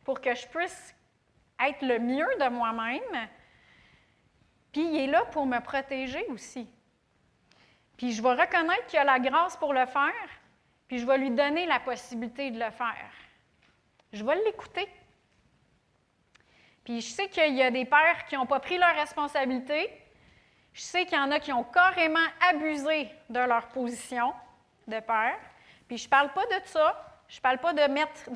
pour 0.05 0.21
que 0.21 0.33
je 0.33 0.47
puisse 0.47 0.95
être 1.59 1.81
le 1.81 1.99
mieux 1.99 2.29
de 2.39 2.49
moi-même. 2.49 3.27
Puis 4.71 4.81
il 4.81 4.99
est 5.01 5.07
là 5.07 5.25
pour 5.25 5.45
me 5.45 5.59
protéger 5.59 6.25
aussi. 6.29 6.69
Puis 7.97 8.13
je 8.13 8.21
vais 8.21 8.33
reconnaître 8.33 8.85
qu'il 8.87 8.99
a 8.99 9.03
la 9.03 9.19
grâce 9.19 9.57
pour 9.57 9.73
le 9.73 9.85
faire, 9.85 10.29
puis 10.87 10.99
je 10.99 11.05
vais 11.05 11.17
lui 11.17 11.31
donner 11.31 11.65
la 11.65 11.79
possibilité 11.79 12.51
de 12.51 12.59
le 12.59 12.71
faire. 12.71 13.11
Je 14.13 14.23
vais 14.23 14.35
l'écouter. 14.45 14.87
Puis 16.83 17.01
je 17.01 17.07
sais 17.07 17.27
qu'il 17.27 17.55
y 17.55 17.61
a 17.61 17.69
des 17.69 17.85
pères 17.85 18.25
qui 18.27 18.35
n'ont 18.35 18.45
pas 18.45 18.59
pris 18.59 18.77
leur 18.77 18.95
responsabilité. 18.95 19.91
Je 20.73 20.81
sais 20.81 21.05
qu'il 21.05 21.17
y 21.17 21.21
en 21.21 21.31
a 21.31 21.39
qui 21.39 21.51
ont 21.51 21.63
carrément 21.63 22.19
abusé 22.49 23.09
de 23.29 23.39
leur 23.39 23.67
position 23.67 24.33
de 24.87 24.99
père. 24.99 25.37
Puis 25.87 25.97
je 25.97 26.05
ne 26.05 26.09
parle 26.09 26.31
pas 26.31 26.45
de 26.45 26.65
ça. 26.65 27.08
Je 27.29 27.37
ne 27.37 27.41
parle 27.41 27.59
pas 27.59 27.73
de, 27.73 27.81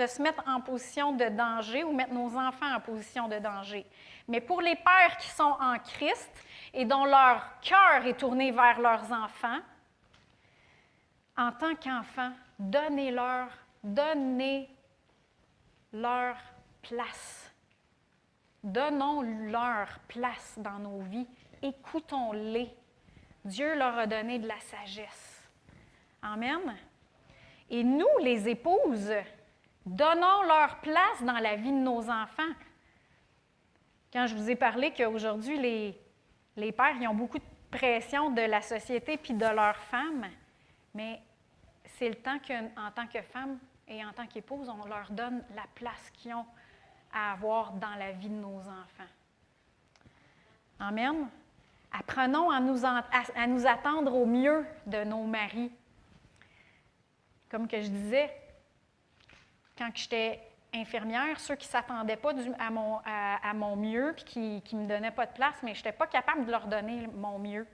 se 0.07 0.21
mettre 0.21 0.43
en 0.47 0.61
position 0.61 1.11
de 1.13 1.25
danger 1.25 1.83
ou 1.83 1.91
mettre 1.91 2.13
nos 2.13 2.37
enfants 2.37 2.75
en 2.75 2.79
position 2.79 3.27
de 3.27 3.39
danger. 3.39 3.85
Mais 4.27 4.39
pour 4.39 4.61
les 4.61 4.75
pères 4.75 5.17
qui 5.17 5.29
sont 5.29 5.57
en 5.59 5.79
Christ 5.79 6.31
et 6.73 6.85
dont 6.85 7.03
leur 7.05 7.59
cœur 7.59 8.05
est 8.05 8.19
tourné 8.19 8.51
vers 8.51 8.79
leurs 8.79 9.11
enfants, 9.11 9.59
en 11.35 11.51
tant 11.51 11.75
qu'enfants, 11.75 12.33
donnez-leur, 12.59 13.49
donnez-leur 13.83 14.69
place 16.83 17.43
Donnons-leur 18.63 19.99
place 20.07 20.53
dans 20.57 20.79
nos 20.79 21.01
vies. 21.01 21.27
Écoutons-les. 21.61 22.73
Dieu 23.43 23.75
leur 23.75 23.97
a 23.97 24.07
donné 24.07 24.39
de 24.39 24.47
la 24.47 24.59
sagesse. 24.61 25.49
Amen. 26.21 26.73
Et 27.69 27.83
nous, 27.83 28.07
les 28.21 28.49
épouses, 28.49 29.13
donnons 29.85 30.43
leur 30.43 30.79
place 30.81 31.21
dans 31.21 31.39
la 31.39 31.55
vie 31.55 31.71
de 31.71 31.77
nos 31.77 32.09
enfants. 32.09 32.53
Quand 34.11 34.27
je 34.27 34.35
vous 34.35 34.49
ai 34.49 34.55
parlé 34.55 34.91
qu'aujourd'hui, 34.91 35.57
les, 35.57 35.97
les 36.55 36.71
pères 36.71 36.95
ont 37.09 37.15
beaucoup 37.15 37.39
de 37.39 37.43
pression 37.71 38.29
de 38.29 38.41
la 38.41 38.61
société 38.61 39.17
puis 39.17 39.33
de 39.33 39.45
leurs 39.45 39.77
femmes, 39.77 40.27
mais 40.93 41.21
c'est 41.85 42.09
le 42.09 42.15
temps 42.15 42.37
qu'en 42.39 42.91
tant 42.91 43.07
que 43.07 43.21
femme 43.21 43.57
et 43.87 44.03
en 44.05 44.13
tant 44.13 44.27
qu'épouse, 44.27 44.69
on 44.69 44.87
leur 44.87 45.11
donne 45.11 45.43
la 45.55 45.63
place 45.73 46.11
qu'ils 46.13 46.33
ont 46.33 46.45
à 47.11 47.33
avoir 47.33 47.73
dans 47.73 47.95
la 47.95 48.11
vie 48.11 48.29
de 48.29 48.35
nos 48.35 48.59
enfants. 48.59 49.09
Amen. 50.79 51.27
Apprenons 51.91 52.49
à 52.49 52.59
nous, 52.59 52.85
à, 52.85 53.47
nous 53.47 53.67
attendre 53.67 54.15
au 54.15 54.25
mieux 54.25 54.65
de 54.87 55.03
nos 55.03 55.23
maris. 55.23 55.71
Comme 57.53 57.67
que 57.67 57.79
je 57.79 57.87
disais, 57.87 58.35
quand 59.77 59.91
j'étais 59.93 60.39
infirmière, 60.73 61.39
ceux 61.39 61.55
qui 61.55 61.67
ne 61.67 61.71
s'attendaient 61.71 62.15
pas 62.15 62.31
à 62.57 62.71
mon, 62.71 62.99
à, 63.05 63.53
mon, 63.53 63.75
mieux 63.75 64.15
puis 64.15 64.63
qui 64.65 64.75
ne 64.75 64.81
me 64.81 64.87
donnaient 64.87 65.11
pas 65.11 65.27
de 65.27 65.33
place, 65.33 65.53
mais 65.61 65.75
je 65.75 65.81
n'étais 65.81 65.91
pas 65.91 66.07
capable 66.07 66.47
de 66.47 66.51
leur 66.51 66.65
donner 66.65 67.07
mon 67.13 67.37
mieux. 67.37 67.67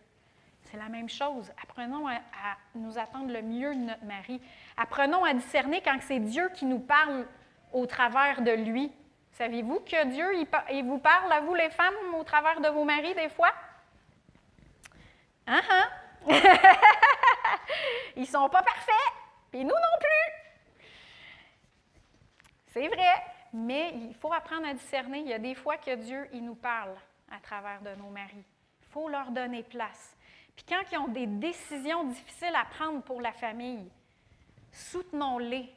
C'est 0.64 0.76
la 0.76 0.90
même 0.90 1.08
chose. 1.08 1.50
Apprenons 1.64 2.10
à, 2.10 2.16
à, 2.16 2.58
nous 2.76 2.98
attendre 2.98 3.32
le 3.32 3.42
mieux 3.42 3.74
de 3.74 3.80
notre 3.80 4.04
mari. 4.04 4.42
Apprenons 4.76 5.24
à 5.24 5.34
discerner 5.34 5.82
quand 5.82 5.98
c'est 6.02 6.20
Dieu 6.20 6.50
qui 6.56 6.66
nous 6.66 6.80
parle 6.80 7.26
au 7.72 7.86
travers 7.86 8.42
de 8.42 8.52
lui. 8.52 8.92
Saviez-vous 9.32 9.80
que 9.80 10.08
Dieu, 10.08 10.28
il, 10.72 10.84
vous 10.84 11.00
parle 11.00 11.32
à 11.32 11.40
vous, 11.40 11.56
les 11.56 11.70
femmes, 11.70 11.96
au 12.20 12.26
travers 12.26 12.60
de 12.60 12.68
vos 12.68 12.84
maris, 12.84 13.16
des 13.16 13.30
fois? 13.30 13.54
Hein, 15.48 15.62
hein? 15.72 15.88
Ils 18.18 18.24
ne 18.24 18.28
sont 18.28 18.50
pas 18.50 18.62
parfaits, 18.62 19.19
puis 19.52 19.64
nous 19.64 19.70
non 19.70 19.98
plus. 20.00 20.34
C'est 22.68 22.88
vrai, 22.88 23.24
mais 23.54 23.94
il 23.96 24.14
faut 24.16 24.32
apprendre 24.32 24.68
à 24.68 24.74
discerner. 24.74 25.20
Il 25.20 25.28
y 25.28 25.34
a 25.34 25.40
des 25.40 25.56
fois 25.56 25.78
que 25.78 25.96
Dieu, 25.96 26.28
il 26.34 26.44
nous 26.44 26.56
parle 26.56 26.96
à 27.32 27.40
travers 27.40 27.82
de 27.82 27.96
nos 27.96 28.10
maris. 28.10 28.46
Il 28.82 28.88
faut 28.92 29.10
leur 29.10 29.32
donner 29.32 29.64
place. 29.64 30.16
Puis 30.56 30.66
quand 30.68 30.82
ils 30.92 30.98
ont 30.98 31.08
des 31.08 31.28
décisions 31.28 32.04
difficiles 32.06 32.56
à 32.56 32.66
prendre 32.66 33.02
pour 33.02 33.22
la 33.22 33.32
famille, 33.32 33.90
soutenons-les, 34.72 35.74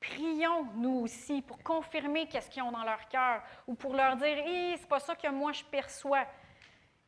prions 0.00 0.64
nous 0.74 1.00
aussi 1.00 1.42
pour 1.42 1.62
confirmer 1.62 2.26
qu'est-ce 2.26 2.50
qu'ils 2.50 2.62
ont 2.62 2.72
dans 2.72 2.84
leur 2.84 3.08
cœur 3.08 3.42
ou 3.66 3.74
pour 3.74 3.94
leur 3.94 4.16
dire 4.16 4.38
Hé, 4.38 4.76
c'est 4.78 4.88
pas 4.88 5.00
ça 5.00 5.14
que 5.14 5.28
moi 5.28 5.52
je 5.52 5.64
perçois. 5.64 6.26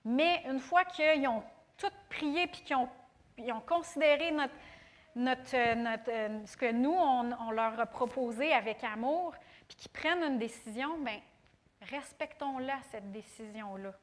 Mais 0.05 0.45
une 0.47 0.61
fois 0.61 0.85
qu'ils 0.85 1.27
ont 1.27 1.43
tout 1.77 1.91
prié 2.09 2.47
puis 2.47 2.63
qu'ils 2.63 2.77
ont 2.77 2.89
ils 3.39 3.53
ont 3.53 3.61
considéré 3.61 4.31
notre, 4.31 4.55
notre, 5.17 5.57
euh, 5.57 6.47
ce 6.47 6.57
que 6.57 6.71
nous, 6.71 6.95
on, 6.95 7.51
leur 7.51 7.81
a 7.81 7.87
proposé 7.87 8.53
avec 8.53 8.85
amour, 8.85 9.35
puis 9.67 9.77
qu'ils 9.77 9.91
prennent 9.91 10.23
une 10.23 10.39
décision, 10.39 10.99
bien, 10.99 11.21
respectons-la, 11.81 12.79
cette 12.91 13.11
décision-là. 13.11 13.95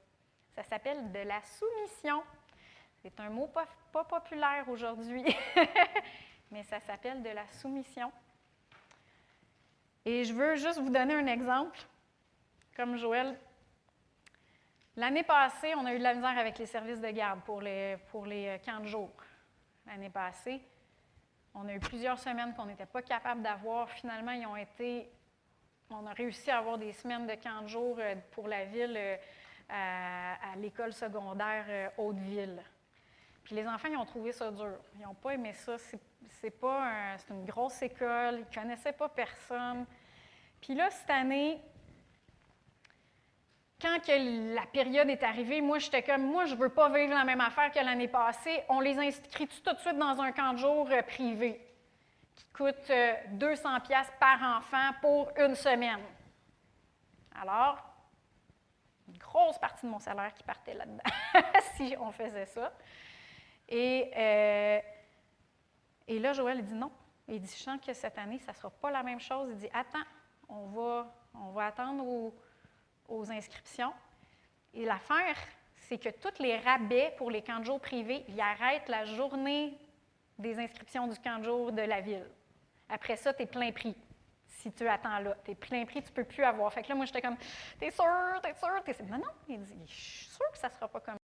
Ça 0.55 0.63
s'appelle 0.63 1.11
de 1.11 1.19
la 1.19 1.41
soumission. 1.43 2.23
C'est 3.01 3.19
un 3.19 3.29
mot 3.29 3.47
pas, 3.47 4.03
populaire 4.03 4.67
aujourd'hui, 4.69 5.23
mais 6.51 6.63
ça 6.63 6.79
s'appelle 6.79 7.21
de 7.21 7.29
la 7.29 7.47
soumission. 7.47 8.11
Et 10.05 10.23
je 10.23 10.33
veux 10.33 10.55
juste 10.55 10.79
vous 10.79 10.89
donner 10.89 11.13
un 11.13 11.27
exemple. 11.27 11.79
Comme 12.75 12.97
Joël, 12.97 13.37
l'année 14.95 15.23
passée, 15.23 15.75
on 15.75 15.85
a 15.85 15.93
eu 15.93 15.99
de 15.99 16.03
la 16.03 16.15
misère 16.15 16.37
avec 16.37 16.57
les 16.57 16.65
services 16.65 16.99
de 16.99 17.09
garde 17.09 17.41
pour 17.41 17.61
les, 17.61 17.97
pour 18.09 18.25
les 18.25 18.59
camps 18.65 18.79
de 18.79 18.87
jour. 18.87 19.11
L'année 19.85 20.09
passée, 20.09 20.59
on 21.55 21.67
a 21.67 21.73
eu 21.73 21.79
plusieurs 21.79 22.19
semaines 22.19 22.53
qu'on 22.55 22.65
n'était 22.65 22.85
pas 22.85 23.01
capable 23.01 23.41
d'avoir. 23.41 23.89
Finalement, 23.89 24.31
ils 24.31 24.45
ont 24.45 24.55
été. 24.55 25.09
On 25.89 26.05
a 26.07 26.13
réussi 26.13 26.49
à 26.49 26.57
avoir 26.57 26.77
des 26.77 26.91
semaines 26.93 27.27
de 27.27 27.35
camp 27.35 27.61
de 27.61 27.67
jour 27.67 27.97
euh, 27.99 28.15
pour 28.31 28.47
la 28.47 28.65
ville 28.65 28.97
euh, 28.97 29.15
à, 29.69 30.55
l'école 30.57 30.93
secondaire 30.93 31.65
euh, 31.67 31.89
Haute-Ville. 31.97 32.63
Puis 33.43 33.55
les 33.55 33.67
enfants, 33.67 33.89
ils 33.91 33.97
ont 33.97 34.05
trouvé 34.05 34.31
ça 34.31 34.49
dur. 34.49 34.79
Ils 34.95 35.01
n'ont 35.01 35.13
pas 35.13 35.35
aimé 35.35 35.53
ça. 35.53 35.75
C'est 36.29 36.49
pas 36.49 36.87
un, 36.87 37.17
c'est 37.17 37.33
une 37.33 37.45
grosse 37.45 37.81
école. 37.83 38.35
Ils 38.39 38.47
ne 38.49 38.61
connaissaient 38.61 38.93
pas 38.93 39.09
personne. 39.09 39.85
Puis 40.59 40.73
là, 40.73 40.89
cette 40.89 41.09
année, 41.09 41.61
quand 43.83 43.99
que 43.99 44.55
la 44.55 44.65
période 44.65 45.09
est 45.09 45.23
arrivée, 45.23 45.59
moi, 45.59 45.77
j'étais 45.77 46.01
comme, 46.01 46.23
moi, 46.23 46.45
je 46.45 46.55
ne 46.55 46.59
veux 46.59 46.69
pas 46.69 46.87
vivre 46.89 47.13
la 47.13 47.25
même 47.25 47.41
affaire 47.41 47.69
que 47.69 47.79
l'année 47.79 48.07
passée. 48.07 48.63
On 48.69 48.79
les 48.79 48.97
inscrit 48.97 49.45
tout 49.45 49.73
de 49.73 49.79
suite 49.79 49.97
dans 49.97 50.21
un 50.21 50.31
camp 50.31 50.53
de 50.53 50.57
jour 50.57 50.87
euh, 50.89 51.01
privé 51.01 51.59
qui 52.33 52.45
coûte 52.53 52.91
200 53.31 53.75
euh, 53.75 53.79
pièces 53.81 54.11
par 54.21 54.41
enfant 54.57 54.91
pour 55.01 55.31
une 55.37 55.53
semaine. 55.55 55.99
Alors, 57.35 57.77
une 59.09 59.17
grosse 59.17 59.59
partie 59.59 59.85
de 59.85 59.91
mon 59.91 59.99
salaire 59.99 60.33
qui 60.33 60.43
partait 60.43 60.75
là-dedans 60.75 61.03
si 61.75 61.93
on 61.99 62.11
faisait 62.11 62.45
ça. 62.45 62.71
Et, 63.67 64.11
euh, 64.15 64.79
et 66.07 66.19
là, 66.19 66.31
Joël 66.31 66.63
dit 66.63 66.73
non. 66.73 66.91
Il 67.27 67.41
dit, 67.41 67.53
je 67.57 67.63
sens 67.63 67.79
que 67.85 67.93
cette 67.93 68.17
année, 68.17 68.39
ça 68.39 68.53
ne 68.53 68.57
sera 68.57 68.69
pas 68.69 68.91
la 68.91 69.03
même 69.03 69.19
chose. 69.19 69.49
Il 69.51 69.57
dit, 69.57 69.69
attends, 69.73 70.05
on 70.47 70.67
va, 70.67 71.13
on 71.33 71.51
va 71.51 71.65
attendre 71.65 72.05
aux, 72.05 72.33
aux 73.07 73.29
inscriptions. 73.31 73.93
Et 74.73 74.85
l'affaire, 74.85 75.37
c'est 75.75 75.97
que 75.97 76.09
tous 76.09 76.41
les 76.41 76.57
rabais 76.57 77.13
pour 77.17 77.29
les 77.29 77.41
camps 77.41 77.59
de 77.59 77.65
jour 77.65 77.79
privés, 77.79 78.25
ils 78.27 78.39
arrêtent 78.39 78.89
la 78.89 79.05
journée 79.05 79.77
des 80.37 80.57
inscriptions 80.59 81.07
du 81.07 81.17
camp 81.19 81.39
de 81.39 81.43
jour 81.43 81.71
de 81.71 81.81
la 81.81 82.01
ville. 82.01 82.25
Après 82.89 83.15
ça, 83.15 83.33
tu 83.33 83.43
es 83.43 83.45
plein 83.45 83.71
prix. 83.71 83.95
Si 84.47 84.71
tu 84.71 84.87
attends 84.87 85.19
là, 85.19 85.35
tu 85.43 85.51
es 85.51 85.55
plein 85.55 85.85
prix, 85.85 86.01
tu 86.01 86.09
ne 86.09 86.15
peux 86.15 86.23
plus 86.23 86.43
avoir. 86.43 86.71
Fait 86.71 86.83
que 86.83 86.89
là, 86.89 86.95
moi, 86.95 87.05
j'étais 87.05 87.21
comme, 87.21 87.37
t'es 87.79 87.91
sûr, 87.91 88.39
t'es 88.41 88.53
sûr, 88.53 88.83
t'es 88.83 88.93
sûr. 88.93 89.05
Non, 89.05 89.17
non, 89.17 89.31
il 89.47 89.61
dit, 89.61 89.87
je 89.87 89.93
suis 89.93 90.29
sûr 90.29 90.51
que 90.51 90.57
ça 90.57 90.69
ne 90.69 90.73
sera 90.73 90.87
pas 90.87 90.99
comme 90.99 91.17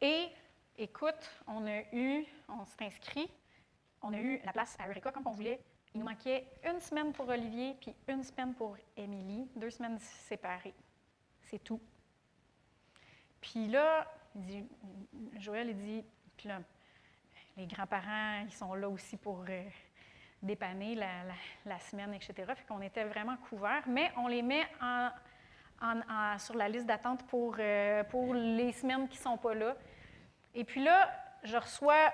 Et 0.00 0.28
écoute, 0.76 1.28
on 1.46 1.66
a 1.66 1.80
eu, 1.92 2.24
on 2.48 2.64
s'est 2.64 2.84
inscrit, 2.84 3.28
on 4.00 4.12
a 4.12 4.18
eu 4.18 4.40
la 4.44 4.52
place 4.52 4.76
à 4.78 4.86
Eureka 4.86 5.10
comme 5.10 5.26
on 5.26 5.32
voulait. 5.32 5.60
Il 5.98 6.04
nous 6.04 6.10
manquait 6.10 6.46
une 6.64 6.78
semaine 6.78 7.12
pour 7.12 7.28
Olivier, 7.28 7.74
puis 7.80 7.92
une 8.06 8.22
semaine 8.22 8.54
pour 8.54 8.76
Émilie, 8.96 9.50
deux 9.56 9.70
semaines 9.70 9.98
séparées. 9.98 10.76
C'est 11.42 11.58
tout. 11.58 11.80
Puis 13.40 13.66
là, 13.66 14.06
Joël, 15.38 15.70
il 15.70 15.76
dit, 15.76 16.04
puis 16.36 16.46
là, 16.46 16.60
les 17.56 17.66
grands-parents, 17.66 18.44
ils 18.44 18.52
sont 18.52 18.74
là 18.74 18.88
aussi 18.88 19.16
pour 19.16 19.44
euh, 19.48 19.64
dépanner 20.40 20.94
la, 20.94 21.80
semaine, 21.80 22.14
etc. 22.14 22.32
Fait 22.54 22.64
qu'on 22.68 22.80
était 22.80 23.02
vraiment 23.02 23.36
couverts, 23.48 23.88
mais 23.88 24.12
on 24.18 24.28
les 24.28 24.42
met 24.42 24.68
sur 26.38 26.54
la 26.54 26.68
liste 26.68 26.86
d'attente 26.86 27.26
pour, 27.26 27.56
euh, 27.58 28.04
pour 28.04 28.34
les 28.34 28.70
semaines 28.70 29.08
qui 29.08 29.18
ne 29.18 29.22
sont 29.22 29.36
pas 29.36 29.54
là. 29.54 29.74
Et 30.54 30.62
puis 30.62 30.80
là, 30.80 31.10
je 31.42 31.56
reçois 31.56 32.12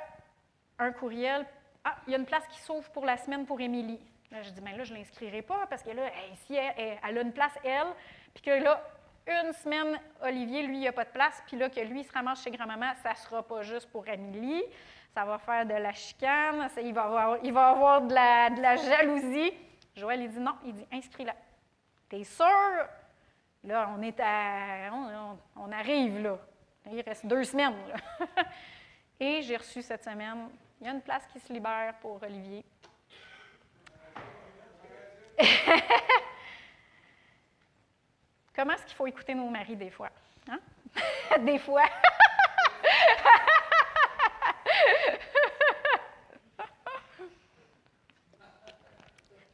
un 0.78 0.90
courriel. 0.90 1.46
Ah, 1.84 1.96
il 2.06 2.12
y 2.12 2.14
a 2.14 2.18
une 2.18 2.26
place 2.26 2.46
qui 2.48 2.60
s'ouvre 2.60 2.88
pour 2.90 3.04
la 3.04 3.16
semaine 3.16 3.44
pour 3.44 3.60
Émilie. 3.60 4.00
Là, 4.30 4.42
je 4.42 4.50
dis, 4.50 4.60
bien 4.60 4.76
là, 4.76 4.84
je 4.84 4.92
ne 4.92 4.98
l'inscrirai 4.98 5.42
pas 5.42 5.66
parce 5.68 5.82
que 5.82 5.90
là, 5.90 6.10
si 6.46 6.54
elle, 6.54 6.98
elle, 7.02 7.18
a 7.18 7.20
une 7.20 7.32
place, 7.32 7.52
elle, 7.62 7.86
puis 8.32 8.42
que 8.42 8.50
là, 8.50 8.82
une 9.26 9.52
semaine, 9.52 10.00
Olivier, 10.22 10.62
lui, 10.62 10.76
il 10.76 10.80
n'y 10.80 10.88
a 10.88 10.92
pas 10.92 11.04
de 11.04 11.10
place, 11.10 11.42
puis 11.46 11.56
là, 11.56 11.68
que 11.68 11.80
lui, 11.80 12.00
il 12.00 12.04
se 12.04 12.12
ramasse 12.12 12.42
chez 12.42 12.50
grand-maman, 12.50 12.92
ça 13.02 13.10
ne 13.10 13.16
sera 13.16 13.42
pas 13.42 13.62
juste 13.62 13.90
pour 13.90 14.06
Émilie, 14.08 14.62
ça 15.14 15.24
va 15.24 15.38
faire 15.38 15.64
de 15.64 15.74
la 15.74 15.92
chicane, 15.92 16.68
il, 16.82 16.92
va 16.92 17.04
avoir, 17.04 17.38
il 17.42 17.52
va 17.52 17.68
avoir 17.68 18.02
de 18.02 18.12
la, 18.12 18.50
de 18.50 18.60
la 18.60 18.76
jalousie. 18.76 19.52
Joël, 19.94 20.20
il 20.22 20.30
dit 20.30 20.40
non, 20.40 20.54
il 20.64 20.74
dit, 20.74 20.86
inscris-la. 20.92 21.34
T'es 22.08 22.24
sûr? 22.24 22.46
Là, 23.62 23.90
on 23.96 24.02
est 24.02 24.18
à. 24.20 24.90
On, 24.92 25.38
on, 25.56 25.72
arrive, 25.72 26.20
là. 26.20 26.38
Il 26.90 27.00
reste 27.00 27.24
deux 27.24 27.44
semaines, 27.44 27.76
là. 27.88 28.42
Et 29.20 29.40
j'ai 29.42 29.56
reçu 29.56 29.80
cette 29.80 30.04
semaine, 30.04 30.48
il 30.80 30.86
y 30.86 30.90
a 30.90 30.92
une 30.92 31.02
place 31.02 31.26
qui 31.32 31.40
se 31.40 31.52
libère 31.52 31.94
pour 32.00 32.22
Olivier. 32.22 32.64
Comment 38.54 38.74
est-ce 38.74 38.86
qu'il 38.86 38.94
faut 38.94 39.06
écouter 39.06 39.34
nos 39.34 39.48
maris 39.50 39.76
des 39.76 39.90
fois? 39.90 40.10
Hein? 40.48 40.60
des 41.40 41.58
fois. 41.58 41.84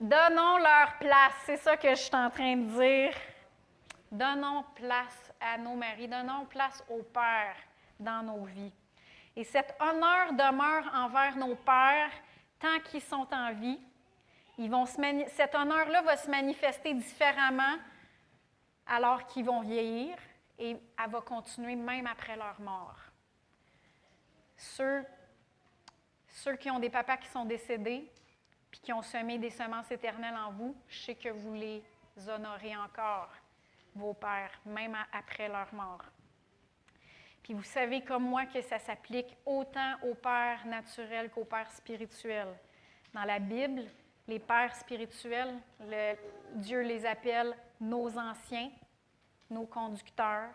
Donnons 0.00 0.58
leur 0.58 0.96
place, 0.98 1.34
c'est 1.44 1.58
ça 1.58 1.76
que 1.76 1.90
je 1.90 1.94
suis 1.94 2.14
en 2.14 2.30
train 2.30 2.56
de 2.56 2.64
dire. 2.80 3.14
Donnons 4.10 4.64
place 4.74 5.30
à 5.40 5.58
nos 5.58 5.74
maris, 5.74 6.08
donnons 6.08 6.46
place 6.46 6.82
au 6.88 7.02
Père 7.02 7.54
dans 7.98 8.22
nos 8.22 8.44
vies. 8.44 8.72
Et 9.36 9.44
cet 9.44 9.74
honneur 9.80 10.32
demeure 10.32 10.90
envers 10.94 11.36
nos 11.36 11.54
pères 11.56 12.10
tant 12.58 12.78
qu'ils 12.84 13.02
sont 13.02 13.26
en 13.32 13.52
vie. 13.52 13.80
Ils 14.58 14.70
vont 14.70 14.86
se 14.86 15.00
cet 15.28 15.54
honneur-là 15.54 16.02
va 16.02 16.16
se 16.16 16.30
manifester 16.30 16.92
différemment 16.94 17.76
alors 18.86 19.24
qu'ils 19.26 19.44
vont 19.44 19.60
vieillir 19.60 20.16
et 20.58 20.76
elle 21.02 21.10
va 21.10 21.20
continuer 21.22 21.76
même 21.76 22.06
après 22.06 22.36
leur 22.36 22.60
mort. 22.60 22.98
Ceux, 24.56 25.04
ceux 26.28 26.56
qui 26.56 26.70
ont 26.70 26.78
des 26.78 26.90
papas 26.90 27.16
qui 27.16 27.28
sont 27.28 27.46
décédés 27.46 28.10
puis 28.70 28.80
qui 28.80 28.92
ont 28.92 29.02
semé 29.02 29.38
des 29.38 29.50
semences 29.50 29.90
éternelles 29.90 30.36
en 30.36 30.52
vous, 30.52 30.76
je 30.88 31.00
sais 31.00 31.14
que 31.14 31.30
vous 31.30 31.54
les 31.54 31.82
honorez 32.28 32.76
encore 32.76 33.30
vos 33.94 34.14
pères, 34.14 34.60
même 34.64 34.96
après 35.12 35.48
leur 35.48 35.72
mort. 35.74 36.04
Puis 37.42 37.54
vous 37.54 37.62
savez 37.62 38.02
comme 38.02 38.24
moi 38.24 38.46
que 38.46 38.60
ça 38.60 38.78
s'applique 38.78 39.36
autant 39.44 39.94
aux 40.02 40.14
pères 40.14 40.64
naturels 40.66 41.30
qu'aux 41.30 41.44
pères 41.44 41.70
spirituels. 41.72 42.54
Dans 43.12 43.24
la 43.24 43.38
Bible, 43.38 43.82
les 44.28 44.38
pères 44.38 44.74
spirituels, 44.76 45.58
Dieu 46.54 46.82
les 46.82 47.04
appelle 47.04 47.56
nos 47.80 48.16
anciens, 48.18 48.70
nos 49.50 49.66
conducteurs. 49.66 50.54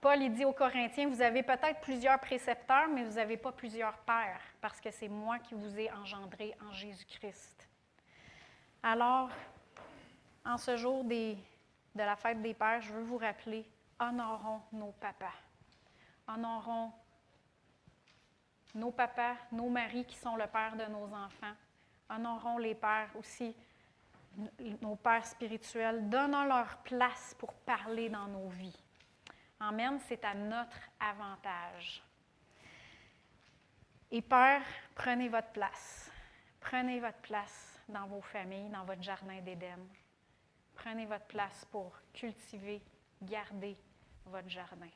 Paul 0.00 0.22
il 0.22 0.32
dit 0.32 0.44
aux 0.44 0.52
Corinthiens, 0.52 1.08
vous 1.08 1.20
avez 1.20 1.42
peut-être 1.42 1.80
plusieurs 1.80 2.18
précepteurs, 2.20 2.88
mais 2.88 3.02
vous 3.02 3.16
n'avez 3.16 3.36
pas 3.36 3.52
plusieurs 3.52 3.98
pères, 3.98 4.40
parce 4.60 4.80
que 4.80 4.90
c'est 4.90 5.08
moi 5.08 5.38
qui 5.38 5.54
vous 5.54 5.78
ai 5.78 5.90
engendré 5.92 6.54
en 6.66 6.72
Jésus-Christ. 6.72 7.68
Alors, 8.82 9.28
en 10.46 10.56
ce 10.56 10.76
jour 10.76 11.04
de 11.04 11.36
la 11.94 12.16
fête 12.16 12.40
des 12.40 12.54
pères, 12.54 12.80
je 12.80 12.92
veux 12.92 13.02
vous 13.02 13.18
rappeler, 13.18 13.68
honorons 13.98 14.62
nos 14.72 14.92
papas. 14.92 15.34
Honorons 16.32 16.92
nos 18.74 18.92
papas, 18.92 19.36
nos 19.52 19.68
maris 19.68 20.04
qui 20.04 20.16
sont 20.16 20.36
le 20.36 20.46
père 20.46 20.76
de 20.76 20.84
nos 20.84 21.12
enfants. 21.14 21.54
Honorons 22.08 22.58
les 22.58 22.74
pères 22.74 23.10
aussi, 23.16 23.54
nos 24.80 24.96
pères 24.96 25.26
spirituels. 25.26 26.08
Donnons 26.08 26.44
leur 26.44 26.78
place 26.78 27.34
pour 27.38 27.52
parler 27.52 28.08
dans 28.08 28.26
nos 28.26 28.48
vies. 28.48 28.78
Amen, 29.58 29.98
c'est 30.06 30.24
à 30.24 30.34
notre 30.34 30.78
avantage. 30.98 32.02
Et 34.10 34.22
père, 34.22 34.62
prenez 34.94 35.28
votre 35.28 35.50
place. 35.50 36.10
Prenez 36.60 37.00
votre 37.00 37.18
place 37.18 37.80
dans 37.88 38.06
vos 38.06 38.22
familles, 38.22 38.68
dans 38.70 38.84
votre 38.84 39.02
jardin 39.02 39.40
d'Éden. 39.40 39.86
Prenez 40.74 41.06
votre 41.06 41.26
place 41.26 41.64
pour 41.70 41.92
cultiver, 42.12 42.80
garder 43.22 43.76
votre 44.26 44.48
jardin. 44.48 44.88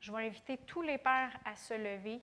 Je 0.00 0.12
vais 0.12 0.26
inviter 0.26 0.58
tous 0.58 0.82
les 0.82 0.98
pères 0.98 1.36
à 1.44 1.56
se 1.56 1.74
lever. 1.74 2.14